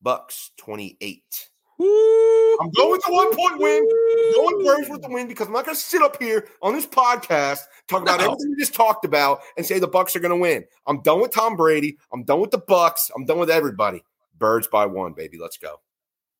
Bucks 0.00 0.52
28. 0.56 1.50
I'm 1.80 2.70
going 2.70 2.90
with 2.92 3.02
the 3.04 3.12
one 3.12 3.34
point 3.34 3.58
win. 3.58 3.88
I'm 3.88 4.32
going 4.34 4.64
Birds 4.64 4.88
with 4.88 5.02
the 5.02 5.08
win 5.08 5.26
because 5.28 5.46
I'm 5.46 5.52
not 5.52 5.64
going 5.64 5.74
to 5.74 5.80
sit 5.80 6.02
up 6.02 6.20
here 6.22 6.46
on 6.62 6.74
this 6.74 6.86
podcast 6.86 7.60
talk 7.88 8.02
about 8.02 8.20
No. 8.20 8.26
everything 8.26 8.50
we 8.50 8.56
just 8.56 8.74
talked 8.74 9.04
about 9.04 9.40
and 9.56 9.66
say 9.66 9.78
the 9.78 9.88
Bucks 9.88 10.14
are 10.14 10.20
going 10.20 10.30
to 10.30 10.36
win. 10.36 10.64
I'm 10.86 11.00
done 11.02 11.20
with 11.20 11.32
Tom 11.32 11.56
Brady. 11.56 11.98
I'm 12.12 12.24
done 12.24 12.40
with 12.40 12.50
the 12.50 12.58
Bucks. 12.58 13.10
I'm 13.16 13.24
done 13.24 13.38
with 13.38 13.50
everybody. 13.50 14.04
Birds 14.38 14.66
by 14.66 14.86
one, 14.86 15.12
baby. 15.12 15.38
Let's 15.40 15.56
go. 15.56 15.80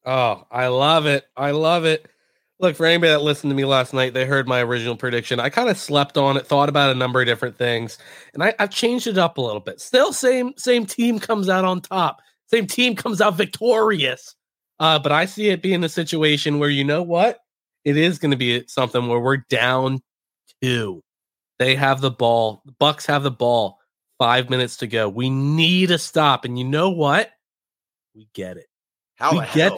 Oh, 0.05 0.45
I 0.51 0.69
love 0.69 1.07
it. 1.07 1.25
I 1.37 1.53
love 1.53 1.85
it. 1.85 2.09
Look, 2.59 2.77
for 2.77 2.87
anybody 2.87 3.11
that 3.11 3.23
listened 3.23 3.51
to 3.51 3.57
me 3.57 3.65
last 3.65 3.93
night, 3.93 4.15
they 4.15 4.25
heard 4.25 4.47
my 4.47 4.61
original 4.63 4.97
prediction. 4.97 5.41
I 5.41 5.49
kind 5.49 5.69
of 5.69 5.77
slept 5.77 6.17
on 6.17 6.37
it, 6.37 6.47
thought 6.47 6.69
about 6.69 6.91
a 6.91 6.95
number 6.95 7.21
of 7.21 7.27
different 7.27 7.59
things, 7.59 7.99
and 8.35 8.43
I, 8.43 8.55
I've 8.61 8.71
changed 8.71 9.09
it 9.09 9.19
up 9.19 9.37
a 9.37 9.41
little 9.41 9.61
bit. 9.61 9.81
Still, 9.81 10.13
same 10.13 10.53
same 10.57 10.87
team 10.87 11.19
comes 11.19 11.49
out 11.49 11.65
on 11.65 11.81
top. 11.81 12.21
Same 12.47 12.69
team 12.69 12.95
comes 12.95 13.21
out 13.21 13.35
victorious. 13.35 14.37
Uh, 14.83 14.99
but 14.99 15.13
I 15.13 15.27
see 15.27 15.49
it 15.51 15.63
being 15.63 15.85
a 15.85 15.89
situation 15.89 16.59
where 16.59 16.69
you 16.69 16.83
know 16.83 17.05
what? 17.05 17.39
It 17.85 17.97
is 17.97 18.19
going 18.19 18.33
to 18.33 18.37
be 18.37 18.65
something 18.67 19.07
where 19.07 19.21
we're 19.21 19.45
down 19.49 20.03
two. 20.61 21.05
They 21.61 21.77
have 21.77 22.01
the 22.01 22.11
ball. 22.11 22.63
The 22.67 22.73
Bucks 22.73 23.07
have 23.07 23.23
the 23.23 23.31
ball. 23.31 23.79
Five 24.19 24.51
minutes 24.51 24.77
to 24.79 24.89
go. 24.89 25.09
We 25.09 25.31
need 25.31 25.93
a 25.93 25.99
stop, 25.99 26.45
and 26.45 26.59
you 26.59 26.65
know 26.65 26.91
what? 26.91 27.31
We 28.13 28.27
get 28.35 28.57
it. 28.57 28.67
How 29.15 29.39
We 29.39 29.47
get-? 29.55 29.73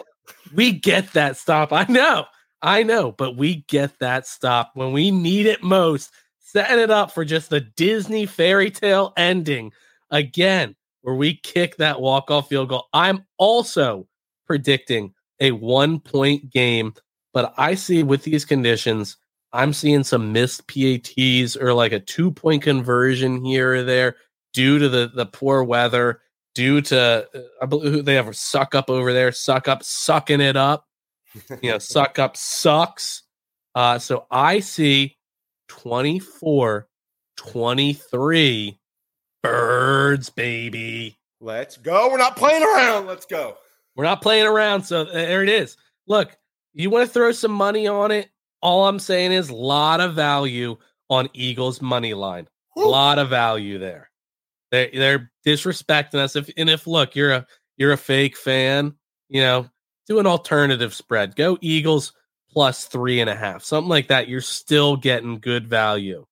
We 0.55 0.73
get 0.73 1.13
that 1.13 1.37
stop. 1.37 1.71
I 1.71 1.85
know. 1.85 2.25
I 2.63 2.83
know, 2.83 3.13
but 3.13 3.37
we 3.37 3.57
get 3.69 3.99
that 3.99 4.27
stop 4.27 4.71
when 4.73 4.93
we 4.93 5.11
need 5.11 5.45
it 5.45 5.63
most. 5.63 6.13
Setting 6.39 6.79
it 6.79 6.91
up 6.91 7.11
for 7.11 7.27
just 7.27 7.51
the 7.51 7.61
Disney 7.61 8.25
fairy 8.25 8.71
tale 8.71 9.13
ending 9.19 9.71
again, 10.11 10.77
where 11.03 11.15
we 11.15 11.37
kick 11.43 11.77
that 11.77 12.01
walk 12.01 12.31
off 12.31 12.49
field 12.49 12.71
goal. 12.71 12.87
I'm 12.95 13.27
also 13.37 14.09
predicting 14.47 15.15
a 15.41 15.53
one 15.53 16.01
point 16.01 16.51
game, 16.51 16.95
but 17.33 17.55
I 17.57 17.75
see 17.75 18.03
with 18.03 18.23
these 18.23 18.45
conditions, 18.45 19.17
I'm 19.53 19.73
seeing 19.73 20.05
some 20.05 20.33
missed 20.33 20.67
PATs 20.69 21.57
or 21.57 21.73
like 21.75 21.93
a 21.93 22.01
two 22.01 22.31
point 22.31 22.63
conversion 22.63 23.45
here 23.45 23.75
or 23.75 23.83
there 23.83 24.17
due 24.53 24.79
to 24.79 24.89
the, 24.89 25.11
the 25.15 25.27
poor 25.27 25.63
weather, 25.65 26.21
due 26.55 26.81
to, 26.81 27.29
uh, 27.35 27.41
I 27.63 27.67
believe 27.67 28.05
they 28.05 28.15
have 28.15 28.29
a 28.29 28.35
suck 28.35 28.75
up 28.75 28.89
over 28.89 29.13
there, 29.13 29.33
suck 29.33 29.69
up, 29.69 29.83
sucking 29.83 30.41
it 30.41 30.57
up 30.57 30.87
you 31.63 31.71
know, 31.71 31.79
suck 31.79 32.19
up 32.19 32.37
sucks. 32.37 33.23
Uh, 33.75 33.99
so 33.99 34.27
I 34.31 34.61
see 34.61 35.17
24 35.69 36.89
23 37.37 38.79
birds, 39.43 40.31
baby. 40.31 41.19
Let's 41.41 41.77
go. 41.77 42.11
We're 42.11 42.19
not 42.19 42.37
playing 42.37 42.63
around. 42.63 43.07
Let's 43.07 43.27
go. 43.27 43.57
We're 43.97 44.05
not 44.05 44.23
playing 44.23 44.47
around. 44.47 44.83
So 44.83 45.03
uh, 45.03 45.13
there 45.13 45.43
it 45.43 45.49
is. 45.49 45.77
Look, 46.07 46.37
you 46.73 46.91
want 46.91 47.07
to 47.07 47.13
throw 47.13 47.33
some 47.33 47.53
money 47.53 47.87
on 47.87 48.11
it? 48.11 48.29
All 48.61 48.89
I'm 48.89 48.99
saying 48.99 49.33
is 49.33 49.51
a 49.51 49.55
lot 49.55 50.01
of 50.01 50.15
value 50.15 50.77
on 51.11 51.29
Eagles 51.33 51.81
money 51.83 52.15
line. 52.15 52.49
A 52.77 52.81
lot 52.81 53.19
of 53.19 53.29
value 53.29 53.79
there. 53.79 54.11
They 54.71 54.91
they're 54.93 55.31
disrespecting 55.47 56.17
us. 56.17 56.35
If 56.35 56.51
and 56.57 56.69
if 56.69 56.87
look, 56.87 57.15
you're 57.15 57.31
a 57.31 57.47
you're 57.77 57.93
a 57.93 57.97
fake 57.97 58.37
fan, 58.37 58.95
you 59.29 59.43
know, 59.43 59.69
do 60.09 60.19
an 60.19 60.27
alternative 60.27 60.93
spread. 60.93 61.37
Go 61.37 61.57
Eagles 61.61 62.13
plus 62.51 62.87
three 62.87 63.21
and 63.21 63.31
a 63.31 63.37
half, 63.37 63.63
something 63.63 63.89
like 63.89 64.09
that. 64.09 64.29
You're 64.29 64.41
still 64.41 64.97
getting 64.97 65.39
good 65.39 65.69
value. 65.69 66.27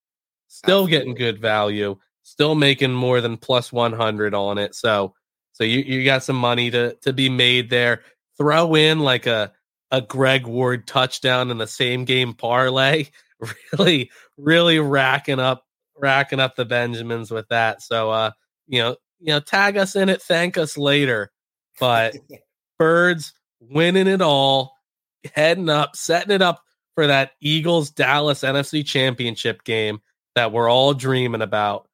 Still 0.48 0.86
getting 0.86 1.14
good 1.14 1.40
value. 1.40 1.96
Still 2.22 2.54
making 2.54 2.92
more 2.92 3.20
than 3.20 3.36
plus 3.36 3.72
one 3.72 3.92
hundred 3.92 4.34
on 4.34 4.58
it. 4.58 4.74
So 4.74 5.14
so 5.53 5.64
you 5.64 5.80
you 5.80 6.05
got 6.05 6.22
some 6.22 6.36
money 6.36 6.70
to 6.70 6.94
to 7.03 7.12
be 7.12 7.28
made 7.28 7.70
there. 7.70 8.03
Throw 8.38 8.74
in 8.74 9.00
like 9.00 9.26
a 9.26 9.53
a 9.90 10.00
Greg 10.00 10.46
Ward 10.46 10.86
touchdown 10.86 11.50
in 11.50 11.59
the 11.59 11.66
same 11.66 12.05
game 12.05 12.34
parlay. 12.34 13.07
Really, 13.76 14.09
really 14.36 14.78
racking 14.78 15.40
up 15.40 15.64
racking 15.96 16.38
up 16.38 16.55
the 16.55 16.64
Benjamins 16.64 17.32
with 17.32 17.48
that. 17.48 17.82
So 17.82 18.09
uh, 18.09 18.30
you 18.68 18.80
know, 18.80 18.96
you 19.18 19.32
know, 19.32 19.40
tag 19.40 19.76
us 19.76 19.96
in 19.96 20.09
it, 20.09 20.22
thank 20.22 20.57
us 20.57 20.78
later. 20.78 21.32
But 21.80 22.14
birds 22.78 23.32
winning 23.59 24.07
it 24.07 24.22
all, 24.22 24.76
heading 25.34 25.68
up, 25.68 25.96
setting 25.96 26.30
it 26.30 26.40
up 26.40 26.62
for 26.94 27.09
that 27.09 27.32
Eagles 27.40 27.90
Dallas 27.90 28.42
NFC 28.42 28.86
championship 28.86 29.64
game 29.64 30.00
that 30.36 30.53
we're 30.53 30.70
all 30.70 30.94
dreaming 30.94 31.42
about. 31.42 31.88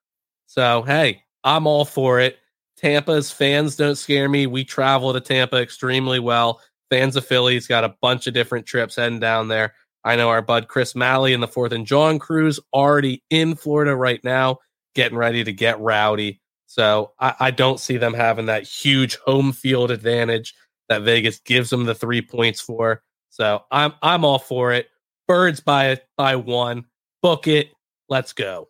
So 0.45 0.83
hey, 0.83 1.23
I'm 1.43 1.65
all 1.65 1.85
for 1.85 2.19
it. 2.19 2.37
Tampa's 2.79 3.29
fans 3.29 3.75
don't 3.75 3.95
scare 3.95 4.29
me. 4.29 4.47
We 4.47 4.63
travel 4.63 5.11
to 5.11 5.19
Tampa 5.19 5.57
extremely 5.57 6.19
well. 6.19 6.61
Fans 6.89 7.15
of 7.15 7.25
Philly's 7.25 7.67
got 7.67 7.83
a 7.83 7.95
bunch 8.01 8.25
of 8.25 8.33
different 8.33 8.65
trips 8.65 8.95
heading 8.95 9.19
down 9.19 9.49
there. 9.49 9.73
I 10.03 10.15
know 10.15 10.29
our 10.29 10.41
bud 10.41 10.69
Chris 10.69 10.95
Malley 10.95 11.33
and 11.33 11.43
the 11.43 11.47
Fourth 11.47 11.73
and 11.73 11.85
John 11.85 12.19
Cruz 12.19 12.59
already 12.73 13.21
in 13.29 13.55
Florida 13.55 13.95
right 13.95 14.23
now, 14.23 14.59
getting 14.95 15.17
ready 15.17 15.43
to 15.43 15.51
get 15.51 15.79
rowdy. 15.81 16.39
So 16.67 17.11
I, 17.19 17.35
I 17.39 17.51
don't 17.51 17.81
see 17.81 17.97
them 17.97 18.13
having 18.13 18.45
that 18.45 18.63
huge 18.63 19.17
home 19.17 19.51
field 19.51 19.91
advantage 19.91 20.55
that 20.87 21.01
Vegas 21.01 21.39
gives 21.39 21.69
them 21.69 21.83
the 21.83 21.95
three 21.95 22.21
points 22.21 22.61
for. 22.61 23.03
So 23.29 23.63
I'm 23.71 23.93
I'm 24.01 24.23
all 24.23 24.39
for 24.39 24.71
it. 24.71 24.87
Birds 25.27 25.59
by 25.59 25.99
by 26.15 26.37
one. 26.37 26.85
Book 27.21 27.47
it. 27.47 27.71
Let's 28.07 28.31
go. 28.31 28.69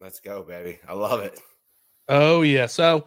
Let's 0.00 0.18
go, 0.18 0.42
baby. 0.42 0.80
I 0.88 0.94
love 0.94 1.20
it. 1.20 1.38
Oh 2.08 2.42
yeah. 2.42 2.66
So 2.66 3.06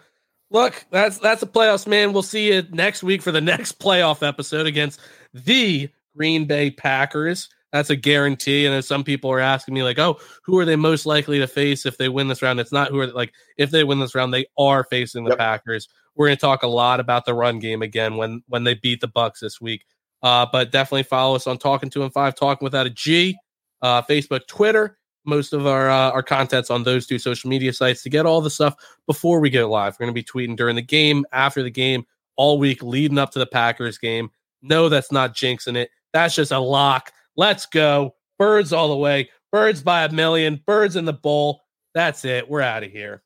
look, 0.49 0.85
that's 0.91 1.17
that's 1.19 1.43
a 1.43 1.47
playoffs, 1.47 1.87
man. 1.87 2.13
We'll 2.13 2.23
see 2.23 2.53
you 2.53 2.63
next 2.71 3.03
week 3.03 3.21
for 3.21 3.31
the 3.31 3.41
next 3.53 3.79
playoff 3.79 4.27
episode 4.27 4.65
against 4.67 4.99
the 5.33 5.89
Green 6.15 6.45
Bay 6.45 6.71
Packers. 6.71 7.49
That's 7.73 7.89
a 7.89 7.95
guarantee. 7.95 8.65
And 8.65 8.83
some 8.83 9.03
people 9.03 9.29
are 9.31 9.41
asking 9.41 9.73
me, 9.73 9.83
like, 9.83 9.99
oh, 9.99 10.17
who 10.45 10.57
are 10.57 10.65
they 10.65 10.77
most 10.77 11.05
likely 11.05 11.39
to 11.39 11.47
face 11.47 11.85
if 11.85 11.97
they 11.97 12.09
win 12.09 12.27
this 12.29 12.41
round? 12.41 12.59
It's 12.59 12.71
not 12.71 12.89
who 12.89 12.99
are 13.01 13.07
like 13.07 13.33
if 13.57 13.71
they 13.71 13.83
win 13.83 13.99
this 13.99 14.15
round, 14.15 14.33
they 14.33 14.45
are 14.57 14.85
facing 14.85 15.25
the 15.25 15.31
Yep. 15.31 15.39
Packers. 15.39 15.87
We're 16.15 16.27
going 16.27 16.37
to 16.37 16.41
talk 16.41 16.63
a 16.63 16.67
lot 16.67 16.99
about 16.99 17.25
the 17.25 17.33
run 17.33 17.59
game 17.59 17.81
again 17.81 18.15
when 18.17 18.41
when 18.47 18.63
they 18.63 18.73
beat 18.73 19.01
the 19.01 19.07
Bucks 19.07 19.39
this 19.41 19.59
week. 19.61 19.85
Uh, 20.23 20.47
but 20.51 20.71
definitely 20.71 21.03
follow 21.03 21.35
us 21.35 21.45
on 21.45 21.57
Talking 21.57 21.89
Two 21.89 22.03
and 22.03 22.11
Five, 22.11 22.35
Talking 22.35 22.65
Without 22.65 22.87
a 22.87 22.89
G, 22.89 23.37
uh, 23.81 24.01
Facebook, 24.01 24.47
Twitter. 24.47 24.96
Most 25.27 25.53
of 25.53 25.67
our 25.67 25.89
uh, 25.89 26.11
our 26.11 26.23
content's 26.23 26.71
on 26.71 26.83
those 26.83 27.05
two 27.05 27.19
social 27.19 27.49
media 27.49 27.73
sites 27.73 28.01
to 28.03 28.09
get 28.09 28.25
all 28.25 28.41
the 28.41 28.49
stuff 28.49 28.75
before 29.05 29.39
we 29.39 29.49
go 29.49 29.69
live. 29.69 29.93
We're 29.93 30.05
going 30.05 30.15
to 30.15 30.21
be 30.21 30.23
tweeting 30.23 30.55
during 30.55 30.77
the 30.77 30.81
game, 30.81 31.25
after 31.33 31.61
the 31.61 31.69
game, 31.69 32.05
all 32.37 32.57
week 32.57 32.81
leading 32.81 33.17
up 33.17 33.31
to 33.31 33.39
the 33.39 33.45
Packers 33.45 33.97
game. 33.97 34.31
No, 34.61 34.89
that's 34.89 35.11
not 35.11 35.35
jinxing 35.35 35.75
it. 35.75 35.89
That's 36.13 36.33
just 36.33 36.51
a 36.51 36.59
lock. 36.59 37.11
Let's 37.35 37.65
go. 37.65 38.15
Birds 38.39 38.71
all 38.71 38.87
the 38.87 38.95
way. 38.95 39.29
Birds 39.51 39.81
by 39.83 40.05
a 40.05 40.11
million. 40.11 40.63
Birds 40.65 40.95
in 40.95 41.05
the 41.05 41.13
bowl. 41.13 41.61
That's 41.93 42.23
it. 42.25 42.49
We're 42.49 42.61
out 42.61 42.83
of 42.83 42.91
here. 42.91 43.21